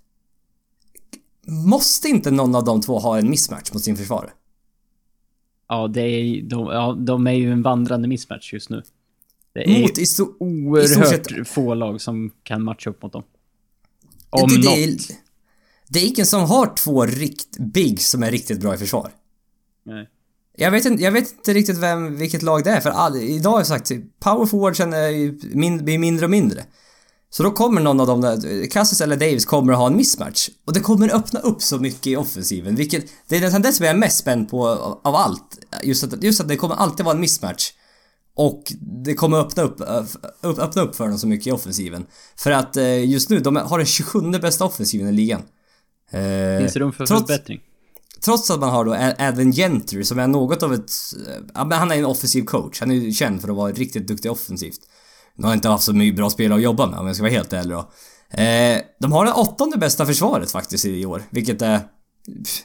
Måste 1.47 2.09
inte 2.09 2.31
någon 2.31 2.55
av 2.55 2.65
de 2.65 2.81
två 2.81 2.99
ha 2.99 3.19
en 3.19 3.31
mismatch 3.31 3.73
mot 3.73 3.85
sin 3.85 3.97
försvarare? 3.97 4.31
Ja, 5.69 5.89
det 5.89 6.01
är, 6.01 6.43
de, 6.43 6.67
ja, 6.67 6.97
de 6.99 7.27
är 7.27 7.33
ju 7.33 7.53
en 7.53 7.63
vandrande 7.63 8.09
mismatch 8.09 8.53
just 8.53 8.71
nu. 8.71 8.83
Det 9.53 9.61
är 9.65 9.81
Mot 9.81 9.99
i 9.99 10.03
i 10.03 10.07
stort 10.07 10.37
oerhört 10.41 11.09
sett- 11.09 11.49
få 11.49 11.75
lag 11.75 12.01
som 12.01 12.31
kan 12.43 12.63
matcha 12.63 12.91
upp 12.91 13.03
mot 13.03 13.13
dem. 13.13 13.23
Om 14.31 14.49
det, 14.49 14.55
något. 14.55 14.65
det, 14.65 14.85
är, 14.85 14.97
det 15.89 15.99
är 15.99 16.07
ingen 16.07 16.27
som 16.27 16.41
har 16.41 16.75
två 16.75 17.05
rikt, 17.07 17.59
big 17.59 18.01
som 18.01 18.23
är 18.23 18.31
riktigt 18.31 18.61
bra 18.61 18.75
i 18.75 18.79
försvar. 18.79 19.11
Nej. 19.85 20.09
Jag 20.59 20.71
vet, 20.71 20.85
inte, 20.85 21.03
jag 21.03 21.13
vet 21.13 21.33
inte 21.33 21.55
riktigt 21.55 21.79
vem, 21.79 22.17
vilket 22.17 22.43
lag 22.43 22.65
det 22.65 22.71
är 22.71 22.81
för 22.81 22.91
all, 22.91 23.17
idag 23.17 23.51
har 23.51 23.59
jag 23.59 23.67
sagt 23.67 23.91
power 24.19 24.47
forwardsen 24.47 24.91
blir 25.85 25.99
mindre 25.99 26.27
och 26.27 26.31
mindre. 26.31 26.65
Så 27.31 27.43
då 27.43 27.51
kommer 27.51 27.81
någon 27.81 28.01
av 28.01 28.07
dem 28.07 28.21
där, 28.21 28.67
Cassis 28.71 29.01
eller 29.01 29.17
Davis 29.17 29.45
kommer 29.45 29.73
att 29.73 29.79
ha 29.79 29.87
en 29.87 29.97
mismatch. 29.97 30.49
Och 30.67 30.73
det 30.73 30.81
kommer 30.81 31.15
öppna 31.15 31.41
upp 31.41 31.63
så 31.63 31.79
mycket 31.79 32.07
i 32.07 32.17
offensiven, 32.17 32.77
vilket 32.77 33.05
det 33.29 33.37
är 33.37 33.41
nästan 33.41 33.63
det 33.63 33.73
som 33.73 33.87
jag 33.87 33.95
är 33.95 33.99
mest 33.99 34.19
spänd 34.19 34.49
på 34.51 34.69
av, 35.03 35.15
allt. 35.15 35.59
Just 35.83 36.05
att, 36.05 36.23
just 36.23 36.41
att 36.41 36.49
det 36.49 36.57
kommer 36.57 36.75
alltid 36.75 37.05
vara 37.07 37.15
en 37.15 37.21
mismatch. 37.21 37.73
Och 38.35 38.73
det 39.05 39.15
kommer 39.15 39.39
öppna 39.39 39.63
upp, 39.63 39.81
upp, 40.43 40.59
öppna 40.59 40.83
upp 40.83 40.97
för 40.97 41.09
dem 41.09 41.19
så 41.19 41.27
mycket 41.27 41.47
i 41.47 41.53
offensiven. 41.53 42.07
För 42.37 42.51
att 42.51 42.77
eh, 42.77 43.05
just 43.11 43.31
nu, 43.31 43.41
de 43.41 43.57
har 43.57 43.79
den 43.79 43.87
27 43.87 44.21
bästa 44.31 44.65
offensiven 44.65 45.09
i 45.09 45.13
ligan. 45.13 45.43
Eh, 46.11 46.59
Finns 46.59 46.73
det 46.73 46.81
rum 46.81 46.93
för 46.93 47.07
trots- 47.07 47.21
förbättring? 47.27 47.61
Trots 48.21 48.51
att 48.51 48.61
man 48.61 48.71
har 48.71 48.85
då 48.85 48.95
Adam 49.19 49.53
Gentry 49.53 50.05
som 50.05 50.19
är 50.19 50.27
något 50.27 50.63
av 50.63 50.75
ett... 50.75 50.93
Ja, 51.55 51.65
men 51.65 51.79
han 51.79 51.91
är 51.91 51.97
en 51.97 52.05
offensiv 52.05 52.45
coach. 52.45 52.81
Han 52.81 52.91
är 52.91 52.95
ju 52.95 53.13
känd 53.13 53.41
för 53.41 53.49
att 53.49 53.57
vara 53.57 53.73
riktigt 53.73 54.09
duktig 54.09 54.31
offensivt. 54.31 54.81
Nu 55.37 55.47
har 55.47 55.55
inte 55.55 55.69
haft 55.69 55.85
så 55.85 55.93
mycket 55.93 56.17
bra 56.17 56.31
spelare 56.31 56.57
att 56.59 56.63
jobba 56.65 56.87
med 56.87 56.99
om 56.99 57.07
jag 57.07 57.17
ska 57.17 57.23
vara 57.23 57.33
helt 57.33 57.53
ärlig 57.53 57.77
då. 57.77 57.91
Eh, 58.43 58.81
de 59.01 59.13
har 59.13 59.25
det 59.25 59.33
åttonde 59.33 59.77
bästa 59.79 60.07
försvaret 60.07 60.51
faktiskt 60.51 60.85
i 60.85 61.07
år, 61.07 61.23
vilket 61.31 61.63
är 61.63 61.79
pff, 61.79 62.63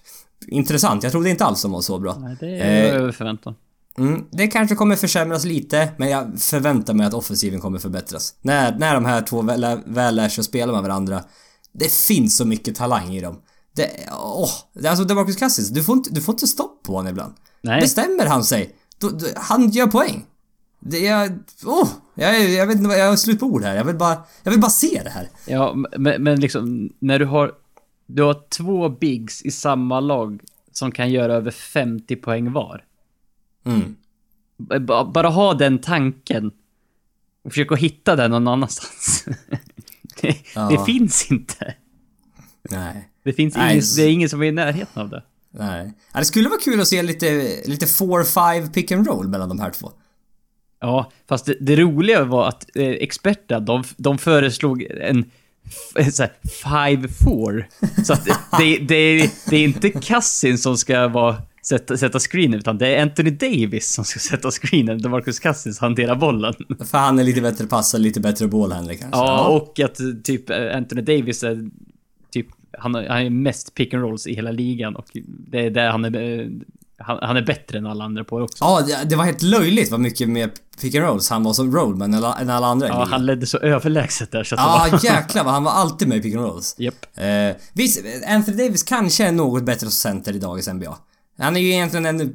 intressant. 0.48 1.04
Jag 1.04 1.12
trodde 1.12 1.30
inte 1.30 1.46
alls 1.46 1.62
de 1.62 1.72
var 1.72 1.82
så 1.82 2.00
bra. 2.00 2.16
Nej, 2.20 2.38
det 2.40 2.60
är 2.60 2.90
Eh, 2.90 2.96
över 2.96 3.12
förväntan. 3.12 3.56
Mm, 3.98 4.24
det 4.32 4.48
kanske 4.48 4.76
kommer 4.76 4.96
försämras 4.96 5.46
lite, 5.46 5.92
men 5.98 6.10
jag 6.10 6.40
förväntar 6.40 6.94
mig 6.94 7.06
att 7.08 7.14
offensiven 7.14 7.62
kommer 7.62 7.80
förbättras. 7.80 8.36
När, 8.42 8.78
när 8.80 8.94
de 8.94 9.06
här 9.06 9.22
två 9.22 9.42
väl, 9.42 9.80
väl 9.86 10.16
lär 10.16 10.30
sig 10.30 10.42
att 10.42 10.46
spela 10.46 10.72
med 10.74 10.82
varandra. 10.82 11.24
Det 11.74 11.92
finns 11.92 12.38
så 12.38 12.46
mycket 12.46 12.76
talang 12.76 13.14
i 13.16 13.22
dem. 13.22 13.42
Det, 13.76 13.90
åh, 14.22 14.50
det- 14.74 14.88
alltså 14.90 15.06
DeMarcus 15.06 15.36
Cousins, 15.36 15.70
du 15.70 15.84
får 15.84 15.96
inte, 15.98 16.10
du 16.14 16.22
får 16.22 16.34
inte 16.34 16.48
stopp 16.48 16.84
på 16.84 16.94
honom 16.94 17.08
ibland. 17.12 17.34
Nej. 17.62 17.82
Bestämmer 17.82 18.26
han 18.26 18.44
sig, 18.44 18.76
då, 19.00 19.10
då, 19.10 19.26
han 19.36 19.70
gör 19.70 19.88
poäng. 19.88 20.26
Det 20.80 21.08
är, 21.08 21.40
åh, 21.66 21.88
jag, 22.22 22.50
jag 22.50 22.68
vet 22.68 22.78
inte 22.78 22.96
jag 22.96 23.10
har 23.10 23.16
slut 23.16 23.40
på 23.40 23.46
ord 23.46 23.64
här. 23.64 23.76
Jag 23.76 23.84
vill 23.86 23.96
bara, 23.96 24.24
jag 24.44 24.52
vill 24.52 24.60
bara 24.62 24.72
se 24.72 25.02
det 25.04 25.10
här. 25.10 25.30
Ja, 25.48 25.76
men, 25.98 26.24
men 26.24 26.40
liksom 26.40 26.90
när 27.00 27.20
du 27.20 27.26
har... 27.26 27.52
Du 28.06 28.24
har 28.24 28.36
två 28.50 28.90
bigs 28.90 29.42
i 29.42 29.52
samma 29.52 30.00
lag 30.00 30.42
som 30.72 30.92
kan 30.92 31.12
göra 31.12 31.34
över 31.34 31.52
50 31.52 32.16
poäng 32.16 32.52
var. 32.52 32.84
Mm. 33.66 33.96
B- 34.58 34.80
ba- 34.80 35.06
Bara 35.12 35.30
ha 35.30 35.54
den 35.54 35.80
tanken. 35.80 36.52
Och 37.44 37.52
försök 37.52 37.72
att 37.72 37.80
hitta 37.80 38.16
den 38.16 38.32
någon 38.32 38.48
annanstans. 38.48 39.26
det, 40.22 40.36
Ja. 40.56 40.70
det 40.70 40.86
finns 40.86 41.32
inte. 41.32 41.76
Nej. 42.72 43.10
Det 43.24 43.34
finns 43.34 43.56
Nej, 43.56 43.72
ingen, 43.74 43.84
det 43.98 44.04
är 44.04 44.10
ingen 44.12 44.30
som 44.30 44.42
är 44.42 44.46
i 44.46 44.52
närheten 44.52 45.02
av 45.02 45.10
det. 45.10 45.24
Nej. 45.52 45.94
Det 46.14 46.26
skulle 46.26 46.50
vara 46.50 46.60
kul 46.60 46.82
att 46.82 46.88
se 46.88 47.04
lite, 47.04 47.28
lite 47.66 47.86
4-5 47.86 48.74
pick 48.74 48.92
and 48.92 49.08
roll 49.08 49.28
mellan 49.28 49.50
de 49.50 49.60
här 49.60 49.70
två. 49.72 49.92
Ja, 50.82 51.12
fast 51.30 51.46
det, 51.46 51.56
det 51.62 51.76
roliga 51.76 52.24
var 52.24 52.48
att 52.48 52.76
eh, 52.76 52.88
experterna, 52.90 53.60
de, 53.60 53.84
de 53.98 54.18
föreslog 54.18 54.82
en 54.84 55.26
f- 55.96 56.14
så 56.14 56.24
här, 56.24 56.32
5-4. 56.98 57.64
Så 58.04 58.14
att 58.14 58.26
det, 58.60 58.78
det, 58.78 59.30
det, 59.50 59.56
är 59.58 59.64
inte 59.64 59.90
Cassin 59.90 60.58
som 60.58 60.78
ska 60.78 61.08
vara, 61.08 61.38
sätta, 61.64 61.98
sätta 61.98 62.20
screenen, 62.20 62.60
utan 62.60 62.78
det 62.78 62.88
är 62.96 63.02
Anthony 63.02 63.30
Davis 63.30 63.94
som 63.94 64.06
ska 64.06 64.20
sätta 64.20 64.52
screenen, 64.52 65.02
där 65.02 65.10
Marcus 65.10 65.40
Cousins 65.40 65.80
hanterar 65.80 66.16
bollen. 66.16 66.54
För 66.92 66.98
han 66.98 67.20
är 67.20 67.24
lite 67.24 67.42
bättre 67.42 67.68
passare, 67.68 68.02
lite 68.02 68.20
bättre 68.20 68.48
bollhandler 68.48 68.94
kanske. 68.94 69.20
Ja, 69.20 69.48
och 69.48 69.80
att 69.80 70.00
eh, 70.00 70.08
typ 70.24 70.50
eh, 70.50 70.78
Anthony 70.78 71.02
Davis 71.02 71.44
är 71.44 71.70
typ, 72.32 72.48
han, 72.78 72.96
han 72.96 73.06
är 73.26 73.30
mest 73.30 73.76
pick 73.76 73.94
and 73.94 74.04
rolls 74.04 74.28
i 74.28 74.36
hela 74.36 74.52
ligan 74.52 74.96
och 74.96 75.06
det 75.28 75.66
är 75.66 75.70
där 75.70 75.90
han 75.90 76.06
är, 76.06 76.40
eh, 76.40 76.48
han, 77.06 77.18
han 77.22 77.38
är 77.38 77.42
bättre 77.42 77.78
än 77.78 77.86
alla 77.86 78.04
andra 78.04 78.24
på 78.24 78.38
det 78.38 78.44
också. 78.44 78.64
Ja, 78.64 78.82
det- 78.82 79.10
det 79.10 79.16
var 79.16 79.24
helt 79.26 79.42
löjligt 79.42 79.92
vad 79.92 80.00
mycket 80.00 80.30
mer 80.30 80.52
pick 80.82 80.96
and 80.96 81.06
rolls 81.06 81.30
han 81.30 81.44
var 81.44 81.54
som 81.54 81.76
rollman 81.76 82.14
än 82.14 82.24
alla, 82.24 82.40
än 82.40 82.50
alla 82.50 82.68
andra 82.68 82.88
Ja, 82.88 83.06
han 83.12 83.26
ledde 83.26 83.46
så 83.48 83.58
överlägset 83.58 84.32
där 84.32 84.44
så 84.44 84.56
att 84.56 84.62
det 84.92 84.92
var... 84.92 85.00
Ja, 85.04 85.16
jäklar 85.16 85.44
vad 85.44 85.54
han 85.54 85.64
var 85.64 85.72
alltid 85.72 86.08
med 86.08 86.18
i 86.18 86.22
pick 86.22 86.36
and 86.36 86.46
rolls. 86.46 86.76
Japp. 86.78 87.06
Eh, 87.18 87.56
visst, 87.74 88.02
Anthony 88.28 88.58
Davis 88.58 88.84
kanske 88.84 89.26
är 89.28 89.32
något 89.32 89.64
bättre 89.64 89.80
som 89.80 89.92
center 89.92 90.36
i 90.36 90.40
dagens 90.40 90.68
NBA. 90.68 90.98
Han 91.40 91.56
är 91.56 91.62
ju 91.62 91.72
egentligen 91.72 92.06
en 92.06 92.34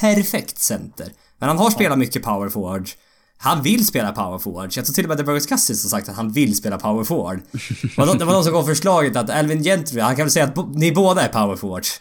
perfekt 0.00 0.58
center. 0.58 1.06
Men 1.38 1.48
han 1.48 1.58
har 1.58 1.70
spelat 1.70 1.98
mycket 1.98 2.22
power 2.22 2.48
forward. 2.48 2.88
Han 3.38 3.62
vill 3.62 3.86
spela 3.86 4.12
power 4.12 4.38
forward. 4.38 4.70
Jag 4.76 4.84
tror 4.84 4.94
till 4.94 5.04
och 5.04 5.08
med 5.08 5.14
att 5.14 5.18
Deborah 5.18 5.40
Cousins 5.40 5.82
har 5.84 5.90
sagt 5.90 6.08
att 6.08 6.16
han 6.16 6.32
vill 6.32 6.56
spela 6.56 6.78
power 6.78 7.04
forward. 7.04 7.40
Det 7.82 7.96
var 7.98 8.06
någon- 8.06 8.18
det 8.18 8.24
var 8.24 8.32
någon 8.32 8.44
som 8.44 8.52
gav 8.52 8.62
förslaget 8.64 9.16
att 9.16 9.30
Alvin 9.30 9.62
Gentry, 9.62 10.00
han 10.00 10.16
kan 10.16 10.24
väl 10.24 10.30
säga 10.30 10.44
att 10.44 10.74
ni 10.74 10.92
båda 10.92 11.22
är 11.22 11.28
power 11.28 11.56
forwards. 11.56 12.00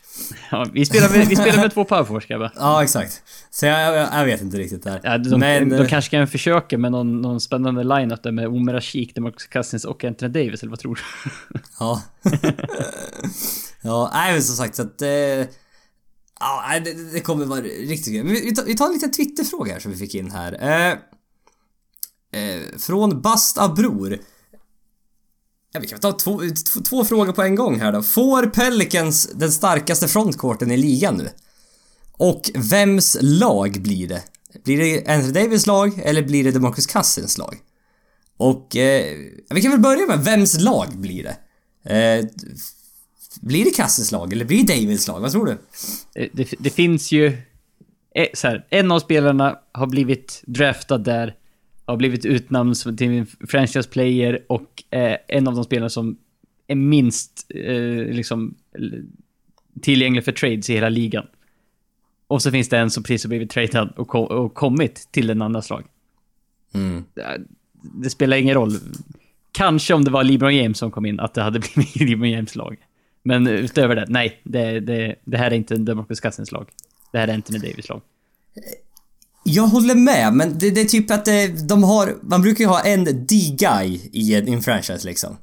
Ja, 0.51 0.65
vi, 0.73 0.85
spelar 0.85 1.09
med, 1.09 1.27
vi 1.27 1.35
spelar 1.35 1.57
med 1.61 1.73
två 1.73 1.85
powerforwards 1.85 2.25
grabbar. 2.27 2.51
Ja, 2.55 2.83
exakt. 2.83 3.21
Så 3.51 3.65
jag, 3.65 3.95
jag, 3.97 4.09
jag 4.13 4.25
vet 4.25 4.41
inte 4.41 4.57
riktigt 4.57 4.83
där. 4.83 4.99
Ja, 5.03 5.17
de, 5.17 5.39
Men... 5.39 5.69
de 5.69 5.75
eh, 5.75 5.87
kanske 5.87 6.11
kan 6.11 6.27
försöka 6.27 6.77
med 6.77 6.91
någon, 6.91 7.21
någon 7.21 7.41
spännande 7.41 7.83
line-up 7.83 8.23
där 8.23 8.31
med 8.31 8.47
Omer 8.47 8.73
Ashik, 8.73 9.15
Demarcus 9.15 9.47
Cousins 9.47 9.85
och 9.85 10.03
Anthony 10.03 10.31
Davis, 10.31 10.61
eller 10.63 10.69
vad 10.69 10.79
tror 10.79 10.95
du? 10.95 11.59
Ja. 11.79 12.01
ja, 13.81 14.09
nej 14.13 14.33
men 14.33 14.43
som 14.43 14.55
sagt 14.55 14.75
så 14.75 14.81
att... 14.81 15.01
Eh, 15.01 15.09
ja, 16.39 16.79
det, 16.85 17.11
det 17.13 17.19
kommer 17.19 17.45
vara 17.45 17.61
riktigt 17.61 18.13
kul. 18.13 18.27
Vi, 18.27 18.53
vi 18.65 18.75
tar 18.75 18.85
en 18.87 18.93
liten 18.93 19.11
Twitterfråga 19.11 19.73
här 19.73 19.79
som 19.79 19.91
vi 19.91 19.97
fick 19.97 20.15
in 20.15 20.31
här. 20.31 20.53
Eh, 20.91 20.97
eh, 22.35 22.77
från 22.79 23.21
Basta 23.21 23.69
Bror. 23.69 24.19
Ja, 25.73 25.79
vi 25.79 25.87
kan 25.87 25.99
ta 25.99 26.11
två, 26.11 26.41
två, 26.89 27.05
frågor 27.05 27.31
på 27.31 27.43
en 27.43 27.55
gång 27.55 27.79
här 27.79 27.91
då. 27.91 28.03
Får 28.03 28.45
Pelicans 28.45 29.29
den 29.33 29.51
starkaste 29.51 30.07
frontkorten 30.07 30.71
i 30.71 30.77
ligan 30.77 31.15
nu? 31.17 31.29
Och 32.11 32.51
vems 32.55 33.17
lag 33.21 33.81
blir 33.81 34.07
det? 34.07 34.23
Blir 34.63 34.77
det 34.77 35.13
Anthony 35.13 35.33
Davis 35.33 35.65
lag 35.65 36.01
eller 36.03 36.23
blir 36.23 36.43
det 36.43 36.51
DeMarcus 36.51 36.87
Cousins 36.87 37.37
lag? 37.37 37.57
Och 38.37 38.75
eh, 38.75 39.17
vi 39.49 39.61
kan 39.61 39.71
väl 39.71 39.79
börja 39.79 40.07
med 40.07 40.19
vems 40.19 40.59
lag 40.59 40.97
blir 40.97 41.23
det? 41.23 41.37
Eh, 41.95 42.25
blir 43.41 43.65
det 43.65 43.71
Cousins 43.71 44.11
lag 44.11 44.33
eller 44.33 44.45
blir 44.45 44.63
det 44.63 44.73
Davids 44.73 45.07
lag? 45.07 45.19
Vad 45.19 45.31
tror 45.31 45.45
du? 45.45 45.51
Eh, 46.15 46.29
det, 46.33 46.53
det 46.59 46.69
finns 46.69 47.11
ju... 47.11 47.37
Eh, 48.15 48.27
så 48.33 48.47
här, 48.47 48.65
en 48.69 48.91
av 48.91 48.99
spelarna 48.99 49.59
har 49.71 49.87
blivit 49.87 50.43
draftad 50.45 50.97
där, 50.97 51.35
har 51.85 51.97
blivit 51.97 52.25
utnämnd 52.25 52.97
till 52.97 53.09
en 53.11 53.25
franchise 53.25 53.89
player 53.89 54.45
och 54.49 54.83
eh, 54.89 55.17
en 55.27 55.47
av 55.47 55.55
de 55.55 55.63
spelarna 55.63 55.89
som 55.89 56.17
är 56.67 56.75
minst 56.75 57.45
eh, 57.49 58.13
liksom 58.15 58.55
tillgänglig 59.81 60.25
för 60.25 60.31
trades 60.31 60.69
i 60.69 60.73
hela 60.73 60.89
ligan. 60.89 61.27
Och 62.27 62.41
så 62.41 62.51
finns 62.51 62.69
det 62.69 62.77
en 62.77 62.89
som 62.91 63.03
precis 63.03 63.23
har 63.23 63.29
blivit 63.29 63.49
tradad 63.49 63.93
och, 63.97 64.07
ko- 64.07 64.23
och 64.23 64.53
kommit 64.53 65.07
till 65.11 65.29
en 65.29 65.41
andras 65.41 65.69
lag. 65.69 65.83
Mm. 66.73 67.03
det, 67.13 67.41
det 67.81 68.09
spelar 68.09 68.37
ingen 68.37 68.53
roll. 68.55 68.71
Kanske 69.51 69.93
om 69.93 70.03
det 70.03 70.11
var 70.11 70.23
LeBron 70.23 70.55
James 70.55 70.77
som 70.77 70.91
kom 70.91 71.05
in, 71.05 71.19
att 71.19 71.33
det 71.33 71.41
hade 71.41 71.59
blivit 71.75 71.95
LeBron 71.95 72.29
James 72.29 72.55
lag. 72.55 72.77
Men 73.23 73.47
utöver 73.47 73.95
det, 73.95 74.05
nej. 74.09 74.39
Det, 74.43 74.79
det, 74.79 75.15
det 75.23 75.37
här 75.37 75.51
är 75.51 75.55
inte 75.55 75.73
en 75.75 75.85
Demarcus 75.85 76.19
Cousins 76.19 76.51
lag. 76.51 76.69
Det 77.11 77.17
här 77.17 77.27
är 77.27 77.33
Anthony 77.33 77.59
Davis 77.59 77.89
lag. 77.89 78.01
Jag 79.47 79.63
håller 79.63 79.95
med, 79.95 80.33
men 80.33 80.57
det, 80.57 80.71
det 80.71 80.81
är 80.81 80.85
typ 80.85 81.11
att 81.11 81.25
det, 81.25 81.47
de 81.47 81.83
har... 81.83 82.15
Man 82.21 82.41
brukar 82.41 82.63
ju 82.63 82.67
ha 82.67 82.79
en 82.79 83.03
D-guy 83.03 84.09
i 84.11 84.35
en, 84.35 84.61
franchise 84.63 85.07
liksom. 85.07 85.37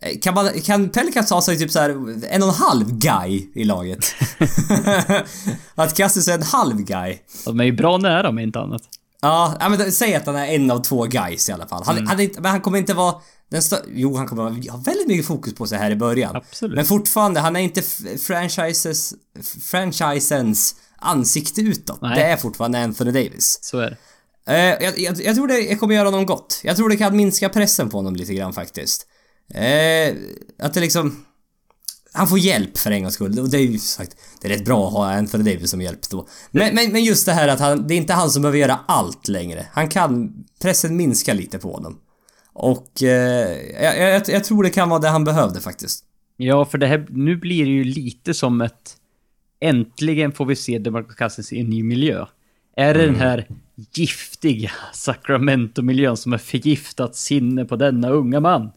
Eh, 0.00 0.18
Kan, 0.20 0.34
man, 0.34 0.48
kan 0.64 0.88
Pelicans 0.88 1.30
ha 1.30 1.42
sig 1.42 1.58
typ 1.58 1.70
så 1.70 1.78
här 1.78 1.90
en 2.30 2.42
och 2.42 2.48
en 2.48 2.54
halv 2.54 2.98
guy 2.98 3.46
i 3.54 3.64
laget? 3.64 3.98
att 5.74 5.96
Cousins 5.96 6.28
är 6.28 6.34
en 6.34 6.42
halv 6.42 6.76
guy. 6.76 7.18
De 7.44 7.60
är 7.60 7.64
ju 7.64 7.72
bra 7.72 7.98
nära 7.98 8.28
om 8.28 8.38
inte 8.38 8.60
annat. 8.60 8.82
Ja, 9.20 9.56
men 9.70 9.92
säg 9.92 10.14
att 10.14 10.26
han 10.26 10.36
är 10.36 10.46
en 10.46 10.70
av 10.70 10.82
två 10.82 11.04
guys 11.04 11.48
i 11.48 11.52
alla 11.52 11.66
fall. 11.66 11.82
Han, 11.86 12.06
han 12.06 12.20
är 12.20 12.24
inte, 12.24 12.40
men 12.40 12.50
han 12.50 12.60
kommer 12.60 12.78
inte 12.78 12.94
vara 12.94 13.14
den 13.50 13.60
stö- 13.60 13.84
Jo, 13.94 14.16
han 14.16 14.26
kommer 14.26 14.42
ha 14.70 14.76
väldigt 14.76 15.08
mycket 15.08 15.26
fokus 15.26 15.54
på 15.54 15.66
sig 15.66 15.78
här 15.78 15.90
i 15.90 15.96
början. 15.96 16.36
Absolut. 16.36 16.76
Men 16.76 16.84
fortfarande, 16.84 17.40
han 17.40 17.56
är 17.56 17.60
inte 17.60 17.82
franchises, 18.18 19.14
franchisens 19.62 20.74
ansikte 20.98 21.60
utåt. 21.60 22.00
Nej. 22.02 22.14
Det 22.14 22.22
är 22.24 22.36
fortfarande 22.36 22.84
Anthony 22.84 23.10
Davis. 23.10 23.58
Så 23.62 23.78
är 23.78 23.90
det. 23.90 23.96
Eh, 24.48 24.84
jag, 24.84 24.98
jag, 24.98 25.20
jag 25.20 25.34
tror 25.34 25.48
det 25.48 25.76
kommer 25.76 25.94
göra 25.94 26.08
honom 26.08 26.26
gott. 26.26 26.60
Jag 26.64 26.76
tror 26.76 26.88
det 26.88 26.96
kan 26.96 27.16
minska 27.16 27.48
pressen 27.48 27.90
på 27.90 27.96
honom 27.96 28.16
lite 28.16 28.34
grann 28.34 28.52
faktiskt. 28.52 29.06
Eh, 29.54 30.14
att 30.62 30.74
det 30.74 30.80
liksom... 30.80 31.24
Han 32.12 32.28
får 32.28 32.38
hjälp 32.38 32.78
för 32.78 32.90
en 32.90 33.02
gångs 33.02 33.14
skull. 33.14 33.38
Och 33.38 33.48
det 33.48 33.56
är 33.56 33.62
ju 33.62 33.78
sagt, 33.78 34.16
det 34.40 34.48
är 34.48 34.52
rätt 34.52 34.64
bra 34.64 34.86
att 34.86 34.92
ha 34.92 35.12
Anthony 35.12 35.52
Davis 35.52 35.70
som 35.70 35.80
hjälp 35.80 36.10
då. 36.10 36.28
Men, 36.50 36.74
men, 36.74 36.92
men 36.92 37.04
just 37.04 37.26
det 37.26 37.32
här 37.32 37.48
att 37.48 37.60
han, 37.60 37.88
det 37.88 37.94
är 37.94 37.96
inte 37.96 38.12
han 38.12 38.30
som 38.30 38.42
behöver 38.42 38.58
göra 38.58 38.80
allt 38.86 39.28
längre. 39.28 39.66
Han 39.72 39.88
kan... 39.88 40.32
Pressen 40.62 40.96
minska 40.96 41.34
lite 41.34 41.58
på 41.58 41.72
honom. 41.72 41.98
Och 42.52 43.02
eh, 43.02 43.82
jag, 43.82 43.98
jag, 43.98 44.28
jag 44.28 44.44
tror 44.44 44.62
det 44.62 44.70
kan 44.70 44.88
vara 44.88 45.00
det 45.00 45.08
han 45.08 45.24
behövde 45.24 45.60
faktiskt. 45.60 46.04
Ja, 46.36 46.64
för 46.64 46.78
det 46.78 46.86
här, 46.86 47.06
nu 47.10 47.36
blir 47.36 47.64
det 47.64 47.70
ju 47.70 47.84
lite 47.84 48.34
som 48.34 48.60
ett... 48.60 48.96
Äntligen 49.60 50.32
får 50.32 50.46
vi 50.46 50.56
se 50.56 50.78
Demarcus 50.78 51.16
Cousins 51.16 51.52
i 51.52 51.60
en 51.60 51.66
ny 51.66 51.82
miljö. 51.82 52.26
Är 52.76 52.94
det 52.94 53.06
den 53.06 53.16
här 53.16 53.46
giftiga 53.92 54.70
Sacramento-miljön 54.92 56.16
som 56.16 56.32
har 56.32 56.38
förgiftat 56.38 57.16
sinne 57.16 57.64
på 57.64 57.76
denna 57.76 58.10
unga 58.10 58.40
man? 58.40 58.70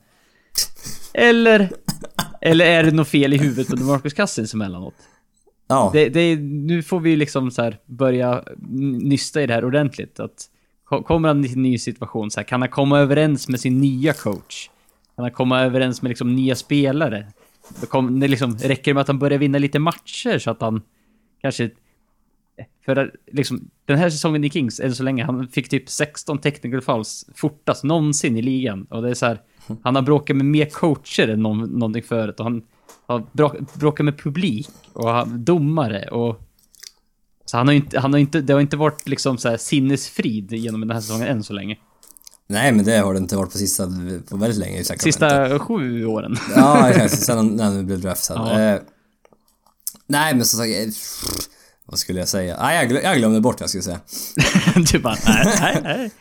Eller... 1.13 1.70
Eller 2.42 2.65
är 2.65 2.84
det 2.84 2.92
något 2.92 3.08
fel 3.08 3.34
i 3.34 3.38
huvudet 3.38 3.68
på 3.68 3.76
Demarcus 3.76 4.13
Cousins 4.13 4.54
emellanåt? 4.54 4.94
Ja. 5.67 5.90
Det, 5.94 6.10
det, 6.10 6.36
nu 6.40 6.84
får 6.84 7.00
vi 7.00 7.15
liksom 7.15 7.52
så 7.52 7.73
börja 7.86 8.44
nysta 9.02 9.42
i 9.42 9.48
det 9.48 9.54
här 9.54 9.65
ordentligt. 9.65 10.19
Att, 10.19 10.46
ko- 10.84 11.04
kommer 11.04 11.27
han 11.27 11.44
till 11.44 11.54
en 11.54 11.63
ny 11.63 11.77
situation, 11.77 12.32
så 12.32 12.40
här, 12.40 12.48
kan 12.48 12.62
han 12.62 12.69
komma 12.69 13.00
överens 13.00 13.48
med 13.48 13.60
sin 13.60 13.77
nya 13.82 14.13
coach? 14.13 14.69
Kan 15.15 15.23
han 15.23 15.32
komma 15.32 15.62
överens 15.62 16.02
med 16.02 16.10
liksom 16.10 16.36
nya 16.36 16.56
spelare? 16.56 17.27
Det, 17.82 17.86
kom, 17.86 18.20
det 18.20 18.28
liksom, 18.28 18.58
räcker 18.58 18.92
det 18.92 18.94
med 18.94 19.02
att 19.02 19.08
han 19.08 19.20
börjar 19.20 19.40
vinna 19.40 19.58
lite 19.58 19.80
matcher 19.80 20.40
så 20.40 20.52
att 20.52 20.62
han 20.62 20.82
kanske... 21.42 21.70
För 22.86 23.15
liksom, 23.32 23.70
den 23.86 23.98
här 23.98 24.10
säsongen 24.10 24.44
i 24.44 24.50
Kings, 24.50 24.80
än 24.80 24.96
så 24.96 25.04
länge, 25.04 25.24
han 25.24 25.48
fick 25.48 25.70
typ 25.70 25.90
16 25.90 26.38
technical 26.38 26.82
fouls 26.82 27.26
fortast 27.36 27.84
någonsin 27.84 28.38
i 28.38 28.42
ligan. 28.42 28.84
Och 28.90 29.02
det 29.02 29.10
är 29.10 29.13
så 29.13 29.26
här, 29.26 29.42
han 29.84 29.96
har 29.96 30.02
bråkat 30.02 30.36
med 30.36 30.46
mer 30.46 30.65
coacher 30.65 31.28
än 31.28 31.44
någon, 31.44 31.70
någonting 31.70 32.04
förut. 32.04 32.40
Och 32.40 32.46
han 32.46 32.62
har 33.06 33.26
bråkat 33.80 34.06
med 34.06 34.17
publik 34.20 34.70
och 34.94 35.10
han- 35.10 35.46
domare 35.46 36.08
och... 36.08 36.42
Så 37.46 37.58
han 37.58 37.67
har 37.67 37.74
inte, 37.74 38.00
han 38.00 38.13
har 38.13 38.20
inte, 38.20 38.42
det 38.42 38.54
har 38.54 38.62
inte 38.62 38.78
varit 38.78 39.08
liksom 39.10 39.38
så 39.38 39.50
här 39.50 39.58
sinnesfrid 39.58 40.52
genom 40.52 40.82
den 40.82 40.90
här 40.90 41.02
säsongen 41.02 41.28
än 41.28 41.44
så 41.44 41.54
länge. 41.54 41.78
Nej 42.50 42.71
men 42.71 42.85
det 42.85 42.97
har 42.97 43.13
det 43.13 43.19
inte 43.19 43.35
varit 43.35 43.52
på 43.52 43.58
sista, 43.58 43.87
på 44.29 44.37
väldigt 44.37 44.60
länge 44.60 44.79
i. 44.79 44.83
Sista 44.83 45.60
sju 45.60 46.06
åren. 46.06 46.37
Ja, 46.56 46.89
exakt. 46.89 47.23
Sen 47.23 47.47
när 47.47 47.63
han 47.63 47.85
blev 47.85 48.00
draftad. 48.02 48.33
Ja. 48.35 48.60
Eh, 48.62 48.81
nej 50.08 50.33
men 50.35 50.45
som 50.45 50.60
sagt, 50.60 50.69
eh, 50.69 50.87
vad 51.85 52.00
skulle 52.00 52.19
jag 52.19 52.27
säga? 52.27 52.58
Nej, 52.62 52.75
jag, 52.77 52.91
glö- 52.91 53.04
jag 53.04 53.17
glömde 53.17 53.41
bort 53.41 53.56
vad 53.56 53.62
jag 53.62 53.69
skulle 53.69 53.83
säga. 53.83 54.00
du 54.91 55.00
bara, 55.00 55.15
nej, 55.25 55.45
nej, 55.62 55.79
nej. 55.83 56.12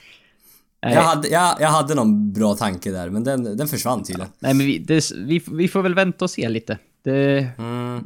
Nej, 0.82 0.94
Jag 0.94 1.02
hade, 1.02 1.28
jag, 1.28 1.56
jag 1.60 1.68
hade 1.68 1.94
någon 1.94 2.32
bra 2.32 2.54
tanke 2.56 2.90
där, 2.90 3.10
men 3.10 3.24
den, 3.24 3.56
den 3.56 3.68
försvann 3.68 4.02
tydligen. 4.04 4.30
nej 4.38 4.54
men 4.54 4.66
vi, 4.66 4.78
det, 4.78 5.10
vi, 5.16 5.42
vi 5.52 5.68
får 5.68 5.82
väl 5.82 5.94
vänta 5.94 6.24
och 6.24 6.30
se 6.30 6.48
lite. 6.48 6.78
Det, 7.04 7.48
Mm. 7.58 8.04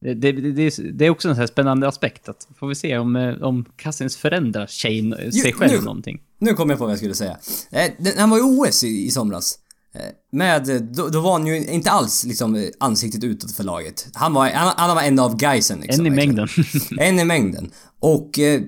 Det, 0.00 0.14
det, 0.14 0.32
det, 0.32 0.62
är- 0.62 0.92
det 0.92 1.06
är 1.06 1.10
också 1.10 1.28
en 1.28 1.34
sån 1.34 1.40
här 1.40 1.46
spännande 1.46 1.88
aspekt. 1.88 2.28
Att 2.28 2.48
får 2.58 2.68
vi 2.68 2.74
se 2.74 2.98
om, 2.98 3.16
eh, 3.16 3.42
om 3.42 3.64
Cousins 3.76 4.16
förändrar 4.16 4.66
sig, 4.66 5.12
sig 5.42 5.52
själv 5.52 5.72
nu- 5.72 5.84
någonting. 5.84 6.20
Nu 6.38 6.54
kom 6.54 6.70
jag 6.70 6.78
på 6.78 6.84
vad 6.84 6.92
jag 6.92 6.98
skulle 6.98 7.14
säga. 7.14 7.36
Eh, 7.70 7.90
han 8.18 8.30
var 8.30 8.38
i 8.38 8.42
OS 8.42 8.84
i, 8.84 9.06
i 9.06 9.10
somras. 9.10 9.58
Eh, 9.94 10.00
med, 10.32 10.82
då, 10.94 11.08
då 11.08 11.20
var 11.20 11.32
han 11.32 11.46
ju 11.46 11.66
inte 11.66 11.90
alls 11.90 12.24
liksom 12.24 12.54
eh, 12.56 12.64
ansiktet 12.80 13.24
utåt 13.24 13.52
för 13.52 13.64
laget. 13.64 14.08
Han 14.14 14.34
var, 14.34 14.50
han, 14.50 14.72
han 14.76 14.96
var 14.96 15.02
en 15.02 15.18
av 15.18 15.36
guysen 15.36 15.80
liksom. 15.80 16.06
En 16.06 16.12
i 16.12 16.16
mängden. 16.16 16.48
En 16.98 17.18
i 17.18 17.24
mängden. 17.24 17.70
Och 18.00 18.38
eh, 18.38 18.60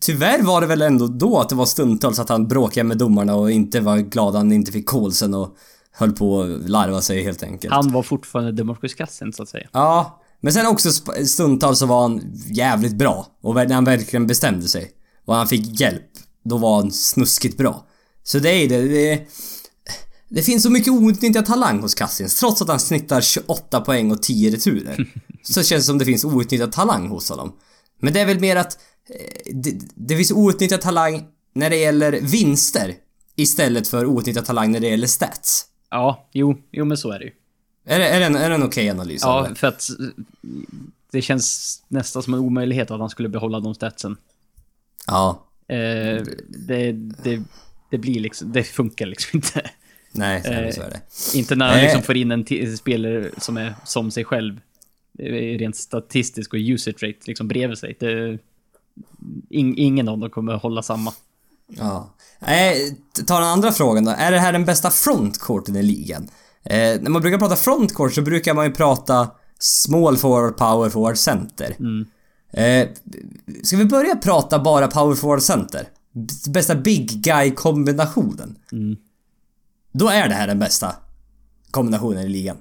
tyvärr 0.00 0.42
var 0.42 0.60
det 0.60 0.66
väl 0.66 0.82
ändå 0.82 1.06
då 1.06 1.38
att 1.38 1.48
det 1.48 1.54
var 1.54 1.66
stundtals 1.66 2.18
att 2.18 2.28
han 2.28 2.48
bråkade 2.48 2.84
med 2.84 2.98
domarna 2.98 3.34
och 3.34 3.50
inte 3.50 3.80
var 3.80 3.98
glad 3.98 4.28
att 4.28 4.34
han 4.34 4.52
inte 4.52 4.72
fick 4.72 4.88
callsen 4.88 5.34
och 5.34 5.56
höll 5.92 6.12
på 6.12 6.40
att 6.42 6.68
larva 6.70 7.00
sig 7.00 7.22
helt 7.22 7.42
enkelt. 7.42 7.74
Han 7.74 7.92
var 7.92 8.02
fortfarande 8.02 8.52
Demarcus 8.52 8.94
Cousins 8.94 9.36
så 9.36 9.42
att 9.42 9.48
säga. 9.48 9.68
Ja, 9.72 10.22
men 10.40 10.52
sen 10.52 10.66
också 10.66 10.90
stundtals 11.26 11.78
så 11.78 11.86
var 11.86 12.02
han 12.02 12.32
jävligt 12.46 12.94
bra. 12.94 13.26
Och 13.42 13.54
när 13.54 13.74
han 13.74 13.84
verkligen 13.84 14.26
bestämde 14.26 14.68
sig 14.68 14.90
och 15.24 15.34
han 15.34 15.48
fick 15.48 15.80
hjälp, 15.80 16.10
då 16.44 16.56
var 16.56 16.76
han 16.76 16.92
snuskigt 16.92 17.56
bra. 17.56 17.86
Så 18.22 18.38
det 18.38 18.50
är 18.50 18.68
det. 18.68 18.82
Det, 18.88 19.26
det 20.28 20.42
finns 20.42 20.62
så 20.62 20.70
mycket 20.70 20.92
outnyttjad 20.92 21.46
talang 21.46 21.80
hos 21.80 21.94
Cassins. 21.94 22.40
Trots 22.40 22.62
att 22.62 22.68
han 22.68 22.80
snittar 22.80 23.20
28 23.20 23.80
poäng 23.80 24.10
och 24.10 24.22
10 24.22 24.50
returer. 24.50 25.12
så 25.42 25.62
känns 25.62 25.84
det 25.84 25.86
som 25.86 25.98
det 25.98 26.04
finns 26.04 26.24
outnyttjad 26.24 26.72
talang 26.72 27.08
hos 27.08 27.30
honom. 27.30 27.52
Men 28.00 28.12
det 28.12 28.20
är 28.20 28.26
väl 28.26 28.40
mer 28.40 28.56
att 28.56 28.78
eh, 29.10 29.52
det, 29.54 29.80
det 29.94 30.16
finns 30.16 30.32
outnyttjad 30.32 30.80
talang 30.80 31.24
när 31.54 31.70
det 31.70 31.76
gäller 31.76 32.12
vinster 32.12 32.94
istället 33.36 33.88
för 33.88 34.06
outnyttjad 34.06 34.44
talang 34.44 34.72
när 34.72 34.80
det 34.80 34.88
gäller 34.88 35.06
stats. 35.06 35.66
Ja, 35.90 36.28
jo, 36.32 36.56
jo 36.72 36.84
men 36.84 36.96
så 36.96 37.10
är 37.10 37.18
det 37.18 37.24
ju. 37.24 37.32
Är 37.88 37.98
det, 37.98 38.08
är 38.08 38.20
det 38.20 38.26
en, 38.26 38.36
är 38.36 38.48
det 38.48 38.54
en 38.54 38.62
okej 38.62 38.90
analys? 38.90 39.24
av 39.24 39.44
Ja, 39.44 39.48
det? 39.48 39.54
för 39.54 39.66
att 39.66 39.88
det 41.10 41.22
känns 41.22 41.82
nästan 41.88 42.22
som 42.22 42.34
en 42.34 42.40
omöjlighet 42.40 42.90
att 42.90 43.00
han 43.00 43.10
skulle 43.10 43.28
behålla 43.28 43.60
de 43.60 43.74
statsen. 43.74 44.16
Ja. 45.06 45.42
Eh, 45.68 46.22
det, 46.48 46.92
det, 47.22 47.42
det 47.90 47.98
blir 47.98 48.20
liksom, 48.20 48.52
det 48.52 48.62
funkar 48.64 49.06
liksom 49.06 49.30
inte. 49.36 49.70
Nej. 50.12 50.36
Eh, 50.44 50.74
Så 50.74 50.82
är 50.82 50.90
det. 50.90 51.00
Inte 51.38 51.54
när 51.56 51.68
han 51.72 51.80
liksom 51.80 52.02
får 52.02 52.16
in 52.16 52.30
en 52.30 52.76
spelare 52.76 53.30
som 53.38 53.56
är 53.56 53.74
som 53.84 54.10
sig 54.10 54.24
själv. 54.24 54.60
eh, 55.18 55.58
Rent 55.58 55.76
statistiskt 55.76 56.52
och 56.52 56.58
usage 56.58 57.02
rate 57.02 57.18
liksom 57.26 57.48
bredvid 57.48 57.78
sig. 57.78 57.96
Det, 58.00 58.38
ing, 59.50 59.78
ingen 59.78 60.08
av 60.08 60.18
dem 60.18 60.30
kommer 60.30 60.54
hålla 60.54 60.82
samma. 60.82 61.12
Ja. 61.68 62.10
Nej, 62.38 62.96
ta 63.26 63.34
den 63.40 63.48
andra 63.48 63.72
frågan 63.72 64.04
då. 64.04 64.10
Är 64.10 64.30
det 64.32 64.38
här 64.38 64.52
den 64.52 64.64
bästa 64.64 64.90
frontcourten 64.90 65.76
i 65.76 65.82
ligan? 65.82 66.28
Eh, 66.66 67.00
när 67.00 67.10
man 67.10 67.22
brukar 67.22 67.38
prata 67.38 67.56
frontcourt 67.56 68.14
så 68.14 68.22
brukar 68.22 68.54
man 68.54 68.64
ju 68.66 68.72
prata 68.72 69.30
small 69.58 70.16
forward, 70.16 70.56
power 70.56 70.90
forward, 70.90 71.16
center. 71.18 71.76
Eh, 72.52 72.88
ska 73.62 73.76
vi 73.76 73.84
börja 73.84 74.16
prata 74.16 74.58
bara 74.58 74.88
power 74.88 75.14
forward, 75.14 75.42
center? 75.42 75.88
B- 76.12 76.50
Bästa 76.52 76.74
big 76.74 77.08
guy 77.10 77.50
kombinationen. 77.50 78.56
Då 79.92 80.08
är 80.08 80.28
det 80.28 80.34
här 80.34 80.46
den 80.46 80.58
bästa 80.58 80.96
kombinationen 81.70 82.22
i 82.24 82.28
ligan. 82.28 82.56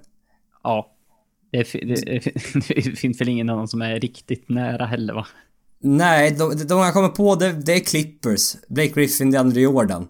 Ja. 0.64 0.91
Det, 1.51 1.64
fi- 1.64 1.86
det, 1.86 2.20
det 2.84 2.97
finns 2.97 3.22
väl 3.22 3.30
ingen 3.30 3.49
annan 3.49 3.68
som 3.68 3.82
är 3.82 3.99
riktigt 3.99 4.49
nära 4.49 4.86
heller 4.86 5.14
va? 5.14 5.28
Nej, 5.80 6.32
de, 6.32 6.68
de 6.68 6.80
jag 6.80 6.93
kommer 6.93 7.10
på 7.10 7.36
det, 7.36 7.51
det 7.51 7.74
är 7.74 7.80
Clippers. 7.80 8.56
Blake 8.70 8.89
Griffin, 8.93 9.32
DeAndre 9.32 9.62
Jordan. 9.62 10.08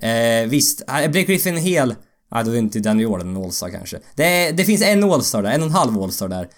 Eh, 0.00 0.48
visst, 0.48 0.82
är 0.86 1.08
Blake 1.08 1.26
Griffin 1.26 1.56
hel? 1.56 1.94
Nej, 2.30 2.44
då 2.44 2.50
är 2.50 2.56
inte 2.58 2.78
DeAndre 2.80 3.02
Jordan 3.04 3.36
en 3.36 3.42
All-Star 3.44 3.68
kanske. 3.70 3.98
Det, 4.14 4.50
det 4.50 4.64
finns 4.64 4.82
en 4.82 5.04
All-Star 5.04 5.42
där, 5.42 5.50
en 5.50 5.60
och 5.60 5.66
en 5.66 5.72
halv 5.72 6.02
All-Star 6.02 6.28
där. 6.28 6.48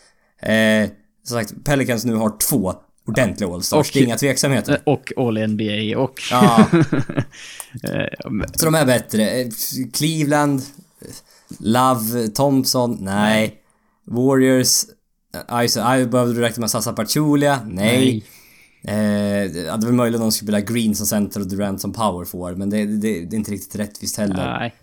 Eh, 0.82 0.90
som 1.24 1.38
sagt, 1.38 1.64
Pelicans 1.64 2.04
nu 2.04 2.14
har 2.14 2.38
två 2.38 2.74
ordentliga 3.06 3.50
All-Stars. 3.50 3.88
Och- 3.88 3.90
Det 3.94 4.00
är 4.00 4.04
inga 4.04 4.16
tveksamheter. 4.16 4.82
Och 4.86 5.12
All-NBA 5.16 5.96
och... 5.98 6.20
Ja, 6.30 6.66
Eh, 7.82 8.30
så 8.54 8.64
de 8.64 8.74
är 8.74 8.86
bättre. 8.86 9.30
Eh, 9.30 9.48
Cleveland, 9.92 10.60
eh, 11.00 11.06
Love, 11.58 12.28
Thompson, 12.28 12.98
nej. 13.00 13.54
Warriors, 14.06 14.84
eh, 15.50 15.66
Ice, 15.68 15.76
I 15.76 16.06
behövde 16.06 16.34
du 16.34 16.40
räkna 16.40 16.60
med 16.60 16.70
Sasa 16.70 16.92
Pachulia? 16.92 17.60
Nej. 17.66 18.24
Eh, 18.84 18.92
det 18.92 19.86
väl 19.86 19.92
möjligt 19.92 20.20
om 20.20 20.26
de 20.26 20.32
skulle 20.32 20.46
spela 20.46 20.60
Green 20.74 20.94
som 20.94 21.06
center 21.06 21.40
och 21.40 21.46
Durant 21.48 21.80
som 21.80 21.92
power 21.92 22.24
forward, 22.24 22.58
men 22.58 22.70
det, 22.70 22.84
det, 22.86 23.24
det 23.24 23.36
är 23.36 23.38
inte 23.38 23.50
riktigt 23.52 23.76
rättvist 23.76 24.16
heller. 24.16 24.58
Nej. 24.58 24.74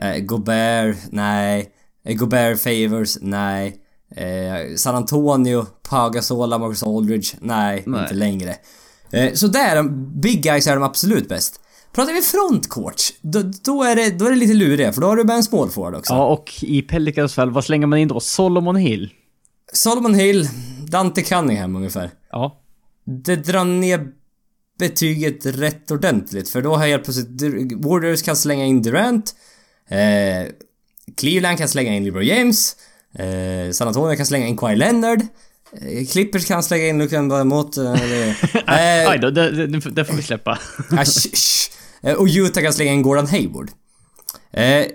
Eh, 0.00 0.18
Gobert, 0.18 0.96
nej. 1.10 1.72
Eh, 2.04 2.16
Gobert 2.16 2.60
Favors, 2.60 3.18
nej. 3.20 3.80
Eh, 4.16 4.76
San 4.76 4.94
Antonio, 4.94 5.66
Pau 5.88 6.10
Gasol, 6.10 6.58
Marcus 6.58 6.82
Aldridge, 6.82 7.36
nej, 7.40 7.82
Nej. 7.86 8.02
inte 8.02 8.14
längre. 8.14 8.56
Eh, 9.10 9.32
så 9.32 9.46
där, 9.46 9.82
big 10.20 10.42
guys 10.42 10.66
är 10.66 10.74
de 10.74 10.82
absolut 10.82 11.28
bäst. 11.28 11.60
Pratar 11.92 12.12
vi 12.12 12.22
frontcourt, 12.22 13.02
då, 13.20 13.42
då, 13.64 13.82
är 13.82 13.96
det, 13.96 14.10
då 14.10 14.26
är 14.26 14.30
det 14.30 14.36
lite 14.36 14.54
luriga, 14.54 14.92
för 14.92 15.00
då 15.00 15.06
har 15.06 15.16
du 15.16 15.24
bara 15.24 15.36
en 15.36 15.42
small 15.42 15.70
forward 15.70 15.94
också. 15.94 16.12
Ja, 16.12 16.26
och 16.26 16.52
i 16.62 16.82
Pelicans 16.82 17.34
fall, 17.34 17.50
vad 17.50 17.64
slänger 17.64 17.86
man 17.86 17.98
in 17.98 18.08
då? 18.08 18.20
Solomon 18.20 18.76
Hill? 18.76 19.10
Solomon 19.72 20.14
Hill, 20.14 20.48
Dante 20.88 21.22
Cunningham 21.22 21.76
ungefär. 21.76 22.10
Ja. 22.30 22.60
Det 23.04 23.36
drar 23.36 23.64
ner 23.64 24.08
betyget 24.78 25.46
rätt 25.46 25.90
ordentligt 25.90 26.48
för 26.48 26.62
då 26.62 26.74
har 26.74 26.86
jag 26.86 26.90
helt 26.90 27.04
plötsligt 27.04 27.72
Warriors 27.84 28.22
kan 28.22 28.36
slänga 28.36 28.64
in 28.64 28.82
Durant 28.82 29.34
eh, 29.88 30.46
Cleveland 31.16 31.58
kan 31.58 31.68
slänga 31.68 31.94
in 31.94 32.04
LeBron 32.04 32.24
James 32.26 32.76
eh, 33.18 33.72
San 33.72 33.88
Antonio 33.88 34.16
kan 34.16 34.26
slänga 34.26 34.46
in 34.46 34.56
Kawhi 34.56 34.76
Leonard 34.76 35.20
eh, 35.80 36.06
Clippers 36.06 36.46
kan 36.46 36.62
slänga 36.62 36.86
in 36.86 36.98
Luka 36.98 37.22
Mbamut 37.22 37.76
eh, 37.76 37.92
eh, 38.54 39.08
Aj 39.10 39.18
då, 39.18 39.30
det, 39.30 39.66
det, 39.66 39.78
det 39.90 40.04
får 40.04 40.14
vi 40.14 40.22
släppa. 40.22 40.58
ah. 40.90 41.04
Eh, 42.02 42.14
Och 42.14 42.26
Utah 42.30 42.62
kan 42.62 42.72
slänga 42.72 42.92
in 42.92 43.02
Gordon 43.02 43.26
Hayward 43.26 43.70
eh, 44.52 44.86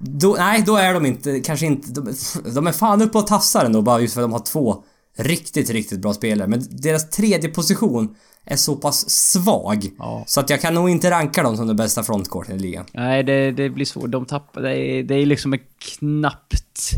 då, 0.00 0.36
nej, 0.38 0.62
då 0.66 0.76
är 0.76 0.94
de 0.94 1.06
inte, 1.06 1.40
kanske 1.40 1.66
inte, 1.66 1.90
de, 1.92 2.14
de 2.54 2.66
är 2.66 2.72
fan 2.72 3.02
uppe 3.02 3.18
och 3.18 3.26
tafsar 3.26 3.64
ändå 3.64 3.82
bara 3.82 4.00
just 4.00 4.14
för 4.14 4.20
att 4.20 4.24
de 4.24 4.32
har 4.32 4.44
två 4.44 4.84
riktigt, 5.18 5.70
riktigt 5.70 6.00
bra 6.00 6.14
spelare. 6.14 6.48
Men 6.48 6.62
deras 6.70 7.10
tredje 7.10 7.48
position 7.48 8.16
är 8.44 8.56
så 8.56 8.76
pass 8.76 9.10
svag. 9.10 9.90
Ja. 9.98 10.24
Så 10.26 10.40
att 10.40 10.50
jag 10.50 10.60
kan 10.60 10.74
nog 10.74 10.90
inte 10.90 11.10
ranka 11.10 11.42
dem 11.42 11.56
som 11.56 11.66
den 11.66 11.76
bästa 11.76 12.02
frontcourten 12.02 12.56
i 12.56 12.58
ligan. 12.58 12.84
Nej, 12.92 13.22
det, 13.22 13.50
det 13.50 13.70
blir 13.70 13.84
svårt. 13.84 14.10
De 14.10 14.26
tappar... 14.26 14.62
Det 14.62 14.78
är, 14.78 15.02
det 15.02 15.14
är 15.14 15.26
liksom 15.26 15.52
en 15.52 15.60
knappt 15.78 16.90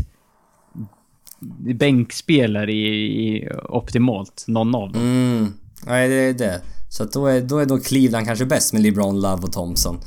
bänkspelare 1.75 2.71
i, 2.71 3.37
i 3.37 3.49
optimalt, 3.69 4.43
någon 4.47 4.75
av 4.75 4.91
dem. 4.91 5.01
Mm. 5.01 5.53
Nej, 5.85 6.09
det 6.09 6.15
är 6.15 6.33
det. 6.33 6.61
Så 6.89 7.03
att 7.03 7.11
då 7.11 7.27
är, 7.27 7.41
då 7.41 7.57
är 7.57 7.65
nog 7.65 7.85
Cleveland 7.85 8.25
kanske 8.25 8.45
bäst 8.45 8.73
med 8.73 8.81
LeBron, 8.81 9.21
Love 9.21 9.43
och 9.43 9.51
Thompson. 9.51 9.99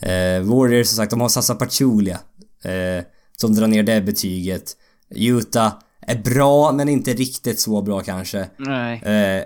Eh, 0.00 0.42
Warriors 0.42 0.86
som 0.86 0.96
sagt, 0.96 1.10
de 1.10 1.20
har 1.20 1.28
Sasa 1.28 1.54
Pachulia. 1.54 2.18
Eh, 2.64 3.04
som 3.36 3.54
drar 3.54 3.66
ner 3.66 3.82
det 3.82 4.00
betyget. 4.00 4.76
Utah 5.10 5.72
är 6.06 6.22
bra, 6.34 6.72
men 6.72 6.88
inte 6.88 7.12
riktigt 7.12 7.60
så 7.60 7.82
bra 7.82 8.00
kanske. 8.00 8.48
Nej. 8.56 9.02
Eh, 9.02 9.44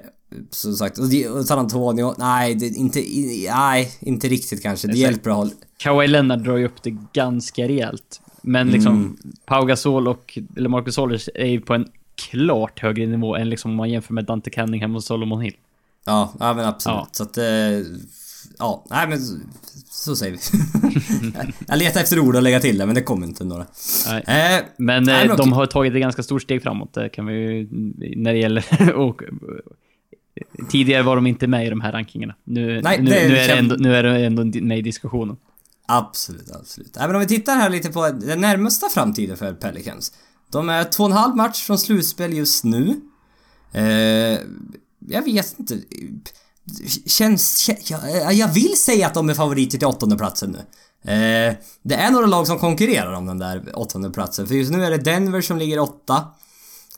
som 0.51 0.73
sagt, 0.73 0.99
och 0.99 1.47
San 1.47 1.59
Antonio, 1.59 2.15
nej, 2.19 2.55
det, 2.55 2.67
inte, 2.67 3.03
nej, 3.51 3.93
inte 4.01 4.29
riktigt 4.29 4.63
kanske. 4.63 4.89
Det 4.89 4.93
Exakt. 4.93 5.11
hjälper 5.11 5.31
att 5.31 5.37
hålla... 5.37 5.51
Kawhi 5.77 6.07
Leonard 6.07 6.39
drar 6.39 6.57
ju 6.57 6.67
upp 6.67 6.83
det 6.83 6.97
ganska 7.13 7.69
rejält. 7.69 8.21
Men 8.43 8.69
liksom, 8.69 8.95
Mm. 8.95 9.17
Pau 9.47 9.65
Gasol 9.65 10.09
och 10.09 10.39
eller 10.57 10.69
Marcus 10.69 10.99
Aldridge 10.99 11.31
är 11.35 11.47
ju 11.47 11.61
på 11.61 11.75
en 11.75 11.89
klart 12.31 12.81
högre 12.81 13.07
nivå 13.07 13.37
än 13.37 13.51
liksom 13.51 13.71
om 13.71 13.77
man 13.77 13.91
jämför 13.91 14.15
med 14.15 14.25
Dante 14.25 14.51
Cunningham 14.51 14.97
och 14.97 15.05
Solomon 15.05 15.41
Hill. 15.41 15.55
Ja, 16.07 16.33
ja 16.41 16.55
men 16.55 16.65
absolut. 16.65 16.97
Ja. 16.97 17.09
Så 17.13 17.23
att... 17.23 17.39
Eh, 17.39 17.45
ja, 18.59 18.85
nej 18.91 19.09
men 19.09 19.19
så, 19.91 20.17
säger 20.17 20.33
vi. 20.33 20.39
jag 21.69 21.79
letar 21.79 22.01
efter 22.01 22.19
ord 22.19 22.37
att 22.37 22.43
lägga 22.43 22.61
till 22.61 22.79
där, 22.79 22.87
men 22.87 22.95
det 22.95 23.03
kommer 23.03 23.27
inte 23.27 23.45
några. 23.45 23.67
Nej. 24.07 24.23
Eh, 24.57 24.65
Men 24.77 25.05
Nej, 25.05 25.23
eh, 25.23 25.29
men 25.29 25.37
de 25.37 25.43
okej. 25.43 25.53
har 25.53 25.67
tagit 25.67 25.95
ett 25.95 26.01
ganska 26.01 26.23
stort 26.23 26.43
steg 26.43 26.63
framåt, 26.63 26.95
det 26.95 27.09
kan 27.09 27.27
vi 27.27 27.35
ju, 27.35 27.69
när 28.17 28.33
det 28.33 28.39
gäller 28.39 28.93
och, 28.97 29.23
Tidigare 30.71 31.03
var 31.03 31.17
de 31.17 31.27
inte 31.27 31.47
med 31.47 31.67
i 31.67 31.71
de 31.71 31.81
här 31.81 31.93
rankingarna. 31.93 32.35
Nu, 32.45 32.81
Nej, 32.83 33.03
nu, 33.03 33.11
det 33.11 33.21
är- 33.21 33.29
nu, 33.29 33.37
är 33.37 33.49
det 33.49 33.55
ändå, 33.55 33.75
nu 33.79 33.97
är 33.97 34.03
det 34.03 34.27
ändå 34.27 34.45
med 34.61 34.79
i 34.79 34.83
diskussionen. 34.83 35.37
Absolut, 35.89 36.51
absolut. 36.51 36.97
Även 36.97 37.17
om 37.17 37.21
vi 37.21 37.27
tittar 37.27 37.57
här 37.57 37.71
lite 37.71 37.89
på 37.93 38.11
den 38.11 38.41
närmsta 38.41 38.89
framtiden 38.89 39.37
för 39.37 39.53
Pelicans. 39.55 40.13
De 40.53 40.69
är 40.69 40.85
två 40.85 41.05
och 41.05 41.11
en 41.11 41.17
halv 41.17 41.37
match 41.37 41.63
från 41.63 41.79
slutspel 41.79 42.33
just 42.33 42.65
nu. 42.65 43.01
Eh, 43.73 44.39
jag 45.09 45.23
vet 45.25 45.59
inte. 45.59 45.79
Känns... 47.07 47.71
Jag, 47.85 48.35
jag 48.35 48.49
vill 48.49 48.77
säga 48.77 49.07
att 49.07 49.15
de 49.15 49.31
är 49.31 49.35
favoriter 49.35 49.79
till 49.79 49.87
åttonde 49.87 50.17
platsen 50.17 50.51
nu. 50.51 50.59
Eh, 51.07 51.55
det 51.83 51.95
är 51.95 52.11
några 52.11 52.27
lag 52.27 52.47
som 52.47 52.59
konkurrerar 52.59 53.13
om 53.13 53.27
den 53.27 53.39
där 53.39 53.63
åttonde 53.75 54.11
platsen. 54.11 54.47
För 54.47 54.55
just 54.55 54.73
nu 54.73 54.85
är 54.85 54.91
det 54.91 54.99
Denver 54.99 55.41
som 55.41 55.59
ligger 55.59 55.79
åtta. 55.79 56.25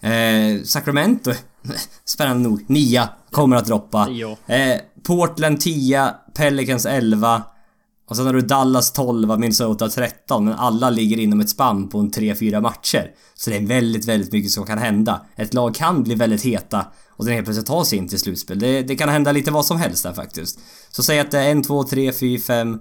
Eh, 0.01 0.63
Sacramento, 0.65 1.33
spännande 2.05 2.49
nog, 2.49 2.65
nia, 2.71 3.09
kommer 3.31 3.57
att 3.57 3.67
droppa. 3.67 4.09
Eh, 4.47 4.81
Portland 5.03 5.61
10, 5.61 6.15
Pelicans 6.35 6.87
11. 6.87 7.43
Och 8.09 8.17
sen 8.17 8.27
har 8.27 8.33
du 8.33 8.41
Dallas 8.41 8.93
12, 8.93 9.39
Minnesota 9.39 9.89
13, 9.89 10.45
men 10.45 10.55
alla 10.55 10.91
ligger 10.91 11.19
inom 11.19 11.41
ett 11.41 11.51
spann 11.51 11.89
på 11.89 11.99
en 11.99 12.11
3-4 12.11 12.61
matcher. 12.61 13.11
Så 13.35 13.51
det 13.51 13.57
är 13.57 13.67
väldigt, 13.67 14.05
väldigt 14.05 14.33
mycket 14.33 14.51
som 14.51 14.67
kan 14.67 14.79
hända. 14.79 15.21
Ett 15.37 15.55
lag 15.55 15.75
kan 15.75 16.03
bli 16.03 16.15
väldigt 16.15 16.43
heta 16.43 16.87
och 17.19 17.25
sen 17.25 17.35
helt 17.35 17.47
plötsligt 17.47 17.67
ta 17.67 17.85
sig 17.85 17.99
in 17.99 18.09
till 18.09 18.19
slutspel. 18.19 18.59
Det, 18.59 18.83
det 18.83 18.97
kan 18.97 19.09
hända 19.09 19.33
lite 19.33 19.51
vad 19.51 19.67
som 19.67 19.77
helst 19.77 20.03
där 20.03 20.13
faktiskt. 20.13 20.59
Så 20.91 21.03
säg 21.03 21.21
att 21.21 21.31
det 21.31 21.39
är 21.39 21.51
en, 21.51 21.63
två, 21.63 21.85
tre, 21.85 22.13
fyra, 22.13 22.41
fem... 22.41 22.79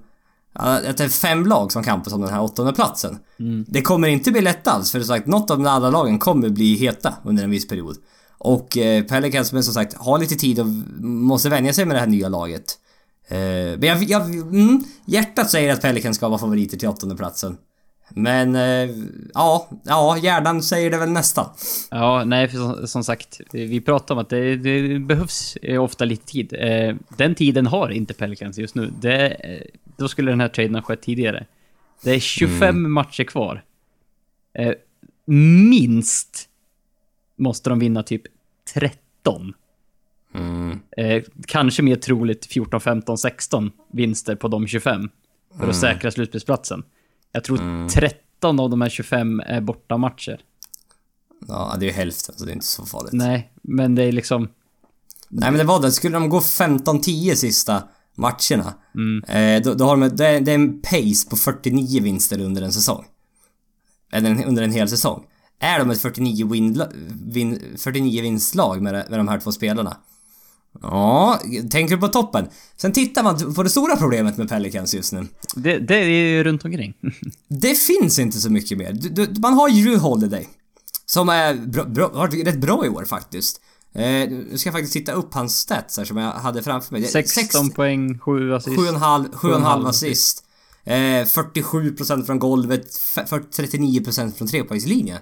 Att 0.54 0.98
det 0.98 1.04
är 1.04 1.10
fem 1.10 1.46
lag 1.46 1.72
som 1.72 1.84
kampas 1.84 2.14
om 2.14 2.22
den 2.22 2.30
här 2.30 2.42
åttonde 2.42 2.74
platsen. 2.74 3.18
Mm. 3.40 3.66
Det 3.68 3.82
kommer 3.82 4.08
inte 4.08 4.32
bli 4.32 4.42
lätt 4.42 4.68
alls, 4.68 4.92
för 4.92 5.00
som 5.00 5.08
sagt, 5.08 5.28
något 5.28 5.52
av 5.52 5.58
de 5.58 5.68
andra 5.68 5.90
lagen 5.90 6.20
kommer 6.20 6.50
bli 6.50 6.76
heta 6.76 7.14
under 7.24 7.44
en 7.44 7.50
viss 7.50 7.68
period. 7.68 7.98
Och 8.38 8.78
eh, 8.78 9.04
Pelicans, 9.04 9.54
men 9.54 9.64
som 9.64 9.74
sagt, 9.74 9.94
har 9.94 10.20
lite 10.20 10.36
tid 10.36 10.60
och 10.60 10.68
måste 11.04 11.50
vänja 11.50 11.74
sig 11.74 11.86
med 11.86 11.96
det 11.96 12.00
här 12.00 12.08
nya 12.08 12.30
laget. 12.30 12.78
Eh, 13.28 13.38
men 13.38 13.84
jag, 13.84 14.04
jag, 14.04 14.36
mm, 14.36 14.84
hjärtat 15.06 15.50
säger 15.50 15.74
att 15.74 15.82
Pelicans 15.82 16.18
ska 16.18 16.28
vara 16.28 16.40
favoriter 16.40 16.78
till 16.78 16.88
åttonde 16.88 17.16
platsen. 17.16 17.58
Men 18.10 18.56
eh, 18.56 18.96
ja, 19.34 19.70
ja, 19.84 20.18
hjärnan 20.18 20.64
säger 20.64 20.92
det 20.92 20.98
väl 20.98 21.10
nästan. 21.10 21.46
Ja, 21.92 22.24
nej, 22.26 22.48
för 22.48 22.58
som, 22.58 22.88
som 22.88 23.04
sagt, 23.04 23.42
vi 23.52 23.82
pratar 23.82 24.16
om 24.16 24.22
att 24.22 24.30
det, 24.30 24.56
det 24.56 25.00
behövs 25.00 25.58
eh, 25.62 25.84
ofta 25.84 26.06
lite 26.06 26.26
tid. 26.26 26.54
Eh, 26.60 26.96
den 27.18 27.36
tiden 27.36 27.68
har 27.68 27.90
inte 27.90 28.14
Pelicans 28.14 28.58
just 28.58 28.76
nu. 28.76 28.94
Det, 29.00 29.38
då 29.98 30.08
skulle 30.08 30.32
den 30.32 30.42
här 30.42 30.48
traden 30.48 30.76
ha 30.76 30.82
skett 30.82 31.02
tidigare. 31.02 31.46
Det 32.04 32.12
är 32.12 32.20
25 32.20 32.92
matcher 32.92 33.24
kvar. 33.24 33.64
Minst 35.26 36.50
måste 37.36 37.70
de 37.70 37.80
vinna 37.80 38.04
typ 38.04 38.22
13. 38.74 39.54
Mm. 40.36 40.80
Kanske 41.48 41.84
mer 41.84 41.96
troligt 41.96 42.46
14, 42.46 42.82
15, 42.82 43.18
16 43.18 43.72
vinster 43.92 44.36
på 44.36 44.48
de 44.48 44.68
25. 44.68 45.10
För 45.60 45.70
att 45.70 45.76
säkra 45.76 46.12
slutspelsplatsen. 46.12 46.84
Jag 47.32 47.44
tror 47.44 47.90
13 47.90 48.60
av 48.60 48.70
de 48.70 48.82
här 48.82 48.90
25 48.90 49.40
är 49.40 49.62
bortamatcher. 49.62 50.40
Ja, 51.48 51.76
det 51.80 51.86
är 51.86 51.88
ju 51.88 51.94
hälften, 51.94 52.36
så 52.38 52.46
det 52.46 52.52
är 52.52 52.54
inte 52.54 52.66
så 52.66 52.86
farligt. 52.86 53.14
Nej, 53.14 53.52
men 53.62 53.96
det 53.96 54.04
är 54.04 54.12
liksom... 54.12 54.50
Nej 55.30 55.52
men 55.52 55.58
det 55.58 55.64
var 55.64 55.82
det, 55.82 55.92
skulle 55.92 56.18
de 56.18 56.30
gå 56.30 56.40
15-10 56.40 57.36
sista 57.36 57.84
matcherna. 58.16 58.74
Eh, 59.28 59.62
då, 59.62 59.74
då 59.74 59.86
har 59.86 59.98
de, 59.98 60.16
det, 60.16 60.28
är, 60.28 60.42
det 60.42 60.52
är 60.52 60.56
en 60.56 60.82
pace 60.82 61.30
på 61.30 61.36
49 61.36 62.04
vinster 62.04 62.42
under 62.42 62.62
en 62.62 62.72
säsong. 62.72 63.06
Eller 64.12 64.46
under 64.46 64.64
en 64.64 64.72
hel 64.72 64.90
säsong. 64.90 65.24
Är 65.60 65.80
de 65.80 65.92
ett 65.92 66.02
49, 66.02 66.48
win, 66.48 66.84
vin, 67.26 67.62
49 67.78 68.22
vinstlag 68.22 68.82
med, 68.82 68.94
med 69.10 69.20
de 69.20 69.28
här 69.28 69.40
två 69.40 69.52
spelarna? 69.52 69.98
Ja, 70.82 71.40
tänker 71.72 71.96
du 71.96 72.02
på 72.02 72.08
toppen? 72.08 72.48
Sen 72.78 72.92
tittar 72.92 73.24
man 73.24 73.54
på 73.54 73.64
det 73.64 73.70
stora 73.70 73.96
problemet 73.98 74.38
med 74.38 74.50
Pelicans 74.50 74.94
just 74.96 75.14
nu. 75.14 75.28
Det, 75.56 75.80
det 75.80 75.96
är 75.96 76.06
ju 76.10 76.44
runt 76.44 76.66
omkring. 76.66 76.94
Det 77.48 77.76
finns 77.76 78.20
inte 78.20 78.38
så 78.40 78.50
mycket 78.50 78.78
mer. 78.78 78.92
Du, 78.94 79.10
du, 79.26 79.40
man 79.42 79.54
har 79.54 79.70
ju 79.70 79.84
Drew 79.84 79.98
Holiday. 80.00 80.48
Som 81.06 81.30
är 81.30 81.54
bra, 81.56 81.84
bra, 81.84 82.08
varit 82.08 82.48
rätt 82.48 82.58
bra 82.60 82.86
i 82.86 82.90
år 82.90 83.06
faktiskt. 83.06 83.62
Eh, 83.94 84.02
nu 84.04 84.52
ska 84.56 84.68
jag 84.68 84.74
faktiskt 84.74 84.94
titta 84.94 85.12
upp 85.12 85.34
hans 85.34 85.60
stats 85.60 85.98
här 85.98 86.06
som 86.06 86.18
jag 86.18 86.32
hade 86.32 86.64
framför 86.64 86.94
mig. 86.94 87.04
16 87.04 87.70
poäng, 87.70 88.20
7 88.20 88.54
assist. 88.54 88.78
7,5 88.78 89.32
7,5 89.32 89.88
assist. 89.90 90.44
Eh, 90.84 90.94
47% 90.94 92.26
från 92.26 92.40
golvet, 92.40 92.86
f- 93.18 93.32
39% 93.56 94.32
från 94.38 94.48
trepoängslinjen. 94.48 95.18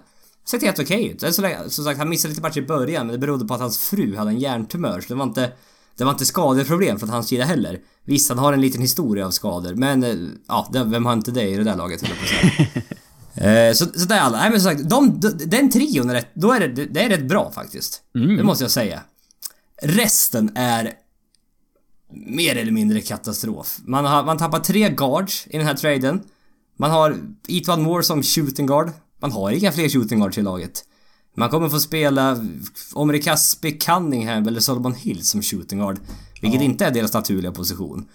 Sett 0.45 0.61
helt 0.63 0.79
okej 0.79 1.07
ut. 1.07 1.35
Så, 1.35 1.41
länge- 1.41 1.69
som 1.69 1.85
sagt, 1.85 1.97
han 1.99 2.09
missade 2.09 2.29
lite 2.29 2.41
matcher 2.41 2.57
i 2.57 2.65
början 2.65 3.07
men 3.07 3.13
det 3.13 3.19
berodde 3.19 3.45
på 3.47 3.53
att 3.53 3.59
hans 3.61 3.77
fru 3.77 4.15
hade 4.15 4.29
en 4.31 4.39
hjärntumör 4.39 5.01
så 5.01 5.07
det 5.07 5.15
var 5.15 5.23
inte 5.25 5.51
det 5.97 6.03
var 6.03 6.11
inte 6.11 6.25
skadeproblem 6.25 6.99
från 6.99 7.09
hans 7.09 7.27
sida 7.27 7.43
heller. 7.45 7.79
Visst, 8.03 8.29
han 8.29 8.37
har 8.37 8.53
en 8.53 8.61
liten 8.61 8.81
historia 8.81 9.25
av 9.25 9.31
skador 9.31 9.73
men 9.75 10.03
eh, 10.03 10.15
ja, 10.47 10.69
vem 10.71 11.05
har 11.05 11.13
inte 11.13 11.31
det 11.31 11.43
i 11.49 11.55
det 11.57 11.63
där 11.63 11.75
laget 11.75 12.01
höll 12.01 12.09
jag 12.09 12.73
på. 12.73 12.79
Eh, 13.37 13.73
så, 13.73 13.85
så 13.85 14.05
det 14.05 14.15
är 14.15 14.19
alla. 14.19 14.37
Nej 14.37 14.49
men 14.51 14.61
som 14.61 14.71
sagt, 14.71 14.89
de, 14.89 15.19
de, 15.19 15.29
den 15.29 15.71
trion 15.71 16.09
är 16.09 16.13
rätt, 16.13 16.27
då 16.33 16.51
är 16.51 16.59
det, 16.67 16.85
det 16.85 17.03
är 17.03 17.09
rätt 17.09 17.27
bra 17.27 17.51
faktiskt. 17.51 18.01
Det 18.37 18.43
måste 18.43 18.63
jag 18.63 18.71
säga. 18.71 19.01
Resten 19.81 20.51
är 20.55 20.91
mer 22.13 22.55
eller 22.55 22.71
mindre 22.71 23.01
katastrof. 23.01 23.77
Man 23.85 24.05
har 24.05 24.23
man 24.25 24.37
tappar 24.37 24.59
tre 24.59 24.89
guards 24.89 25.47
i 25.47 25.57
den 25.57 25.67
här 25.67 25.73
traden. 25.73 26.21
Man 26.77 26.91
har 26.91 27.17
Etwan 27.47 27.81
Moore 27.83 28.03
som 28.03 28.23
shooting 28.23 28.65
guard. 28.65 28.91
Man 29.22 29.32
har 29.32 29.51
inga 29.51 29.72
fler 29.72 29.89
shooting 29.89 30.20
guards 30.20 30.38
i 30.38 30.41
laget. 30.41 30.84
Man 31.38 31.49
kommer 31.49 31.70
få 31.70 31.80
spela 31.80 32.45
Omri 32.93 33.22
Caspi, 33.22 33.72
Cunningham 33.72 34.47
eller 34.47 34.59
Solomon 34.59 34.93
Hill 34.93 35.26
som 35.26 35.41
shooting 35.41 35.80
guard. 35.80 35.99
Vilket 36.41 36.61
inte 36.61 36.86
är 36.86 36.91
deras 36.91 37.13
naturliga 37.13 37.51
position. 37.51 38.05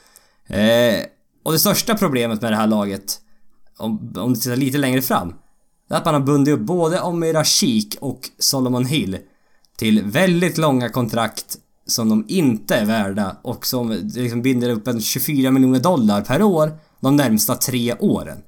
Eh, 0.47 1.05
och 1.43 1.53
det 1.53 1.59
största 1.59 1.95
problemet 1.95 2.43
med 2.43 2.53
det 2.53 2.57
här 2.57 2.67
laget, 2.67 3.21
om, 3.79 4.13
om 4.17 4.35
du 4.35 4.41
tittar 4.41 4.57
lite 4.57 4.79
längre 4.79 5.03
fram, 5.03 5.35
är 5.91 5.97
att 5.97 6.05
man 6.05 6.15
har 6.15 6.21
bundit 6.21 6.55
upp 6.55 6.61
både 6.61 7.01
Omri 7.01 7.33
Rashik 7.33 7.97
och 8.01 8.31
Solomon 8.39 8.87
Hill 8.87 9.19
till 9.77 10.03
väldigt 10.03 10.59
långa 10.59 10.89
kontrakt 10.89 11.59
som 11.87 12.09
de 12.09 12.25
inte 12.29 12.77
är 12.77 12.85
värda 12.85 13.37
och 13.43 13.67
som 13.67 13.91
liksom 14.15 14.43
binder 14.43 14.71
upp 14.71 14.89
en 14.89 15.01
24 15.01 15.51
miljoner 15.51 15.81
dollar 15.81 16.23
per 16.23 16.43
år 16.43 16.79
de 17.01 17.17
närmsta 17.17 17.55
tre 17.55 17.95
åren. 17.99 18.39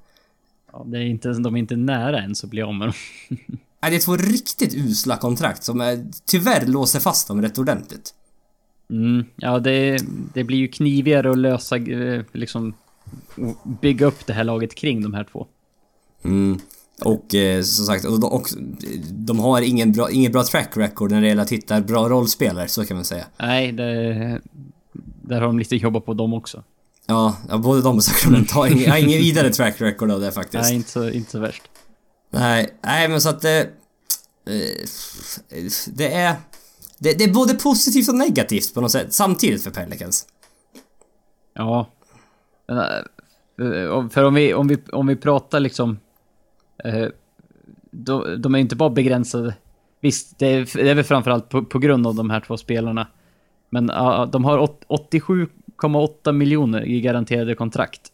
Ja, 0.72 0.84
det 0.86 0.98
är 0.98 1.02
inte, 1.02 1.32
de 1.32 1.54
är 1.54 1.58
inte 1.58 1.76
nära 1.76 2.18
ens 2.18 2.44
att 2.44 2.50
bli 2.50 2.62
av 2.62 2.74
med 2.74 2.88
dem. 2.88 2.94
Nej, 3.82 3.90
det 3.90 3.96
är 3.96 4.00
två 4.00 4.16
riktigt 4.16 4.74
usla 4.74 5.16
kontrakt 5.16 5.64
som 5.64 5.80
är, 5.80 6.06
tyvärr 6.26 6.66
låser 6.66 7.00
fast 7.00 7.28
dem 7.28 7.42
rätt 7.42 7.58
ordentligt. 7.58 8.14
Mm, 8.90 9.24
ja, 9.36 9.58
det, 9.58 9.98
det 10.34 10.44
blir 10.44 10.58
ju 10.58 10.68
knivigare 10.68 11.30
att 11.30 11.38
lösa, 11.38 11.76
eh, 11.76 12.24
liksom, 12.32 12.74
bygga 13.80 14.06
upp 14.06 14.26
det 14.26 14.32
här 14.32 14.44
laget 14.44 14.74
kring 14.74 15.02
de 15.02 15.14
här 15.14 15.24
två. 15.24 15.46
Mm. 16.24 16.58
Och 17.04 17.34
eh, 17.34 17.62
som 17.62 17.86
sagt, 17.86 18.04
och 18.04 18.20
de, 18.20 18.32
och, 18.32 18.48
de 19.10 19.38
har 19.38 19.62
ingen 19.62 19.92
bra, 19.92 20.10
ingen 20.10 20.32
bra 20.32 20.44
track 20.44 20.76
record 20.76 21.10
när 21.10 21.20
det 21.20 21.28
gäller 21.28 21.42
att 21.42 21.52
hitta 21.52 21.80
bra 21.80 22.08
rollspelare, 22.08 22.68
så 22.68 22.84
kan 22.84 22.96
man 22.96 23.04
säga. 23.04 23.24
Nej, 23.38 23.72
det, 23.72 24.40
där 25.22 25.40
har 25.40 25.46
de 25.46 25.58
lite 25.58 25.76
jobbat 25.76 26.06
på 26.06 26.14
dem 26.14 26.34
också. 26.34 26.62
Ja, 27.06 27.36
ja, 27.48 27.58
både 27.58 27.82
de 27.82 27.96
och 27.96 28.04
Sacramento 28.04 28.54
har 28.54 28.66
ingen, 28.66 28.90
har 28.90 28.98
ingen 28.98 29.10
mm. 29.10 29.22
vidare 29.22 29.50
track 29.50 29.80
record 29.80 30.10
av 30.10 30.20
det 30.20 30.32
faktiskt. 30.32 30.62
Nej, 30.62 30.74
inte 30.74 30.90
så, 30.90 31.08
inte 31.08 31.30
så 31.30 31.38
värst. 31.38 31.62
Nej, 32.30 32.78
nej 32.82 33.08
men 33.08 33.20
så 33.20 33.28
att 33.28 33.40
det... 33.40 33.70
Det 35.86 36.14
är... 36.14 36.34
Det, 36.98 37.18
det 37.18 37.24
är 37.24 37.32
både 37.32 37.54
positivt 37.54 38.08
och 38.08 38.14
negativt 38.14 38.74
på 38.74 38.80
något 38.80 38.90
sätt, 38.90 39.12
samtidigt 39.14 39.64
för 39.64 39.70
Pelicans. 39.70 40.26
Ja. 41.54 41.90
Eh, 42.70 44.08
för 44.08 44.24
om 44.24 44.34
vi, 44.34 44.54
om 44.54 44.68
vi, 44.68 44.78
om 44.92 45.06
vi 45.06 45.16
pratar 45.16 45.60
liksom... 45.60 45.98
De, 47.90 48.42
de 48.42 48.54
är 48.54 48.58
inte 48.58 48.76
bara 48.76 48.90
begränsade. 48.90 49.54
Visst, 50.00 50.38
det 50.38 50.46
är, 50.46 50.70
det 50.74 50.90
är 50.90 50.94
väl 50.94 51.04
framförallt 51.04 51.48
på, 51.48 51.64
på 51.64 51.78
grund 51.78 52.06
av 52.06 52.14
de 52.14 52.30
här 52.30 52.40
två 52.40 52.56
spelarna. 52.56 53.06
Men 53.70 53.86
de 54.30 54.44
har 54.44 54.76
87 54.88 55.48
1,8 55.88 56.32
miljoner 56.32 56.84
i 56.84 57.00
garanterade 57.00 57.54
kontrakt. 57.54 58.12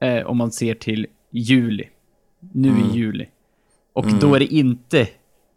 Eh, 0.00 0.26
om 0.26 0.36
man 0.36 0.52
ser 0.52 0.74
till 0.74 1.06
juli. 1.30 1.88
Nu 2.40 2.68
mm. 2.68 2.90
i 2.90 2.96
juli. 2.96 3.28
Och 3.92 4.04
mm. 4.04 4.18
då 4.18 4.34
är 4.34 4.38
det 4.38 4.54
inte 4.54 5.08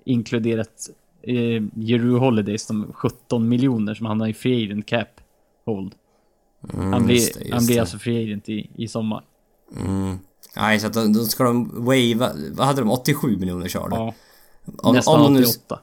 inkluderat 0.05 0.89
eh, 1.21 1.63
Jeru 1.75 2.17
Holidays, 2.17 2.67
de 2.67 2.93
17 2.93 3.49
miljoner 3.49 3.93
som 3.93 4.05
han 4.05 4.21
har 4.21 4.27
i 4.27 4.33
free 4.33 4.65
agent 4.65 4.85
cap 4.85 5.21
hold. 5.65 5.95
Mm, 6.73 6.93
han, 6.93 7.05
blir, 7.05 7.15
just 7.15 7.33
det, 7.33 7.39
just 7.39 7.53
han 7.53 7.65
blir 7.65 7.79
alltså 7.79 7.97
free 7.97 8.23
agent 8.23 8.49
i, 8.49 8.69
i 8.75 8.87
sommar. 8.87 9.23
Mm. 9.75 10.19
Nej, 10.55 10.79
så 10.79 10.87
att 10.87 10.93
då, 10.93 11.07
då 11.07 11.19
ska 11.19 11.43
de 11.43 11.85
wava, 11.85 12.31
vad 12.51 12.67
hade 12.67 12.81
de, 12.81 12.91
87 12.91 13.37
miljoner 13.37 13.67
körde? 13.67 13.95
Ja. 13.95 14.13
Om, 14.77 14.95
Nästan 14.95 15.21
om 15.21 15.35
88. 15.35 15.79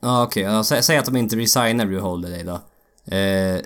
Ja 0.00 0.22
okej, 0.22 0.58
okay. 0.58 0.82
säg, 0.82 0.98
att 0.98 1.04
de 1.04 1.16
inte 1.16 1.36
resignar 1.36 1.86
Drew 1.86 2.00
Holiday 2.00 2.44
då. 2.44 2.60
Eh, 3.14 3.60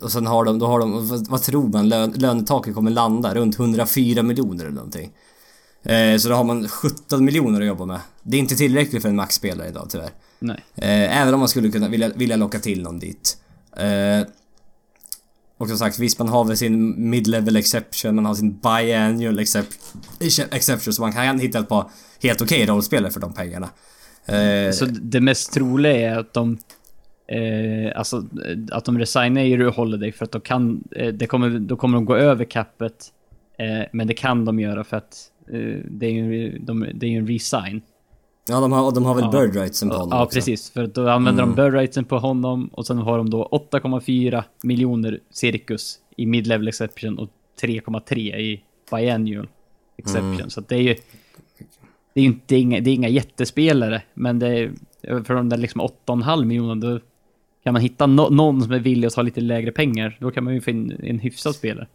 och 0.00 0.12
sen 0.12 0.26
har 0.26 0.44
de, 0.44 0.58
då 0.58 0.66
har 0.66 0.78
de, 0.80 1.08
vad, 1.08 1.26
vad 1.28 1.42
tror 1.42 1.68
man 1.68 1.88
lön, 1.88 2.10
lönetaket 2.16 2.74
kommer 2.74 2.90
landa? 2.90 3.34
Runt 3.34 3.58
104 3.58 4.22
miljoner 4.22 4.64
eller 4.64 4.74
någonting. 4.74 5.10
Eh, 5.82 6.16
så 6.18 6.28
då 6.28 6.34
har 6.34 6.44
man 6.44 6.68
17 6.68 7.24
miljoner 7.24 7.60
att 7.60 7.66
jobba 7.66 7.84
med. 7.86 8.00
Det 8.22 8.36
är 8.36 8.40
inte 8.40 8.56
tillräckligt 8.56 9.02
för 9.02 9.08
en 9.08 9.16
maxspelare 9.16 9.68
idag 9.68 9.86
tyvärr. 9.90 10.10
Nej. 10.38 10.64
Eh, 10.74 11.20
även 11.22 11.34
om 11.34 11.40
man 11.40 11.48
skulle 11.48 11.70
kunna 11.70 11.88
vilja, 11.88 12.08
vilja 12.08 12.36
locka 12.36 12.58
till 12.58 12.82
någon 12.82 12.98
dit. 12.98 13.36
Eh, 13.76 14.28
och 15.58 15.68
som 15.68 15.78
sagt, 15.78 15.98
visst 15.98 16.18
man 16.18 16.28
har 16.28 16.44
väl 16.44 16.56
sin 16.56 17.10
mid-level 17.10 17.56
exception, 17.56 18.14
man 18.14 18.24
har 18.26 18.34
sin 18.34 18.58
biannual 18.58 19.40
excep- 19.40 20.48
exception 20.50 20.92
så 20.94 21.02
man 21.02 21.12
kan 21.12 21.40
hitta 21.40 21.58
ett 21.58 21.68
par 21.68 21.90
helt 22.22 22.40
okej 22.42 22.66
rollspelare 22.66 23.12
för 23.12 23.20
de 23.20 23.32
pengarna. 23.32 23.68
Eh, 24.26 24.72
Så 24.72 24.84
det 24.84 25.20
mest 25.20 25.52
troliga 25.52 26.10
är 26.12 26.18
att 26.18 26.34
de 26.34 26.58
Eh, 27.30 27.92
alltså 27.98 28.16
eh, 28.16 28.58
att 28.72 28.84
de 28.84 28.98
resignar 28.98 29.42
ju 29.42 29.68
Holiday 29.70 30.12
för 30.12 30.24
att 30.24 30.32
de 30.32 30.40
kan, 30.40 30.84
eh, 30.96 31.08
det 31.14 31.26
kommer, 31.26 31.50
då 31.58 31.76
kommer 31.76 31.94
de 31.98 32.04
gå 32.04 32.16
över 32.16 32.44
cappet. 32.44 33.12
Eh, 33.58 33.86
men 33.92 34.06
det 34.06 34.14
kan 34.14 34.44
de 34.44 34.60
göra 34.60 34.84
för 34.84 34.96
att 34.96 35.30
eh, 35.52 35.78
det 35.90 36.06
är 36.06 36.10
ju 36.10 36.58
de, 36.58 36.86
det 36.94 37.06
är 37.06 37.10
en 37.18 37.26
resign. 37.26 37.82
Ja, 38.48 38.60
de 38.60 38.72
har, 38.72 38.92
de 38.92 39.04
har 39.04 39.14
väl 39.14 39.24
Ja. 39.32 39.40
bird 39.40 39.56
rightsen 39.56 39.88
på 39.88 39.94
honom 39.94 40.08
Ja, 40.18 40.24
också. 40.24 40.36
precis. 40.36 40.70
För 40.70 40.86
då 40.86 41.08
använder 41.08 41.42
Mm. 41.42 41.56
de 41.56 41.62
bird 41.62 41.74
rightsen 41.74 42.04
på 42.04 42.18
honom 42.18 42.68
och 42.72 42.86
sen 42.86 42.98
har 42.98 43.18
de 43.18 43.30
då 43.30 43.48
8,4 43.52 44.44
miljoner 44.62 45.20
cirkus 45.30 45.98
i 46.16 46.26
mid-level 46.26 46.68
exception 46.68 47.18
och 47.18 47.28
3,3 47.62 48.36
i 48.38 48.62
biannual 48.90 49.48
exception. 49.96 50.34
Mm. 50.34 50.50
Så 50.50 50.60
det 50.60 50.74
är 50.74 50.80
ju... 50.82 50.94
Det 52.14 52.20
är 52.20 52.22
ju 52.22 52.26
inte 52.28 52.44
det 52.46 52.54
är 52.56 52.60
inga, 52.60 52.80
det 52.80 52.90
är 52.90 52.94
inga 52.94 53.08
jättespelare, 53.08 54.02
men 54.14 54.38
det 54.38 54.48
är, 54.48 54.70
för 55.24 55.34
de 55.34 55.48
där 55.48 55.56
liksom 55.56 55.80
8,5 55.80 56.44
miljonerna 56.44 56.74
då 56.80 57.00
kan 57.70 57.74
man 57.74 57.82
hitta 57.82 58.06
no, 58.06 58.28
någon 58.30 58.62
som 58.62 58.72
är 58.72 58.78
villig 58.78 59.06
att 59.06 59.14
ta 59.14 59.22
lite 59.22 59.40
lägre 59.40 59.72
pengar, 59.72 60.16
då 60.20 60.30
kan 60.30 60.44
man 60.44 60.54
ju 60.54 60.60
få 60.60 60.70
in 60.70 60.96
en 61.02 61.18
hyfsad 61.18 61.54
spelare. 61.54 61.88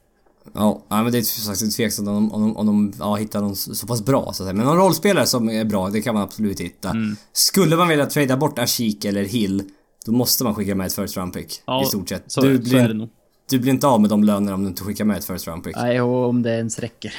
Ja, 0.54 0.86
men 0.90 1.12
det 1.12 1.18
är 1.18 1.22
sagt 1.22 1.76
tveksamt 1.76 2.08
om, 2.08 2.16
de- 2.16 2.32
om, 2.32 2.42
de- 2.42 2.58
om 2.58 2.66
de 2.66 2.94
ja, 3.00 3.16
hittar 3.16 3.42
någon 3.42 3.56
så 3.56 3.76
så 3.76 3.88
pass 3.88 4.06
bra 4.06 4.24
så 4.24 4.30
att 4.30 4.36
säga. 4.36 4.54
Men 4.54 4.66
någon 4.66 4.78
rollspelare 4.78 5.26
som 5.26 5.50
är 5.50 5.66
bra, 5.66 5.90
det 5.90 6.02
kan 6.02 6.14
man 6.14 6.24
absolut 6.24 6.60
hitta. 6.60 6.90
Mm. 6.90 7.16
Skulle 7.34 7.76
man 7.76 7.88
vilja 7.88 8.06
trada 8.06 8.38
bort 8.38 8.60
Ashik 8.60 9.06
eller 9.06 9.24
Hill, 9.24 9.64
då 10.06 10.12
måste 10.12 10.44
man 10.44 10.56
skicka 10.56 10.76
med 10.76 10.88
ett 10.88 10.94
first 10.94 11.18
round 11.18 11.34
pick. 11.34 11.62
Ja, 11.68 11.84
I 11.84 11.86
stort 11.86 12.10
sett. 12.10 12.24
Så, 12.28 12.42
du, 12.42 12.56
så 12.58 12.62
blir, 12.64 12.76
är 12.76 12.88
det 12.88 12.94
nog. 12.94 13.10
du 13.50 13.60
blir 13.60 13.72
inte 13.72 13.88
av 13.88 14.02
med 14.02 14.10
de 14.10 14.24
lönerna 14.24 14.56
om 14.56 14.62
du 14.64 14.68
inte 14.70 14.84
skickar 14.84 15.06
med 15.06 15.18
ett 15.18 15.26
first 15.26 15.48
round 15.48 15.64
pick. 15.64 15.76
Nej, 15.76 16.02
och 16.02 16.30
om 16.30 16.42
det 16.42 16.58
ens 16.58 16.80
räcker. 16.80 17.14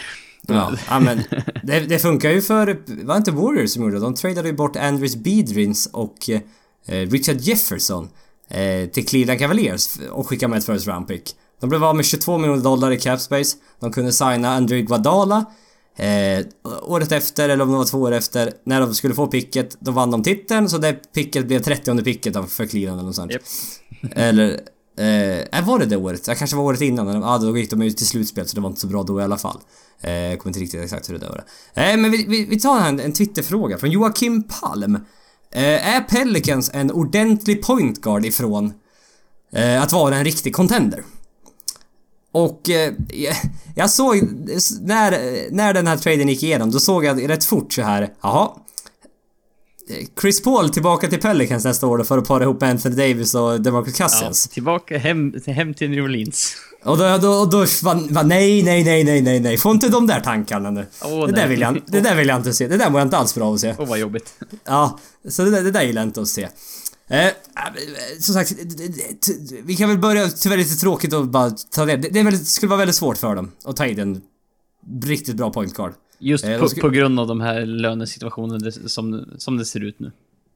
Ja, 0.48 0.72
ja 0.88 1.00
men 1.00 1.20
det, 1.62 1.80
det 1.80 1.98
funkar 1.98 2.30
ju 2.30 2.42
för, 2.42 2.66
var 3.04 3.14
det 3.14 3.18
inte 3.18 3.30
Warriors 3.30 3.70
som 3.70 3.82
gjorde 3.82 3.94
det? 3.96 4.00
De 4.00 4.14
tradade 4.14 4.48
ju 4.48 4.54
bort 4.54 4.76
Andres 4.76 5.16
Beedrins 5.16 5.86
och 5.92 6.30
eh, 6.30 6.40
Richard 7.08 7.36
Jefferson 7.40 8.08
eh, 8.50 8.88
till 8.88 9.06
Cleveland 9.06 9.40
Cavaliers 9.40 9.98
och 10.12 10.28
skickade 10.28 10.50
med 10.50 10.58
ett 10.58 10.66
first 10.66 10.86
round 10.86 11.08
pick. 11.08 11.36
De 11.60 11.70
blev 11.70 11.84
av 11.84 11.96
med 11.96 12.04
22 12.04 12.38
miljoner 12.38 12.62
dollar 12.62 12.90
i 12.90 12.98
cap 12.98 13.20
space. 13.20 13.56
De 13.80 13.92
kunde 13.92 14.12
signa 14.12 14.48
Andre 14.48 14.82
Guadala 14.82 15.44
eh, 15.96 16.46
året 16.82 17.12
efter, 17.12 17.48
eller 17.48 17.64
om 17.64 17.70
det 17.70 17.76
var 17.76 17.84
två 17.84 17.98
år 17.98 18.12
efter, 18.12 18.52
när 18.64 18.80
de 18.80 18.94
skulle 18.94 19.14
få 19.14 19.26
picket, 19.26 19.76
då 19.80 19.90
vann 19.90 20.10
de 20.10 20.22
titeln 20.22 20.68
så 20.68 20.78
det 20.78 21.12
picket 21.12 21.46
blev 21.46 21.62
30 21.62 22.04
picket 22.04 22.50
för 22.50 22.66
Cleveland 22.66 22.98
eller 22.98 23.06
något 23.06 23.16
sånt. 23.16 23.32
Japp. 23.32 23.42
Eller... 24.12 24.60
Eh, 24.98 25.66
var 25.66 25.78
det 25.78 25.86
det 25.86 25.96
året? 25.96 26.24
Det 26.24 26.34
kanske 26.34 26.56
var 26.56 26.64
året 26.64 26.80
innan. 26.80 27.06
Ja, 27.06 27.34
ah, 27.34 27.38
då 27.38 27.58
gick 27.58 27.70
de 27.70 27.82
ju 27.82 27.90
till 27.90 28.06
slutspel 28.06 28.48
så 28.48 28.54
det 28.54 28.60
var 28.60 28.68
inte 28.68 28.80
så 28.80 28.86
bra 28.86 29.02
då 29.02 29.20
i 29.20 29.24
alla 29.24 29.38
fall. 29.38 29.60
Eh, 30.00 30.12
jag 30.12 30.38
kommer 30.38 30.50
inte 30.50 30.60
riktigt 30.60 30.82
exakt 30.82 31.08
hur 31.08 31.14
det 31.14 31.20
där 31.20 31.28
var. 31.28 31.44
Eh, 31.74 31.96
men 31.96 32.10
vi, 32.10 32.26
vi, 32.28 32.44
vi 32.44 32.60
tar 32.60 32.80
en, 32.80 33.00
en 33.00 33.12
Twitterfråga 33.12 33.78
från 33.78 33.90
Joakim 33.90 34.42
Palm. 34.42 34.98
Eh, 35.52 35.96
är 35.96 36.00
Pelicans 36.00 36.70
en 36.74 36.92
ordentlig 36.92 37.62
point 37.62 38.00
guard 38.00 38.24
ifrån 38.24 38.72
eh, 39.52 39.82
att 39.82 39.92
vara 39.92 40.16
en 40.16 40.24
riktig 40.24 40.54
contender? 40.54 41.02
Och 42.32 42.70
eh, 42.70 42.92
jag- 43.08 43.36
jag 43.74 43.90
såg, 43.90 44.16
när, 44.80 45.18
när 45.50 45.74
den 45.74 45.86
här 45.86 45.96
traden 45.96 46.28
gick 46.28 46.42
igenom, 46.42 46.70
då 46.70 46.80
såg 46.80 47.04
jag 47.04 47.28
rätt 47.30 47.44
fort 47.44 47.72
så 47.72 47.82
här, 47.82 48.12
jaha. 48.22 48.50
Chris 50.20 50.42
Paul 50.42 50.70
tillbaka 50.70 51.08
till 51.08 51.20
Pelicans 51.20 51.64
nästa 51.64 51.86
år 51.86 51.98
då 51.98 52.04
för 52.04 52.18
att 52.18 52.28
para 52.28 52.44
ihop 52.44 52.62
Anthony 52.62 52.94
Davis 52.96 53.34
och 53.34 53.60
DeMarcus 53.60 54.00
Ja, 54.00 54.08
Cousins. 54.08 54.48
tillbaka 54.48 54.98
hem, 54.98 55.34
hem 55.46 55.74
till 55.74 55.90
New 55.90 56.04
Orleans. 56.04 56.56
Och 56.84 56.98
då, 56.98 57.18
då, 57.18 57.44
då 57.44 57.58
var, 57.58 58.22
nej, 58.24 58.62
nej, 58.62 58.84
nej, 58.84 59.04
nej, 59.04 59.22
nej, 59.22 59.40
nej. 59.40 59.58
Får 59.58 59.72
inte 59.72 59.88
de 59.88 60.06
där 60.06 60.20
tankarna 60.20 60.70
nu. 60.70 60.86
Åh, 61.02 61.26
det, 61.26 61.32
där 61.32 61.48
vill 61.48 61.60
jag, 61.60 61.80
det 61.86 62.00
där 62.00 62.16
vill 62.16 62.28
jag 62.28 62.36
inte 62.36 62.52
se. 62.52 62.68
Det 62.68 62.76
där 62.76 62.90
mår 62.90 63.00
jag 63.00 63.06
inte 63.06 63.16
alls 63.16 63.34
bra 63.34 63.46
av 63.46 63.54
att 63.54 63.60
se. 63.60 63.74
Åh, 63.78 63.88
vad 63.88 63.98
jobbigt. 63.98 64.34
Ja, 64.64 64.98
så 65.28 65.44
det 65.44 65.50
där, 65.50 65.62
det 65.62 65.70
där 65.70 65.82
gillar 65.82 66.02
jag 66.02 66.08
inte 66.08 66.20
att 66.20 66.28
se. 66.28 66.48
Eh, 67.08 67.28
som 68.20 68.34
sagt, 68.34 68.52
vi 69.64 69.76
kan 69.76 69.88
väl 69.88 69.98
börja, 69.98 70.28
tyvärr 70.28 70.56
lite 70.56 70.74
tråkigt 70.76 71.12
att 71.12 71.28
bara 71.28 71.50
ta 71.50 71.84
det. 71.84 71.96
Det, 71.96 72.08
det 72.08 72.22
väldigt, 72.22 72.46
skulle 72.46 72.70
vara 72.70 72.78
väldigt 72.78 72.96
svårt 72.96 73.16
för 73.18 73.34
dem 73.34 73.52
att 73.64 73.76
ta 73.76 73.86
in 73.86 73.98
en 73.98 74.20
riktigt 75.04 75.36
bra 75.36 75.52
point 75.52 75.74
guard. 75.74 75.92
Just 76.18 76.44
Eh, 76.44 76.58
på, 76.60 76.68
ska- 76.68 76.80
på 76.80 76.88
grund 76.88 77.20
av 77.20 77.26
de 77.26 77.40
här 77.40 77.66
lönesituationen 77.66 78.72
som, 78.72 79.24
som 79.38 79.56
det 79.56 79.64
ser 79.64 79.80
ut 79.84 80.00
nu. 80.00 80.12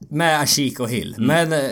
Med 0.08 0.40
Ashik 0.40 0.80
och 0.80 0.90
Hill. 0.90 1.14
Mm. 1.18 1.26
Men 1.26 1.64
eh, 1.64 1.70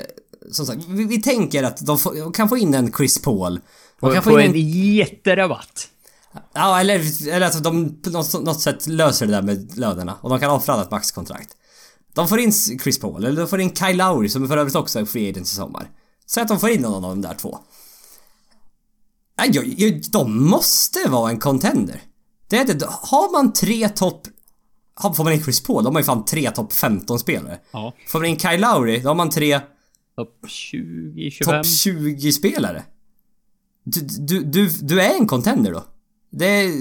som 0.51 0.67
sagt, 0.67 0.85
vi, 0.89 1.05
vi 1.05 1.23
tänker 1.23 1.63
att 1.63 1.87
de, 1.87 1.99
får, 1.99 2.33
kan 2.33 2.49
få 2.49 2.57
in 2.57 2.75
en 2.75 2.93
Chris 2.93 3.23
Paul. 3.23 3.55
De 3.55 3.61
På, 4.01 4.13
kan 4.13 4.23
få 4.23 4.31
på 4.31 4.41
in 4.41 4.51
en 4.55 4.71
jätterabatt. 4.95 5.89
Ja, 6.53 6.81
eller, 6.81 7.29
eller 7.33 7.47
att 7.47 7.65
de 7.65 8.03
på 8.03 8.11
något, 8.11 8.45
något 8.45 8.61
sätt 8.61 8.87
löser 8.87 9.27
det 9.27 9.33
där 9.33 9.43
med 9.43 9.79
lönerna 9.79 10.15
och 10.21 10.31
de 10.31 10.41
kan 10.41 10.51
offra 10.51 10.83
ett 10.83 10.91
maxkontrakt. 10.91 11.49
De 12.15 12.29
får 12.29 12.39
in 12.41 12.53
Chris 12.53 12.99
Paul, 13.01 13.25
eller 13.25 13.41
de 13.41 13.49
får 13.49 13.61
in 13.61 13.75
Kyle 13.75 13.97
Lowry 13.97 14.29
som 14.29 14.49
för 14.49 14.57
övrigt 14.57 14.75
också 14.75 14.99
är 14.99 15.05
free 15.05 15.29
agent 15.31 15.47
i 15.47 15.51
sommar. 15.51 15.91
Säg 16.27 16.43
att 16.43 16.49
de 16.49 16.61
får 16.61 16.71
in 16.71 16.81
någon 16.83 17.05
av 17.05 17.11
de 17.11 17.23
där 17.23 17.35
två. 17.35 17.59
Nej, 19.39 20.03
de 20.13 20.45
måste 20.47 21.09
vara 21.09 21.31
en 21.31 21.39
contender. 21.39 22.03
Det 22.49 22.57
är 22.57 22.65
det. 22.65 22.87
Har 22.89 23.33
man 23.33 23.53
tre 23.53 23.89
topp... 23.89 24.27
Får 25.17 25.25
man 25.25 25.33
in 25.33 25.43
Chris 25.43 25.61
Paul, 25.61 25.83
då 25.85 25.89
har 25.89 25.93
man 25.93 26.03
ju 26.03 26.07
fan 26.07 26.25
tre 26.25 26.51
topp 26.51 26.73
15 26.73 27.19
spelare. 27.19 27.59
Ja. 27.71 27.95
Får 28.09 28.19
man 28.19 28.29
in 28.29 28.39
Kyle 28.39 28.61
Lowry, 28.61 29.01
då 29.01 29.09
har 29.09 29.15
man 29.15 29.31
tre 29.31 29.61
Topp 30.19 30.45
20, 30.49 31.31
25. 31.31 31.55
topp 31.55 31.67
20 31.67 32.33
spelare. 32.33 32.83
Du, 33.85 34.01
du, 34.01 34.43
du, 34.43 34.69
du 34.69 35.01
är 35.01 35.15
en 35.15 35.27
contender 35.27 35.73
då. 35.73 35.85
Det 36.31 36.47
är... 36.47 36.73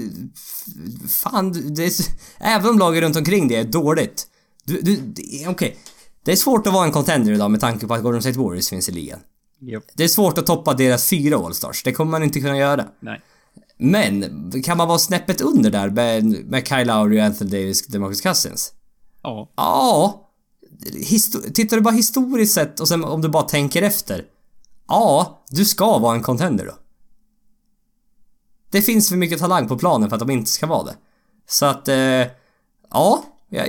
Fan, 1.08 1.74
det 1.74 1.84
är... 1.84 1.92
Även 2.38 2.70
om 2.70 2.78
laget 2.78 3.02
runt 3.02 3.16
omkring 3.16 3.48
det 3.48 3.56
är 3.56 3.64
dåligt. 3.64 4.26
Du, 4.64 4.80
du, 4.80 5.14
okej. 5.48 5.76
Det 6.24 6.32
är 6.32 6.36
svårt 6.36 6.66
att 6.66 6.72
vara 6.72 6.84
en 6.84 6.92
contender 6.92 7.32
idag 7.32 7.50
med 7.50 7.60
tanke 7.60 7.86
på 7.86 7.94
att 7.94 8.02
Golden 8.02 8.22
State 8.22 8.38
Warriors 8.38 8.68
finns 8.68 8.88
i 8.88 8.92
ligan. 8.92 9.20
Japp. 9.60 9.84
Det 9.94 10.04
är 10.04 10.08
svårt 10.08 10.38
att 10.38 10.46
toppa 10.46 10.74
deras 10.74 11.10
fyra 11.10 11.36
All-Stars. 11.36 11.82
Det 11.84 11.92
kommer 11.92 12.10
man 12.10 12.22
inte 12.22 12.40
kunna 12.40 12.58
göra. 12.58 12.84
Nej. 13.00 13.20
Men, 13.78 14.52
kan 14.64 14.76
man 14.76 14.88
vara 14.88 14.98
snäppet 14.98 15.40
under 15.40 15.70
där 15.70 15.90
med, 15.90 16.24
med 16.24 16.68
Kyle 16.68 16.86
Lowry, 16.86 17.20
Anthony 17.20 17.50
Davis, 17.50 17.86
DeMarcus 17.86 18.20
Cousins? 18.20 18.72
Ja. 19.22 19.52
Ja. 19.56 20.24
Histo- 20.94 21.52
tittar 21.52 21.76
du 21.76 21.82
bara 21.82 21.94
historiskt 21.94 22.54
sett 22.54 22.80
och 22.80 22.88
sen 22.88 23.04
om 23.04 23.22
du 23.22 23.28
bara 23.28 23.42
tänker 23.42 23.82
efter. 23.82 24.24
Ja, 24.88 25.42
du 25.50 25.64
ska 25.64 25.98
vara 25.98 26.14
en 26.14 26.22
contender 26.22 26.66
då. 26.66 26.72
Det 28.70 28.82
finns 28.82 29.08
för 29.08 29.16
mycket 29.16 29.38
talang 29.38 29.68
på 29.68 29.78
planen 29.78 30.08
för 30.08 30.16
att 30.16 30.20
de 30.20 30.30
inte 30.30 30.50
ska 30.50 30.66
vara 30.66 30.84
det. 30.84 30.96
Så 31.48 31.66
att, 31.66 31.88
eh, 31.88 32.26
ja. 32.90 33.24
Ja, 33.50 33.64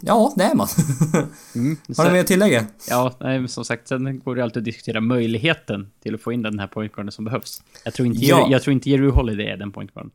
ja, 0.00 0.32
det 0.36 0.44
är 0.44 0.54
man. 0.54 0.68
Mm. 1.54 1.76
Har 1.96 2.04
du 2.04 2.12
mer 2.12 2.20
att 2.20 2.26
tillägga? 2.26 2.66
Ja, 2.88 3.16
nej, 3.20 3.38
men 3.38 3.48
som 3.48 3.64
sagt, 3.64 3.88
sen 3.88 4.18
går 4.18 4.36
det 4.36 4.42
alltid 4.42 4.60
att 4.60 4.64
diskutera 4.64 5.00
möjligheten 5.00 5.90
till 6.02 6.14
att 6.14 6.20
få 6.20 6.32
in 6.32 6.42
den 6.42 6.58
här 6.58 6.66
pointguarden 6.66 7.12
som 7.12 7.24
behövs. 7.24 7.62
Jag 7.84 7.94
tror 7.94 8.06
inte, 8.06 8.24
Ja. 8.24 8.48
Jag 8.50 8.62
tror 8.62 8.72
inte 8.72 8.90
Jerry 8.90 9.10
Holiday 9.10 9.46
är 9.46 9.56
den 9.56 9.72
pointguarden. 9.72 10.10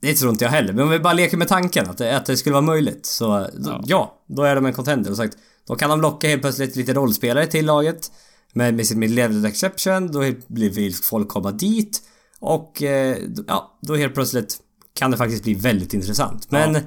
Det 0.00 0.14
tror 0.14 0.30
inte 0.30 0.44
jag 0.44 0.52
heller, 0.52 0.72
men 0.72 0.84
om 0.84 0.90
vi 0.90 0.98
bara 0.98 1.12
leker 1.12 1.36
med 1.36 1.48
tanken 1.48 1.90
att 1.90 1.98
det, 1.98 2.16
att 2.16 2.26
det 2.26 2.36
skulle 2.36 2.52
vara 2.52 2.62
möjligt 2.62 3.06
så 3.06 3.48
Ja. 3.64 3.82
ja. 3.86 4.22
då 4.26 4.42
är 4.42 4.54
de 4.54 4.66
en 4.66 4.72
contender. 4.72 5.10
Och 5.10 5.16
sagt, 5.16 5.36
då 5.68 5.74
kan 5.74 5.90
de 5.90 6.00
locka 6.00 6.28
helt 6.28 6.42
plötsligt 6.42 6.76
lite 6.76 6.94
rollspelare 6.94 7.46
till 7.46 7.66
laget 7.66 8.12
med, 8.52 8.74
med 8.74 8.86
sitt 8.86 8.98
mid-level 8.98 9.44
exception, 9.44 10.12
då 10.12 10.24
blir 10.46 10.70
vill 10.70 10.94
folk 10.94 11.28
komma 11.28 11.52
dit 11.52 12.02
och 12.40 12.82
eh, 12.82 13.16
ja, 13.46 13.78
då 13.82 13.96
helt 13.96 14.14
plötsligt 14.14 14.56
kan 14.94 15.10
det 15.10 15.16
faktiskt 15.16 15.42
bli 15.44 15.54
väldigt 15.54 15.94
intressant. 15.94 16.50
Men 16.50 16.74
Ja. 16.74 16.80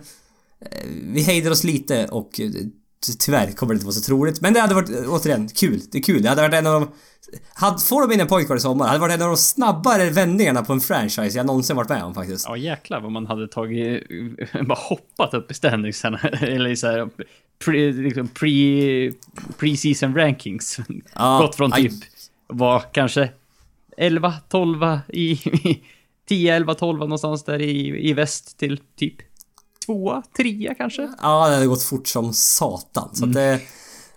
Vi 1.13 1.21
hejdar 1.21 1.51
oss 1.51 1.63
lite 1.63 2.07
och 2.07 2.39
eh, 2.39 2.49
ty- 3.05 3.13
tyvärr 3.19 3.51
kommer 3.51 3.73
det 3.73 3.75
inte 3.75 3.85
vara 3.85 3.93
så 3.93 4.01
troligt. 4.01 4.41
Men 4.41 4.53
det 4.53 4.59
hade 4.59 4.75
varit, 4.75 4.89
eh, 4.89 5.13
återigen, 5.13 5.49
kul. 5.49 5.81
Det 5.91 5.97
är 5.97 6.03
kul. 6.03 6.23
Det 6.23 6.29
hade 6.29 6.41
varit 6.41 6.53
en 6.53 6.67
av 6.67 6.81
de... 6.81 6.91
Hade, 7.53 7.79
får 7.79 8.07
de 8.07 8.13
in 8.13 8.19
en 8.19 8.27
pointguard 8.27 8.57
i 8.57 8.61
sommar, 8.61 8.85
hade 8.85 8.97
det 8.97 9.01
varit 9.01 9.15
en 9.15 9.21
av 9.21 9.27
de 9.27 9.37
snabbare 9.37 10.09
vändningarna 10.09 10.63
på 10.63 10.73
en 10.73 10.81
franchise 10.81 11.37
jag 11.37 11.45
någonsin 11.45 11.75
varit 11.75 11.89
med 11.89 12.03
om 12.03 12.13
faktiskt. 12.13 12.45
Ja, 12.47 12.57
jäklar 12.57 13.01
vad 13.01 13.11
man 13.11 13.25
hade 13.25 13.47
tagit... 13.47 14.03
Bara 14.67 14.79
hoppat 14.79 15.33
upp 15.33 15.51
i 15.51 15.53
standingsarna. 15.53 16.17
Eller 16.41 16.75
så 16.75 16.87
här... 16.87 17.09
Pre, 17.65 17.91
liksom 17.91 18.27
pre, 18.27 18.49
pre-season 19.59 20.15
rankings. 20.15 20.79
Ja, 21.15 21.39
Gått 21.41 21.55
från 21.55 21.71
typ... 21.71 21.93
Var 22.47 22.83
kanske 22.93 23.29
11, 23.97 24.33
12 24.49 24.99
i... 25.07 25.39
10, 26.29 26.55
11, 26.55 26.73
12 26.73 26.99
någonstans 26.99 27.43
där 27.43 27.61
i, 27.61 28.09
i 28.09 28.13
väst 28.13 28.57
till 28.57 28.79
typ 28.97 29.15
tvåa, 29.85 30.23
trea 30.37 30.75
kanske? 30.75 31.01
Ja, 31.21 31.47
det 31.47 31.53
hade 31.53 31.67
gått 31.67 31.83
fort 31.83 32.07
som 32.07 32.33
satan. 32.33 33.15
Så 33.15 33.25
att 33.25 33.33
det... 33.33 33.61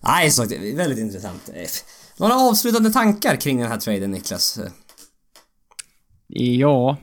Nej, 0.01 0.31
så 0.31 0.45
det 0.45 0.57
är 0.57 0.77
väldigt 0.77 0.99
intressant. 0.99 1.51
Eh, 1.55 1.69
Några 2.17 2.35
avslutande 2.35 2.93
tankar 2.93 3.37
kring 3.37 3.59
den 3.59 3.69
här 3.69 3.79
traden, 3.79 4.11
Niklas? 4.11 4.61
Ja. 6.27 6.97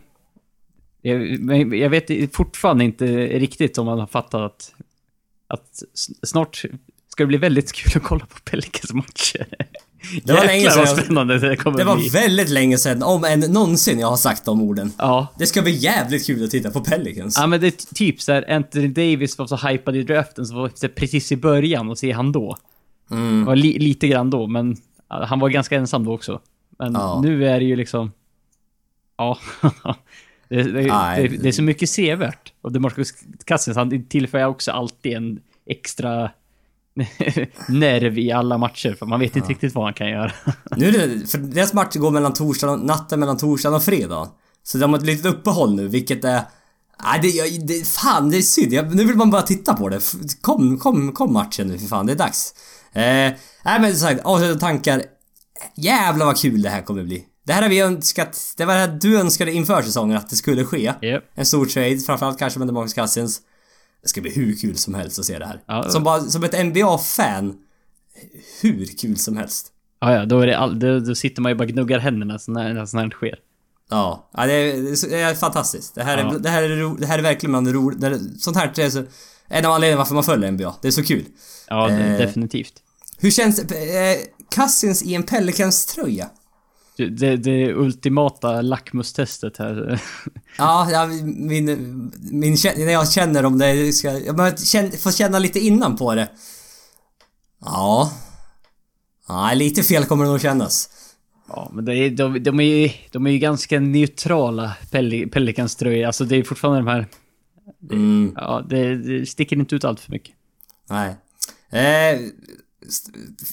Jag, 1.01 1.39
men 1.39 1.77
jag 1.79 1.89
vet 1.89 2.35
fortfarande 2.35 2.83
inte 2.83 3.05
riktigt 3.27 3.77
om 3.77 3.85
man 3.85 3.99
har 3.99 4.07
fattat 4.07 4.41
att, 4.41 4.73
att 5.47 5.83
snart 6.23 6.55
ska 7.07 7.23
det 7.23 7.27
bli 7.27 7.37
väldigt 7.37 7.71
kul 7.71 8.01
att 8.01 8.07
kolla 8.07 8.25
på 8.25 8.39
Pelicans 8.39 8.93
matcher. 8.93 9.47
Det 10.23 10.33
var 10.33 10.45
länge 10.45 10.71
sedan 10.71 10.87
spännande 10.87 11.39
det 11.39 11.55
kommer 11.55 11.77
Det 11.77 11.83
var 11.83 11.95
bli. 11.95 12.09
väldigt 12.09 12.49
länge 12.49 12.77
sedan, 12.77 13.03
om 13.03 13.23
än 13.23 13.39
någonsin, 13.39 13.99
jag 13.99 14.07
har 14.07 14.17
sagt 14.17 14.45
de 14.45 14.61
orden. 14.61 14.91
Ja. 14.97 15.27
Det 15.37 15.45
ska 15.45 15.61
bli 15.61 15.71
jävligt 15.71 16.25
kul 16.27 16.43
att 16.43 16.51
titta 16.51 16.71
på 16.71 16.79
Pelicans. 16.81 17.37
Ja 17.39 17.47
men 17.47 17.61
det 17.61 17.67
är 17.67 17.93
typ 17.95 18.21
så 18.21 18.31
här, 18.31 18.51
Anthony 18.51 18.87
Davis 18.87 19.37
var 19.37 19.47
så 19.47 19.55
hypad 19.55 19.95
i 19.95 20.03
draften 20.03 20.45
så 20.45 20.55
var 20.55 20.71
det 20.81 20.87
precis 20.87 21.31
i 21.31 21.35
början 21.37 21.89
och 21.89 21.97
se 21.97 22.11
han 22.11 22.31
då. 22.31 22.57
Mm. 23.11 23.45
Var 23.45 23.55
li, 23.55 23.79
lite 23.79 24.07
grann 24.07 24.29
då 24.29 24.47
men 24.47 24.77
Han 25.07 25.39
var 25.39 25.49
ganska 25.49 25.75
ensam 25.75 26.05
då 26.05 26.13
också. 26.13 26.39
Men 26.79 26.93
Ja. 26.93 27.21
nu 27.23 27.47
är 27.47 27.59
det 27.59 27.65
ju 27.65 27.75
liksom... 27.75 28.11
Ja. 29.17 29.37
det, 30.49 30.63
det, 30.63 30.81
det, 30.81 31.27
det 31.41 31.47
är 31.47 31.51
så 31.51 31.63
mycket 31.63 31.89
sevärt. 31.89 32.53
Och 32.61 32.71
DeMarcus 32.71 33.13
Cousins, 33.45 33.77
han 33.77 34.05
tillför 34.05 34.45
också 34.45 34.71
alltid 34.71 35.13
en 35.13 35.39
extra 35.69 36.31
nerv 37.67 38.19
i 38.19 38.31
alla 38.31 38.57
matcher. 38.57 38.95
För 38.99 39.05
man 39.05 39.19
vet 39.19 39.35
inte 39.35 39.49
riktigt 39.49 39.75
vad 39.75 39.83
han 39.83 39.93
kan 39.93 40.09
göra. 40.09 40.31
Nu 40.77 40.87
är 40.87 41.07
det, 41.07 41.27
för 41.27 41.37
deras 41.37 41.73
match 41.73 41.95
går 41.95 42.11
mellan 42.11 42.33
torsdagen 42.33 42.79
och, 42.79 42.85
natten 42.85 43.19
mellan 43.19 43.37
torsdagen 43.37 43.75
och 43.75 43.83
fredag. 43.83 44.29
Så 44.63 44.77
de 44.77 44.93
har 44.93 44.99
ett 44.99 45.05
litet 45.05 45.25
uppehåll 45.25 45.75
nu, 45.75 45.87
vilket 45.87 46.25
är... 46.25 46.41
Nej, 47.03 47.19
det, 47.21 47.67
det, 47.67 47.87
fan 47.87 48.29
det 48.29 48.37
är 48.37 48.41
synd. 48.41 48.73
Jag, 48.73 48.95
nu 48.95 49.03
vill 49.03 49.15
man 49.15 49.31
bara 49.31 49.41
titta 49.41 49.73
på 49.73 49.89
det. 49.89 49.99
Kom, 50.41 50.77
kom, 50.77 51.11
kom 51.11 51.33
matchen 51.33 51.67
nu 51.67 51.77
för 51.77 51.87
fan, 51.87 52.05
det 52.05 52.13
är 52.13 52.17
dags. 52.17 52.53
Eh, 52.93 53.01
nej 53.65 53.79
men 53.81 53.91
som 53.91 54.07
sagt, 54.07 54.21
avslutande 54.25 54.59
tankar. 54.59 55.03
Jävlar 55.75 56.25
vad 56.25 56.37
kul 56.37 56.61
det 56.61 56.69
här 56.69 56.81
kommer 56.81 57.03
bli. 57.03 57.25
Det 57.45 57.53
här 57.53 57.61
har 57.61 57.69
vi 57.69 57.79
önskat, 57.79 58.53
det 58.57 58.65
var 58.65 58.73
det 58.73 58.79
här 58.79 58.97
du 59.01 59.19
önskade 59.19 59.51
inför 59.51 59.81
säsongen 59.81 60.17
att 60.17 60.29
det 60.29 60.35
skulle 60.35 60.65
ske. 60.65 60.93
Yep. 61.01 61.23
En 61.35 61.45
stor 61.45 61.65
trade, 61.65 61.97
framförallt 61.97 62.39
kanske 62.39 62.59
med 62.59 62.67
DeMarcus 62.67 62.93
Cousins. 62.93 63.41
Det 64.03 64.09
ska 64.09 64.21
bli 64.21 64.31
hur 64.31 64.55
kul 64.55 64.77
som 64.77 64.93
helst 64.93 65.19
att 65.19 65.25
se 65.25 65.39
det 65.39 65.45
här. 65.45 65.61
Ja. 65.65 65.89
Som, 65.89 66.03
bara, 66.03 66.21
som 66.21 66.43
ett 66.43 66.65
NBA-fan. 66.65 67.55
Hur 68.61 68.85
kul 68.85 69.17
som 69.17 69.37
helst. 69.37 69.67
Ja, 69.99 70.13
ja, 70.15 70.25
då, 70.25 70.39
är 70.39 70.47
det 70.47 70.57
all, 70.57 70.79
då, 70.79 70.99
då 70.99 71.15
sitter 71.15 71.41
man 71.41 71.51
ju 71.51 71.55
bara 71.55 71.65
gnuggar 71.65 71.99
händerna 71.99 72.39
så 72.39 72.51
när, 72.51 72.73
när 72.73 72.85
sånt 72.85 73.03
här 73.03 73.09
sker. 73.09 73.35
Ja, 73.89 74.29
ja 74.33 74.45
det, 74.45 74.53
är, 74.53 75.09
det 75.09 75.21
är 75.21 75.35
fantastiskt. 75.35 75.95
Det 75.95 76.03
här 76.03 76.17
är, 76.17 76.23
Ja. 76.23 76.37
det 76.39 76.49
här 76.49 76.63
är, 76.63 76.77
ro, 76.77 76.95
det 76.95 77.05
här 77.05 77.17
är 77.19 77.23
verkligen 77.23 77.51
bland 77.51 77.67
det 77.67 77.73
ro, 77.73 77.89
det 77.89 78.07
är, 78.07 78.19
Sånt 78.39 78.57
här 78.57 78.79
är 78.79 78.89
så, 78.89 79.03
en 79.47 79.65
av 79.65 79.71
anledningarna 79.71 79.97
varför 79.97 80.13
man 80.15 80.23
följer 80.23 80.51
NBA. 80.51 80.75
Det 80.81 80.87
är 80.87 80.91
så 80.91 81.03
kul. 81.03 81.25
Ja, 81.67 81.89
Eh. 81.89 82.17
definitivt. 82.17 82.73
Hur 83.17 83.31
känns 83.31 83.59
eh, 83.59 84.17
Cousins 84.55 85.03
i 85.03 85.15
en 85.15 85.23
Pelicans 85.23 85.85
tröja? 85.85 86.29
Det, 86.97 87.37
det, 87.37 87.73
ultimata 87.73 88.61
lackmustestet 88.61 89.57
här. 89.57 90.01
Ja, 90.57 90.91
ja 90.91 91.07
min, 91.23 91.65
min, 92.31 92.57
när 92.63 92.91
jag 92.91 93.11
känner 93.11 93.45
om 93.45 93.57
det 93.57 93.93
ska, 93.93 94.19
jag 94.19 94.35
behöver 94.35 94.57
känna, 94.57 94.91
få 94.91 95.11
känna 95.11 95.39
lite 95.39 95.59
innan 95.59 95.95
på 95.97 96.15
det. 96.15 96.29
Ja. 97.65 98.11
Nej, 99.29 99.55
lite 99.55 99.83
fel 99.83 100.05
kommer 100.05 100.25
det 100.25 100.31
nog 100.31 100.41
kännas. 100.41 100.89
Ja, 101.47 101.71
men 101.73 101.85
det 101.85 101.95
är, 101.95 102.09
de, 102.09 102.43
de, 102.43 102.59
är 102.59 102.63
ju, 102.63 102.89
de 103.11 103.27
är 103.27 103.31
ju 103.31 103.37
ganska 103.37 103.79
neutrala 103.79 104.75
Peli, 104.91 105.27
Pelicans 105.27 105.75
tröjor. 105.75 106.05
Alltså 106.07 106.25
det 106.25 106.35
är 106.35 106.43
fortfarande 106.43 106.79
de 106.79 106.87
här... 106.87 107.07
Mm, 107.91 108.33
Ja, 108.35 108.65
det, 108.69 108.95
det 108.95 109.25
sticker 109.25 109.55
inte 109.55 109.75
ut 109.75 109.83
allt 109.83 109.99
för 109.99 110.11
mycket. 110.11 110.35
nej. 110.89 111.15
Eh, 111.73 112.19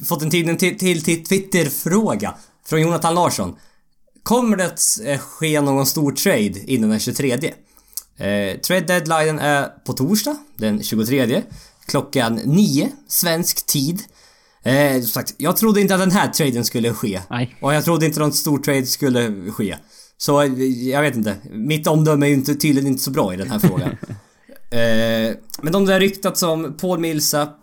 fått 0.09 0.23
en 0.23 0.31
tid 0.31 0.59
till, 0.59 0.79
till, 0.79 1.05
till 1.05 1.25
Twitter-fråga 1.25 2.35
från 2.69 2.81
Jonathan 2.81 3.15
Larsson. 3.15 3.57
Kommer 4.23 4.57
det 4.57 4.67
att 4.67 4.81
eh, 5.05 5.19
ske 5.19 5.61
någon 5.61 5.87
stor 5.87 6.13
trade 6.13 6.73
innan 6.73 6.91
den 6.91 7.01
23? 7.01 7.33
Eh, 7.33 8.59
trade 8.61 8.81
deadline 8.81 9.39
är 9.39 9.69
på 9.85 9.93
torsdag, 9.93 10.37
den 10.57 10.83
23. 10.83 11.43
Klockan 11.87 12.35
9 12.35 12.93
svensk 13.09 13.67
tid. 13.67 14.03
Eh, 14.63 15.01
som 15.01 15.09
sagt, 15.09 15.35
jag 15.39 15.57
trodde 15.57 15.81
inte 15.81 15.95
att 15.95 16.01
den 16.01 16.11
här 16.11 16.29
traden 16.29 16.65
skulle 16.65 16.95
ske. 16.95 17.21
Nej. 17.31 17.57
Och 17.61 17.75
jag 17.75 17.85
trodde 17.85 18.07
inte 18.07 18.21
någon 18.21 18.33
stor 18.33 18.59
trade 18.59 18.87
skulle 18.87 19.51
ske. 19.51 19.77
Så 20.17 20.43
eh, 20.43 20.63
jag 20.65 21.03
vet 21.03 21.17
inte. 21.17 21.37
Mitt 21.51 21.87
omdöme 21.87 22.27
är 22.27 22.29
ju 22.29 22.35
inte, 22.35 22.55
tydligen 22.55 22.87
inte 22.87 23.03
så 23.03 23.11
bra 23.11 23.35
i 23.35 23.37
den 23.37 23.51
här 23.51 23.59
frågan. 23.59 23.89
eh, 24.71 25.37
men 25.63 25.73
de 25.73 25.87
där 25.87 26.01
ryktats 26.01 26.43
om 26.43 26.77
Paul 26.81 26.99
Millsap, 26.99 27.57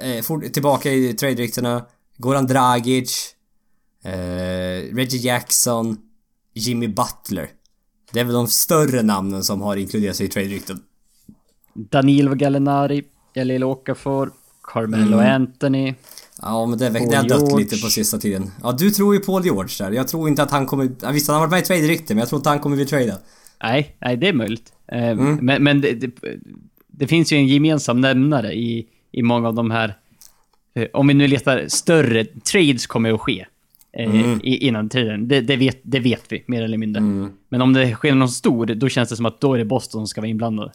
eh, 0.00 0.50
tillbaka 0.52 0.92
i 0.92 1.12
trade-ryktena. 1.12 1.82
Goran 2.18 2.46
Dragic, 2.46 3.35
eh, 4.06 4.94
Reggie 4.96 5.18
Jackson, 5.20 5.96
Jimmy 6.54 6.88
Butler. 6.88 7.48
Det 8.12 8.20
är 8.20 8.24
väl 8.24 8.34
de 8.34 8.46
större 8.48 9.02
namnen 9.02 9.44
som 9.44 9.60
har 9.60 9.76
inkluderats 9.76 10.20
i 10.20 10.28
trade-rykten. 10.28 10.80
Danilo 11.74 12.34
Gallinari, 12.34 13.02
Jalil 13.34 13.64
Okafor, 13.64 14.30
Carmelo 14.62 15.16
Mm. 15.18 15.34
Anthony. 15.34 15.94
Ja 16.42 16.66
men 16.66 16.78
det, 16.78 16.88
det 16.90 17.16
har 17.16 17.28
dött 17.28 17.38
George. 17.40 17.56
lite 17.64 17.76
på 17.82 17.88
sista 17.88 18.18
tiden. 18.18 18.50
Ja 18.62 18.72
du 18.72 18.90
tror 18.90 19.14
ju 19.14 19.20
Paul 19.20 19.44
George 19.44 19.74
där. 19.78 19.92
Jag 19.92 20.08
tror 20.08 20.28
inte 20.28 20.42
att 20.42 20.50
han 20.50 20.66
kommer... 20.66 21.12
Visst 21.12 21.28
han 21.28 21.36
har 21.36 21.40
varit 21.40 21.50
med 21.50 21.60
i 21.60 21.62
trade-rykten 21.62 22.16
men 22.16 22.18
jag 22.18 22.28
tror 22.28 22.38
inte 22.38 22.48
han 22.48 22.58
kommer 22.58 22.76
bli 22.76 22.86
tradad. 22.86 23.18
Nej, 23.62 23.96
nej 24.00 24.16
det 24.16 24.28
är 24.28 24.32
möjligt. 24.32 24.72
Eh, 24.92 25.08
Mm. 25.10 25.36
Men, 25.42 25.62
men 25.64 25.80
det, 25.80 25.92
det, 25.92 26.10
det 26.86 27.06
finns 27.06 27.32
ju 27.32 27.36
en 27.36 27.46
gemensam 27.46 28.00
nämnare 28.00 28.54
i, 28.54 28.86
i 29.12 29.22
många 29.22 29.48
av 29.48 29.54
de 29.54 29.70
här... 29.70 29.98
eh, 30.74 30.86
Om 30.92 31.06
vi 31.06 31.14
nu 31.14 31.26
letar 31.28 31.64
större, 31.68 32.24
trades 32.24 32.86
kommer 32.86 33.12
att 33.14 33.20
ske. 33.20 33.46
Eh, 33.98 34.10
Mm. 34.10 34.40
i, 34.42 34.66
innan 34.66 34.88
tiden. 34.88 35.28
Det, 35.28 35.40
det, 35.40 35.56
vet, 35.56 35.80
det 35.82 36.00
vet 36.00 36.22
vi, 36.28 36.44
mer 36.46 36.62
eller 36.62 36.78
mindre. 36.78 37.02
Men 37.48 37.62
om 37.62 37.72
det 37.72 37.92
sker 37.92 38.14
någon 38.14 38.28
stor, 38.28 38.66
då 38.66 38.88
känns 38.88 39.08
det 39.08 39.16
som 39.16 39.26
att 39.26 39.40
då 39.40 39.54
är 39.54 39.58
det 39.58 39.64
Boston 39.64 40.00
som 40.00 40.06
ska 40.06 40.20
vara 40.20 40.28
inblandade. 40.28 40.72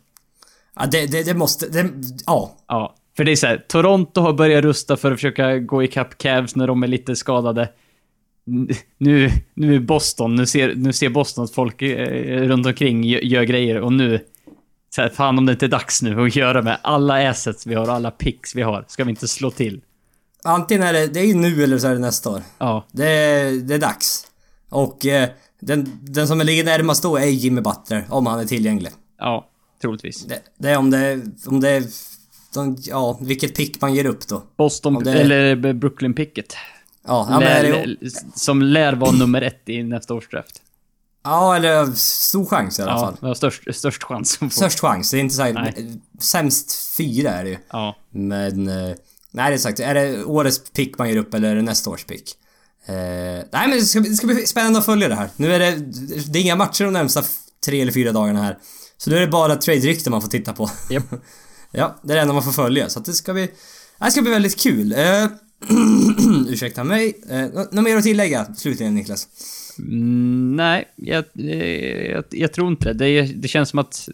Ja 0.76 0.86
det, 0.92 1.12
det, 1.12 1.24
det 1.24 1.34
måste... 1.34 1.68
Det, 1.70 1.90
ja. 2.26 2.58
Ja, 2.68 2.96
för 3.18 3.24
det 3.24 3.32
är 3.32 3.36
så 3.36 3.48
här, 3.48 3.58
Toronto 3.68 4.22
har 4.22 4.34
börjat 4.34 4.64
rusta 4.64 4.98
för 4.98 5.12
att 5.12 5.18
försöka 5.18 5.58
gå 5.60 5.84
ikapp 5.84 6.18
Cavs 6.18 6.56
när 6.56 6.68
de 6.68 6.84
är 6.84 6.88
lite 6.88 7.16
skadade. 7.16 7.70
Nu, 8.98 9.30
nu 9.54 9.76
är 9.76 9.80
Boston, 9.80 10.36
nu 10.36 10.46
ser, 10.46 10.76
nu 10.76 10.94
ser 10.94 11.10
Boston 11.10 11.44
att 11.44 11.52
folk 11.52 11.82
eh, 11.82 12.48
runt 12.48 12.66
omkring 12.66 13.04
gör, 13.04 13.20
gör 13.20 13.44
grejer 13.44 13.82
och 13.82 13.94
nu... 13.94 14.20
Så 14.96 15.02
här, 15.02 15.10
fan 15.10 15.38
om 15.38 15.46
det 15.46 15.52
inte 15.52 15.66
är 15.66 15.70
dags 15.70 16.02
nu 16.02 16.22
att 16.22 16.36
göra 16.36 16.62
med 16.62 16.78
alla 16.82 17.30
assets 17.30 17.68
vi 17.68 17.76
har 17.76 17.84
och 17.88 17.94
alla 17.94 18.12
picks 18.12 18.56
vi 18.56 18.62
har. 18.62 18.86
Ska 18.88 19.04
vi 19.04 19.10
inte 19.10 19.28
slå 19.28 19.52
till? 19.52 19.82
Antingen 20.44 20.84
är 20.84 20.94
det... 20.94 21.08
Det 21.08 21.20
är 21.20 21.36
nu 21.36 21.64
eller 21.64 21.78
så 21.78 21.88
är 21.88 21.94
det 21.94 22.00
nästa 22.00 22.30
år. 22.30 22.42
Ja, 22.58 22.86
Det, 22.92 23.08
är- 23.08 23.52
det 23.52 23.74
är 23.74 23.80
dags. 23.80 24.28
Och 24.70 25.06
eh, 25.06 25.30
den, 25.62 26.00
den 26.02 26.28
som 26.28 26.40
ligger 26.42 26.64
närmast 26.64 27.04
då 27.04 27.18
är 27.18 27.26
Jimmy 27.26 27.62
Butler, 27.62 28.06
om 28.10 28.26
han 28.26 28.40
är 28.40 28.46
tillgänglig. 28.46 28.92
ja, 29.20 29.48
troligtvis. 29.82 30.26
Det, 30.26 30.40
det 30.58 30.70
är 30.70 30.78
om 30.78 30.90
det... 30.92 31.22
Om 31.46 31.60
det 31.60 31.70
är... 31.70 31.84
De, 32.54 32.78
ja, 32.80 33.18
vilket 33.22 33.56
pick 33.56 33.82
man 33.82 33.94
ger 33.94 34.06
upp 34.06 34.28
då. 34.28 34.44
Boston, 34.58 35.04
det- 35.04 35.14
eller 35.22 35.74
Brooklyn-picket. 35.74 36.54
Ja, 37.08 37.28
ja, 37.30 37.40
Lär- 37.40 37.98
det, 38.02 38.40
som 38.40 38.62
lär 38.62 38.94
vara 38.94 39.12
nummer 39.12 39.42
ett 39.42 39.70
i 39.70 39.84
nästa 39.84 40.14
års 40.14 40.30
draft. 40.30 40.62
ja 41.24 41.56
eller 41.56 41.86
stor 41.96 42.46
chans 42.46 42.80
i 42.80 42.82
alla 42.82 42.92
Ja, 42.92 43.00
fall. 43.00 43.18
har 43.22 43.34
störst, 43.34 43.76
störst 43.76 44.04
chans. 44.04 44.40
Störst 44.54 44.80
chans. 44.80 45.12
Det 45.12 45.18
är 45.18 45.22
inte. 45.22 45.52
Nej. 45.54 46.00
Sämst 46.20 46.96
fyra 46.98 47.30
är 47.32 47.44
det 47.44 47.50
ju. 47.50 47.58
Ja. 47.72 47.96
Men... 48.10 48.70
Nej, 49.32 49.50
det 49.52 49.56
är 49.56 49.58
sagt. 49.58 49.80
Är 49.80 49.94
det 49.94 50.24
årets 50.24 50.72
pick 50.72 50.98
man 50.98 51.10
ger 51.10 51.18
upp 51.18 51.34
eller 51.34 51.52
är 51.52 51.56
det 51.56 51.62
nästa 51.62 51.90
års 51.90 52.04
pick? 52.04 52.36
Eh, 52.86 52.94
nej, 52.94 53.68
men 53.68 53.72
det 53.72 53.82
ska, 53.82 54.00
det 54.00 54.16
ska 54.16 54.28
bli 54.28 54.46
spännande 54.46 54.80
att 54.80 54.86
följa 54.86 55.08
det 55.10 55.16
här. 55.16 55.30
Nu 55.38 55.54
är 55.54 55.60
det... 55.60 55.72
Det 56.32 56.40
är 56.40 56.42
inga 56.44 56.56
matcher 56.56 56.84
de 56.84 56.94
närmsta 56.94 57.24
tre 57.66 57.82
eller 57.82 57.92
fyra 57.92 58.12
dagarna 58.12 58.44
här. 58.44 58.58
Så 58.98 59.10
nu 59.10 59.16
är 59.16 59.22
det 59.22 59.28
bara 59.28 59.56
trade-rykten 59.56 60.12
man 60.12 60.22
får 60.22 60.30
titta 60.30 60.54
på. 60.54 60.70
Japp. 60.90 61.04
ja, 61.72 62.00
det 62.04 62.14
är 62.14 62.16
det 62.16 62.22
enda 62.22 62.34
man 62.34 62.44
får 62.44 62.52
följa. 62.52 62.90
Så 62.90 63.00
att 63.00 63.06
det 63.06 63.14
ska 63.14 63.34
bli... 63.34 63.52
Det 64.00 64.12
ska 64.12 64.22
bli 64.22 64.32
väldigt 64.32 64.60
kul. 64.60 64.94
Eh, 64.94 65.26
ursäkta 66.48 66.84
mig. 66.84 67.14
Eh, 67.30 67.38
nå- 67.42 67.68
något 67.72 67.84
mer 67.84 67.98
att 67.98 68.04
tillägga 68.04 68.56
slutligen 68.56 68.96
Niklas? 68.96 69.28
Mm, 69.80 70.56
nej, 70.56 70.86
jag, 70.96 71.26
eh, 71.40 72.12
jag, 72.12 72.24
jag 72.30 72.54
tror 72.54 72.68
inte 72.68 72.94
det. 72.94 73.22
det. 73.22 73.22
Det 73.22 73.48
känns 73.48 73.70
som 73.70 73.80
att 73.80 74.10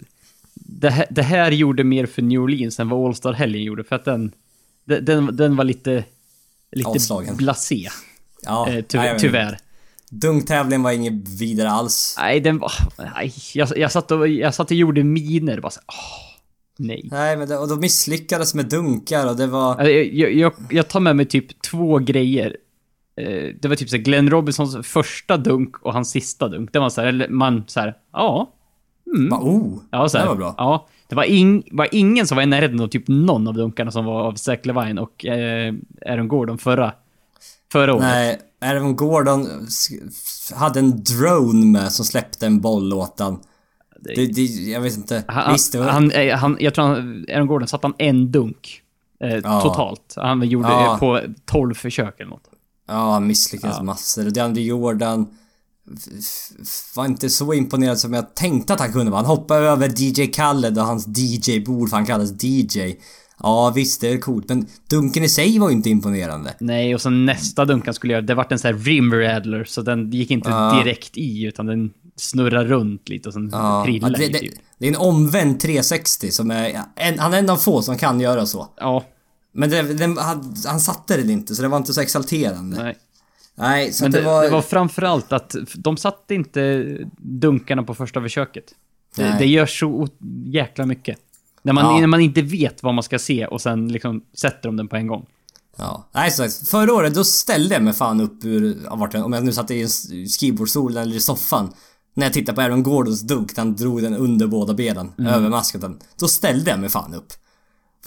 det 0.53 0.89
här, 0.89 1.05
det 1.09 1.21
här 1.23 1.51
gjorde 1.51 1.83
mer 1.83 2.05
för 2.05 2.21
New 2.21 2.41
Orleans 2.41 2.79
än 2.79 2.89
vad 2.89 3.05
All-Star-helgen 3.07 3.63
gjorde. 3.63 3.83
För 3.83 3.95
att 3.95 4.05
den, 4.05 4.31
den- 4.87 5.35
den, 5.35 5.55
var 5.55 5.63
lite, 5.63 6.03
lite 6.71 6.89
Avslagen. 6.89 7.35
blasé. 7.37 7.89
Ja, 8.41 8.67
Eh, 8.69 8.83
ty, 8.85 8.97
nej, 8.97 9.11
men- 9.11 9.19
tyvärr. 9.21 9.57
Dunktävlingen 10.11 10.83
var 10.83 10.91
inget 10.91 11.29
vidare 11.29 11.69
alls. 11.71 12.15
Nej, 12.19 12.39
den 12.39 12.59
var... 12.59 12.71
Nej, 13.15 13.33
jag, 13.53 13.77
jag, 13.77 13.91
satt 13.91 14.11
och, 14.11 14.27
jag 14.27 14.53
satt 14.53 14.71
och 14.71 14.77
gjorde 14.77 15.03
miner. 15.03 15.59
Bara 15.59 15.69
så, 15.69 15.79
åh, 15.87 15.93
nej. 16.77 17.07
Nej, 17.11 17.37
men 17.37 17.47
det, 17.49 17.57
och 17.57 17.67
de 17.67 17.79
misslyckades 17.79 18.53
med 18.53 18.65
dunkar 18.65 19.27
och 19.29 19.35
det 19.35 19.47
var... 19.47 19.69
Alltså, 19.71 19.89
Jag, 19.89 20.33
jag, 20.33 20.53
jag, 20.69 20.87
tar 20.87 20.99
med 20.99 21.15
mig 21.15 21.25
typ 21.25 21.61
två 21.61 21.97
grejer. 21.99 22.57
Eh, 23.21 23.53
Det 23.61 23.65
var 23.67 23.75
typ 23.75 23.89
så 23.89 23.97
Glenn 23.97 24.29
Robinsons 24.29 24.87
första 24.87 25.37
dunk 25.37 25.77
och 25.81 25.93
hans 25.93 26.09
sista 26.09 26.47
dunk. 26.47 26.73
Det 26.73 26.79
var 26.79 26.89
så 26.89 27.01
här, 27.01 27.07
eller 27.07 27.29
man 27.29 27.63
så 27.67 27.79
här, 27.79 27.93
ja. 28.13 28.53
Mm. 29.15 29.29
Bara, 29.29 29.41
oh! 29.41 29.79
Ja, 29.91 30.09
så 30.09 30.17
här, 30.17 30.25
Det 30.25 30.29
var 30.29 30.37
bra. 30.37 30.55
Ja. 30.57 30.87
Det 31.07 31.15
var, 31.15 31.23
ing, 31.23 31.63
var 31.71 31.87
ingen 31.91 32.27
som 32.27 32.35
var 32.35 32.43
i 32.43 32.45
närheten 32.45 32.79
av 32.79 32.87
typ 32.87 33.07
någon 33.07 33.47
av 33.47 33.53
dunkarna 33.53 33.91
som 33.91 34.05
var 34.05 34.21
av 34.21 34.35
Zach 34.35 34.59
Levine 34.63 35.01
och 35.01 35.25
eh, 35.25 35.73
Aaron 36.05 36.27
Gordon 36.27 36.57
förra, 36.57 36.93
förra 37.71 37.93
året. 37.93 38.03
Nej, 38.03 38.39
Aaron 38.61 38.95
Gordon 38.95 39.47
hade 40.55 40.79
en 40.79 41.03
drone 41.03 41.65
med 41.65 41.91
som 41.91 42.05
släppte 42.05 42.45
en 42.45 42.59
boll 42.61 42.93
åt 42.93 43.19
han. 43.19 43.39
Det- 43.99 44.15
Det, 44.15 44.25
det, 44.25 44.41
jag 44.71 44.81
vet 44.81 44.97
inte. 44.97 45.23
Han, 45.27 45.53
Visst, 45.53 45.75
var... 45.75 45.85
han, 45.87 46.11
han, 46.35 46.57
jag 46.59 46.73
tror 46.73 46.85
han, 46.85 47.25
Aaron 47.33 47.47
Gordon 47.47 47.67
satte 47.67 47.87
han 47.87 47.95
en 47.97 48.31
dunk. 48.31 48.81
Eh, 49.23 49.35
Ja. 49.35 49.61
Totalt. 49.61 50.13
Han 50.15 50.49
gjorde 50.49 50.67
Ja. 50.67 50.97
på 50.99 51.21
12 51.45 51.73
försök 51.73 52.19
eller 52.19 52.29
något. 52.29 52.49
Ja, 52.87 53.11
han 53.11 53.27
misslyckades 53.27 53.77
Ja. 53.77 53.83
massor. 53.83 54.25
Och 54.25 54.33
DeAndre 54.33 54.63
Jordan 54.63 55.27
var 56.95 57.05
inte 57.05 57.29
så 57.29 57.53
imponerad 57.53 57.99
som 57.99 58.13
jag 58.13 58.35
tänkte 58.35 58.73
att 58.73 58.79
han 58.79 58.91
kunde 58.93 59.11
vara. 59.11 59.21
Han 59.21 59.25
hoppade 59.37 59.65
över 59.65 59.91
DJ 60.01 60.27
Khaled 60.27 60.77
och 60.77 60.85
hans 60.85 61.07
DJ-bord, 61.07 61.89
för 61.89 61.97
han 61.97 62.05
kallas 62.05 62.43
DJ. 62.43 62.95
Ja 63.39 63.69
visst, 63.75 64.01
det 64.01 64.09
är 64.09 64.17
coolt 64.17 64.49
men 64.49 64.65
dunken 64.89 65.23
i 65.23 65.29
sig 65.29 65.59
var 65.59 65.69
ju 65.69 65.75
inte 65.75 65.89
imponerande. 65.89 66.53
Nej, 66.59 66.95
och 66.95 67.01
sen 67.01 67.25
nästa 67.25 67.65
dunk 67.65 67.85
han 67.85 67.93
skulle 67.93 68.13
göra, 68.13 68.21
det 68.21 68.35
vart 68.35 68.51
en 68.51 68.59
sån 68.59 68.73
här 68.73 68.79
rim 68.83 69.13
rattler, 69.13 69.63
så 69.63 69.81
den 69.81 70.11
gick 70.11 70.31
inte 70.31 70.49
Ja. 70.49 70.81
direkt 70.83 71.17
i, 71.17 71.43
utan 71.45 71.65
den 71.65 71.89
snurrar 72.15 72.65
runt 72.65 73.09
lite 73.09 73.29
och 73.29 73.33
sen 73.33 73.49
Ja, 73.51 73.83
trillar 73.85 74.09
det, 74.09 74.25
i 74.25 74.29
det, 74.29 74.39
typ. 74.39 74.53
det 74.77 74.85
är 74.85 74.89
en 74.89 74.95
omvänd 74.97 75.59
360 75.59 76.31
som 76.31 76.51
är... 76.51 76.69
ja, 76.69 76.81
En, 76.95 77.19
han 77.19 77.33
är 77.33 77.37
en 77.39 77.49
av 77.49 77.57
få 77.57 77.81
som 77.81 77.97
kan 77.97 78.19
göra 78.19 78.45
så. 78.45 78.67
Ja, 78.77 79.03
Men 79.53 79.69
det, 79.69 79.81
den, 79.93 80.17
han, 80.17 80.55
han 80.65 80.79
satte 80.79 81.17
den 81.17 81.29
inte 81.29 81.55
så 81.55 81.61
det 81.61 81.67
var 81.67 81.77
inte 81.77 81.93
så 81.93 82.01
exalterande. 82.01 82.83
Nej, 82.83 82.95
nej. 83.57 83.93
så 83.93 84.03
Men 84.03 84.11
det, 84.11 84.17
det, 84.19 84.25
var... 84.25 84.43
det 84.43 84.49
var 84.49 84.61
framförallt 84.61 85.31
att 85.33 85.55
de 85.75 85.97
satte 85.97 86.35
inte 86.35 86.83
dunkarna 87.17 87.83
på 87.83 87.95
första 87.95 88.21
försöket. 88.21 88.63
Det, 89.15 89.35
det 89.39 89.45
gör 89.45 89.65
så 89.65 90.07
jäkla 90.45 90.85
mycket. 90.85 91.17
När 91.61 91.73
man, 91.73 91.85
Ja. 91.95 91.99
när 91.99 92.07
man 92.07 92.21
inte 92.21 92.41
vet 92.41 92.83
vad 92.83 92.93
man 92.93 93.03
ska 93.03 93.19
se 93.19 93.45
och 93.45 93.61
sen 93.61 93.87
liksom 93.87 94.21
sätter 94.33 94.69
de 94.69 94.77
den 94.77 94.87
på 94.87 94.95
en 94.95 95.07
gång. 95.07 95.25
Ja. 95.77 96.09
Nej, 96.11 96.31
så 96.31 96.49
förra 96.65 96.93
året 96.93 97.13
då 97.15 97.23
ställde 97.23 97.75
jag 97.75 97.83
mig 97.83 97.93
fan 97.93 98.21
upp 98.21 98.45
ur... 98.45 98.77
om 99.23 99.33
jag 99.33 99.45
nu 99.45 99.51
satt 99.53 99.71
i 99.71 99.81
en 99.81 99.89
skrivbordsstol 100.29 100.97
eller 100.97 101.15
i 101.15 101.19
soffan. 101.19 101.73
När 102.13 102.25
jag 102.25 102.33
tittade 102.33 102.55
på 102.55 102.61
Aaron 102.61 102.83
Gordons 102.83 103.21
dunk 103.21 103.57
han 103.57 103.75
drog 103.75 104.01
den 104.01 104.13
under 104.15 104.47
båda 104.47 104.73
benen, 104.73 105.11
Mm. 105.19 105.33
över 105.33 105.49
masketen. 105.49 105.99
Då 106.19 106.27
ställde 106.27 106.71
jag 106.71 106.79
mig 106.79 106.89
fan 106.89 107.13
upp. 107.13 107.33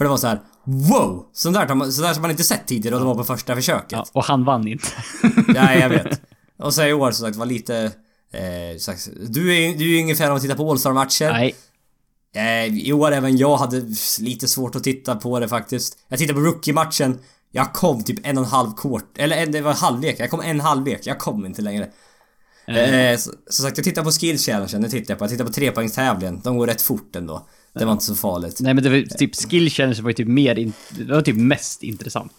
För 0.00 0.04
det 0.04 0.08
var 0.10 0.16
så 0.16 0.26
här: 0.26 0.40
wow! 0.64 1.26
Sånt 1.32 1.54
där, 1.56 1.74
man- 1.74 1.92
sånt 1.92 2.06
där 2.08 2.12
som 2.14 2.22
man 2.22 2.30
inte 2.30 2.44
sett 2.44 2.66
tidigare 2.66 2.94
och 2.94 3.00
det 3.00 3.06
var 3.06 3.14
på 3.14 3.24
första 3.24 3.54
försöket. 3.54 3.92
Ja, 3.92 4.06
och 4.12 4.24
han 4.24 4.44
vann 4.44 4.68
inte. 4.68 4.86
Ja, 5.54 5.74
jag 5.74 5.88
vet. 5.88 6.20
Och 6.58 6.74
så 6.74 6.84
i 6.84 6.92
år 6.92 7.10
som 7.10 7.26
sagt 7.26 7.36
var 7.38 7.46
lite... 7.46 7.76
Eh, 8.32 8.78
sagt, 8.78 9.08
du 9.28 9.56
är 9.56 9.74
du 9.78 9.84
är 9.84 9.88
ju 9.88 9.96
ingen 9.96 10.16
fan 10.16 10.30
av 10.30 10.36
att 10.36 10.42
titta 10.42 10.54
på 10.54 10.70
All-Star-matcher. 10.70 11.30
nej. 11.32 11.54
Eh, 12.34 12.78
I 12.86 12.92
år 12.92 13.12
även 13.12 13.36
jag 13.36 13.56
hade 13.56 13.82
lite 14.20 14.48
svårt 14.48 14.74
att 14.76 14.84
titta 14.84 15.16
på 15.16 15.40
det 15.40 15.48
faktiskt. 15.48 15.98
Jag 16.08 16.18
tittade 16.18 16.40
på 16.40 16.46
rookie-matchen. 16.46 17.18
Jag 17.50 17.72
kom 17.72 18.04
typ 18.04 18.26
en 18.26 18.38
och 18.38 18.44
en 18.44 18.50
halv 18.50 18.76
kvart, 18.76 19.18
eller 19.18 19.36
en, 19.36 19.52
det 19.52 19.60
var 19.60 19.72
halvlek. 19.74 20.16
Jag 20.20 20.30
kom 20.30 20.40
en 20.40 20.60
halvlek. 20.60 21.00
Jag 21.04 21.18
kom 21.18 21.46
inte 21.46 21.62
längre. 21.62 21.88
Eh, 22.66 23.18
så, 23.18 23.30
som 23.50 23.64
sagt, 23.64 23.78
jag 23.78 23.84
tittade 23.84 24.04
på 24.04 24.10
skills 24.12 24.46
challengen, 24.46 24.82
det 24.82 24.88
tittade 24.88 25.12
jag 25.12 25.18
på. 25.18 25.24
Jag 25.24 25.30
tittade 25.30 25.48
på 25.50 25.54
trepoängstävlingen. 25.54 26.40
De 26.44 26.58
går 26.58 26.66
rätt 26.66 26.82
fort 26.82 27.16
ändå. 27.16 27.46
Det 27.74 27.84
var 27.84 27.92
inte 27.92 28.04
så 28.04 28.14
farligt. 28.14 28.56
Nej 28.60 28.74
men 28.74 28.84
det 28.84 28.90
var 28.90 29.02
typ 29.18 29.34
skill 29.36 29.70
challenge 29.70 30.02
var 30.02 30.10
ju 30.10 30.14
typ 30.14 30.28
mer, 30.28 30.58
in, 30.58 30.72
det 30.98 31.12
var 31.14 31.22
typ 31.22 31.36
mest 31.36 31.82
intressant. 31.82 32.32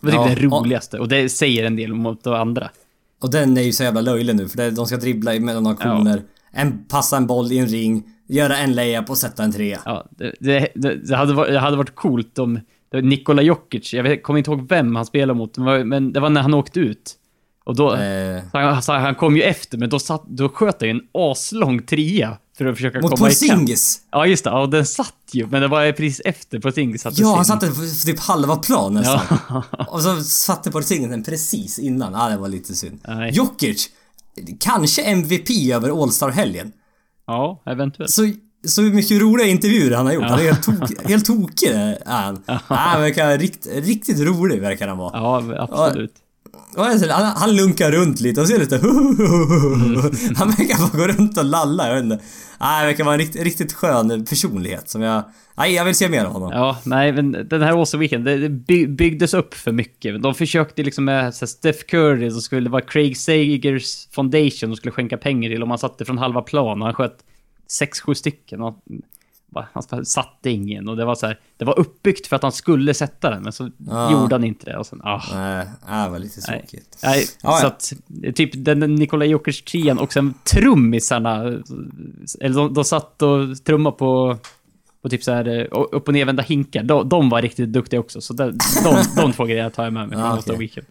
Det 0.00 0.06
var 0.16 0.26
typ 0.28 0.38
Ja, 0.42 0.48
det 0.48 0.56
roligaste 0.56 0.98
och 0.98 1.08
det 1.08 1.28
säger 1.28 1.64
en 1.64 1.76
del 1.76 1.94
mot 1.94 2.24
de 2.24 2.34
andra. 2.34 2.70
Och 3.22 3.30
den 3.30 3.56
är 3.56 3.62
ju 3.62 3.72
så 3.72 3.82
jävla 3.82 4.00
löjlig 4.00 4.36
nu 4.36 4.48
för 4.48 4.56
det, 4.56 4.70
de 4.70 4.86
ska 4.86 4.96
dribbla 4.96 5.40
mellan 5.40 5.66
aktioner. 5.66 6.22
En, 6.52 6.84
passa 6.88 7.16
en 7.16 7.26
boll 7.26 7.52
i 7.52 7.58
en 7.58 7.66
ring, 7.68 8.04
göra 8.28 8.56
en 8.58 8.74
layup 8.74 9.10
och 9.10 9.18
sätta 9.18 9.44
en 9.44 9.52
trea. 9.52 9.80
Ja, 9.84 10.06
det, 10.10 10.34
det, 10.40 10.68
det, 11.08 11.16
hade, 11.16 11.34
varit, 11.34 11.52
det 11.52 11.58
hade 11.58 11.76
varit 11.76 11.94
coolt 11.94 12.38
om 12.38 12.60
Nikola 13.02 13.42
Jokic, 13.42 13.94
jag 13.94 14.02
vet, 14.02 14.22
kommer 14.22 14.38
inte 14.38 14.50
ihåg 14.50 14.68
vem 14.68 14.96
han 14.96 15.06
spelade 15.06 15.38
mot, 15.38 15.58
men 15.84 16.12
det 16.12 16.20
var- 16.20 16.30
när 16.30 16.40
han 16.42 16.54
åkte 16.54 16.80
ut. 16.80 17.14
Och 17.64 17.76
då, 17.76 17.94
Eh, 17.94 18.42
han, 18.52 18.82
han 18.86 19.14
kom 19.14 19.36
ju 19.36 19.42
efter, 19.42 19.78
men 19.78 19.88
då, 19.90 19.98
satt, 19.98 20.24
då 20.26 20.48
sköt 20.48 20.80
han 20.80 20.88
ju 20.88 20.90
en 20.90 21.00
aslång 21.12 21.82
trea 21.82 22.36
för 22.58 22.66
att 22.66 22.76
försöka 22.76 23.00
mot 23.00 23.10
komma. 23.10 23.28
Porzingis! 23.28 24.00
Ja, 24.10 24.26
just 24.26 24.44
det. 24.44 24.50
Ja, 24.50 24.66
den 24.66 24.86
satt 24.86 25.14
ju, 25.32 25.46
men 25.46 25.62
det 25.62 25.68
var 25.68 25.92
precis 25.92 26.20
efter 26.24 26.58
Porzingis 26.60 27.02
satte 27.02 27.22
Ja, 27.22 27.36
han 27.36 27.44
satte 27.44 27.66
för 27.72 28.06
typ 28.06 28.20
halva 28.20 28.56
plan 28.56 28.94
nästan. 28.94 29.20
Ja. 29.48 29.64
Och 29.88 30.02
så 30.02 30.22
satte 30.22 30.70
Porzingis 30.70 31.10
den 31.10 31.24
precis 31.24 31.78
innan. 31.78 32.12
Ja, 32.12 32.28
det 32.28 32.36
var 32.36 32.48
lite 32.48 32.74
synd. 32.74 33.00
Nej. 33.08 33.30
Jokic, 33.32 33.90
kanske 34.60 35.02
MVP 35.02 35.50
över 35.72 36.02
All-Star-helgen. 36.02 36.72
ja, 37.26 37.62
eventuellt. 37.66 38.10
Så, 38.10 38.32
så 38.66 38.82
mycket 38.82 39.20
roliga 39.22 39.46
intervjuer 39.46 39.96
han 39.96 40.06
har 40.06 40.12
gjort. 40.12 40.24
Han 40.24 40.38
är 40.38 40.44
helt, 40.44 40.62
tok, 40.62 41.04
helt 41.08 41.24
tokig 41.24 41.68
är 41.68 41.98
han. 42.06 42.42
Ja, 42.46 42.58
han 42.66 43.00
verkar 43.00 43.38
rikt, 43.38 43.66
riktigt 43.72 44.20
rolig 44.20 44.60
verkar 44.60 44.88
han 44.88 44.98
vara. 44.98 45.10
Ja, 45.18 45.54
absolut. 45.58 46.10
Och 46.10 46.25
han, 46.76 47.24
han 47.36 47.56
lunkar 47.56 47.92
runt 47.92 48.20
lite 48.20 48.40
och 48.40 48.48
ser 48.48 48.58
lite 48.58 48.74
Han 50.36 50.50
verkar 50.50 50.78
bara 50.78 51.06
gå 51.06 51.12
runt 51.12 51.38
och 51.38 51.44
lalla, 51.44 51.88
jag 51.88 51.94
vet 51.94 52.04
inte. 52.04 52.16
Nej, 52.60 52.76
han 52.78 52.86
verkar 52.86 53.04
vara 53.04 53.14
en 53.14 53.20
riktigt, 53.20 53.42
riktigt 53.42 53.72
skön 53.72 54.24
personlighet 54.24 54.88
som 54.88 55.02
jag... 55.02 55.24
Nej, 55.56 55.74
jag 55.74 55.84
vill 55.84 55.94
se 55.94 56.08
mer 56.08 56.24
av 56.24 56.32
honom. 56.32 56.50
Ja, 56.52 56.78
nej, 56.84 57.12
men 57.12 57.32
den 57.32 57.62
här 57.62 57.80
All 57.80 57.98
Weekend, 57.98 58.24
det, 58.24 58.48
byggdes 58.88 59.34
upp 59.34 59.54
för 59.54 59.72
mycket. 59.72 60.22
De 60.22 60.34
försökte 60.34 60.82
liksom 60.82 61.04
med 61.04 61.34
så 61.34 61.44
här, 61.44 61.46
Steph 61.46 61.78
Curry, 61.78 62.30
som 62.30 62.40
skulle 62.40 62.70
vara 62.70 62.82
Craig 62.82 63.16
Sagers 63.16 64.08
Foundation 64.10 64.70
och 64.70 64.76
skulle 64.76 64.92
skänka 64.92 65.16
pengar 65.16 65.50
till, 65.50 65.62
och 65.62 65.68
man 65.68 65.78
satte 65.78 66.04
från 66.04 66.18
halva 66.18 66.42
plan 66.42 66.82
och 66.82 66.86
han 66.86 66.94
sköt 66.94 67.18
sex, 67.68 68.00
sju 68.00 68.14
stycken. 68.14 68.62
Och, 68.62 68.82
han 69.72 70.06
satte 70.06 70.50
ingen 70.50 70.88
och 70.88 70.96
det 70.96 71.04
var 71.04 71.14
så 71.14 71.26
här, 71.26 71.40
det 71.56 71.64
var 71.64 71.78
uppbyggt 71.78 72.26
för 72.26 72.36
att 72.36 72.42
han 72.42 72.52
skulle 72.52 72.94
sätta 72.94 73.30
den, 73.30 73.42
men 73.42 73.52
så 73.52 73.70
Ja. 73.90 74.12
gjorde 74.12 74.34
han 74.34 74.44
inte 74.44 74.66
det. 74.70 74.76
Och 74.78 74.86
sen, 74.86 75.00
ah, 75.04 75.22
Nej, 75.34 75.66
det 76.04 76.10
var 76.10 76.18
lite 76.18 76.40
tråkigt. 76.40 76.98
Nej, 77.02 77.26
Ja, 77.42 77.52
så 77.60 77.66
ja. 77.66 77.68
att 77.68 77.92
typ 78.36 78.50
den 78.54 78.78
Nikola 78.94 79.24
Jokic 79.24 79.62
trian 79.64 79.98
och 79.98 80.12
sen 80.12 80.34
trummisarna, 80.54 81.36
eller 82.40 82.54
de, 82.54 82.74
de 82.74 82.84
satt 82.84 83.22
och 83.22 83.64
trummade 83.64 83.96
på, 83.96 84.38
på 85.02 85.08
typ 85.08 85.22
så 85.22 85.32
här 85.32 85.48
eh, 85.60 85.66
upp 85.92 86.08
och 86.08 86.14
nervända 86.14 86.42
hinkar. 86.42 86.82
De, 86.82 87.08
de 87.08 87.28
var 87.28 87.42
riktigt 87.42 87.72
duktiga 87.72 88.00
också, 88.00 88.20
så 88.20 88.32
de, 88.32 88.58
de, 88.84 88.96
de 89.16 89.32
två 89.32 89.44
grejerna 89.44 89.70
tar 89.70 89.84
jag 89.84 89.92
med 89.92 90.08
mig 90.08 90.16
från 90.18 90.26
All-Star 90.26 90.52
okej. 90.52 90.58
Weekend. 90.66 90.86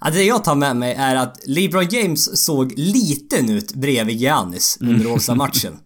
Ja, 0.00 0.10
det 0.10 0.22
jag 0.24 0.44
tar 0.44 0.54
med 0.54 0.76
mig 0.76 0.94
är 0.98 1.16
att 1.16 1.40
LeBron 1.46 1.86
James 1.90 2.44
såg 2.44 2.72
liten 2.76 3.50
ut 3.50 3.74
bredvid 3.74 4.16
Giannis 4.16 4.78
under 4.80 5.12
All-Star-matchen. 5.12 5.76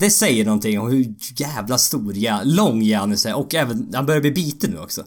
Det 0.00 0.10
säger 0.10 0.44
någonting 0.44 0.80
om 0.80 0.90
hur 0.90 1.14
jävla 1.36 1.78
stor, 1.78 2.16
ja, 2.16 2.40
lång 2.44 2.82
Giannis 2.82 3.26
är 3.26 3.34
och 3.34 3.54
även, 3.54 3.90
han 3.94 4.06
börjar 4.06 4.20
bli 4.20 4.30
biten 4.30 4.70
nu 4.70 4.78
också. 4.78 5.04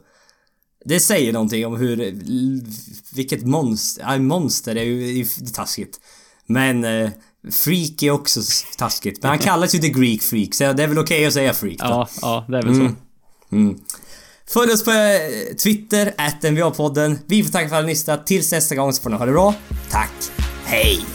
Det 0.86 1.00
säger 1.00 1.34
någonting 1.34 1.66
om 1.66 1.76
hur, 1.76 1.96
vilket 3.16 3.46
monster, 3.46 4.04
ja, 4.04 4.18
monster 4.18 4.76
är 4.76 4.84
ju 4.84 5.26
taskigt. 5.54 6.00
Men 6.46 6.84
eh, 6.84 7.10
freak 7.52 8.04
är 8.04 8.12
också 8.12 8.42
taskigt. 8.78 9.22
Men 9.22 9.30
han 9.30 9.40
kallas 9.50 9.76
ju 9.76 9.80
the 9.80 9.90
Greek 9.90 10.22
freak, 10.22 10.54
så 10.54 10.74
det 10.74 10.84
är 10.84 10.88
väl 10.88 11.00
okej 11.00 11.26
att 11.26 11.34
säga 11.34 11.54
freak 11.54 11.78
då. 11.80 11.86
Ja, 11.86 12.10
ja, 12.22 12.46
det 12.50 12.58
är 12.58 12.64
väl 12.64 12.76
så. 12.76 12.92
Mm. 13.56 13.80
Följ 14.48 14.72
oss 14.72 14.84
på 14.84 14.92
eh, 14.92 15.56
Twitter, 15.56 16.14
at 16.18 16.44
NVA-podden. 16.44 17.18
Vi 17.26 17.44
får 17.44 17.52
tacka 17.52 17.70
för 17.70 17.76
att 17.76 17.82
ni 17.82 17.88
har 17.88 17.90
lyssnat. 17.90 18.28
Tills 18.28 18.52
nästa 18.52 18.76
gång 18.76 18.94
så 18.94 19.02
får 19.02 19.10
ni 19.10 19.16
ha 19.16 19.26
det 19.26 19.32
bra. 19.32 19.54
Tack. 19.90 20.14
Hej! 20.66 21.06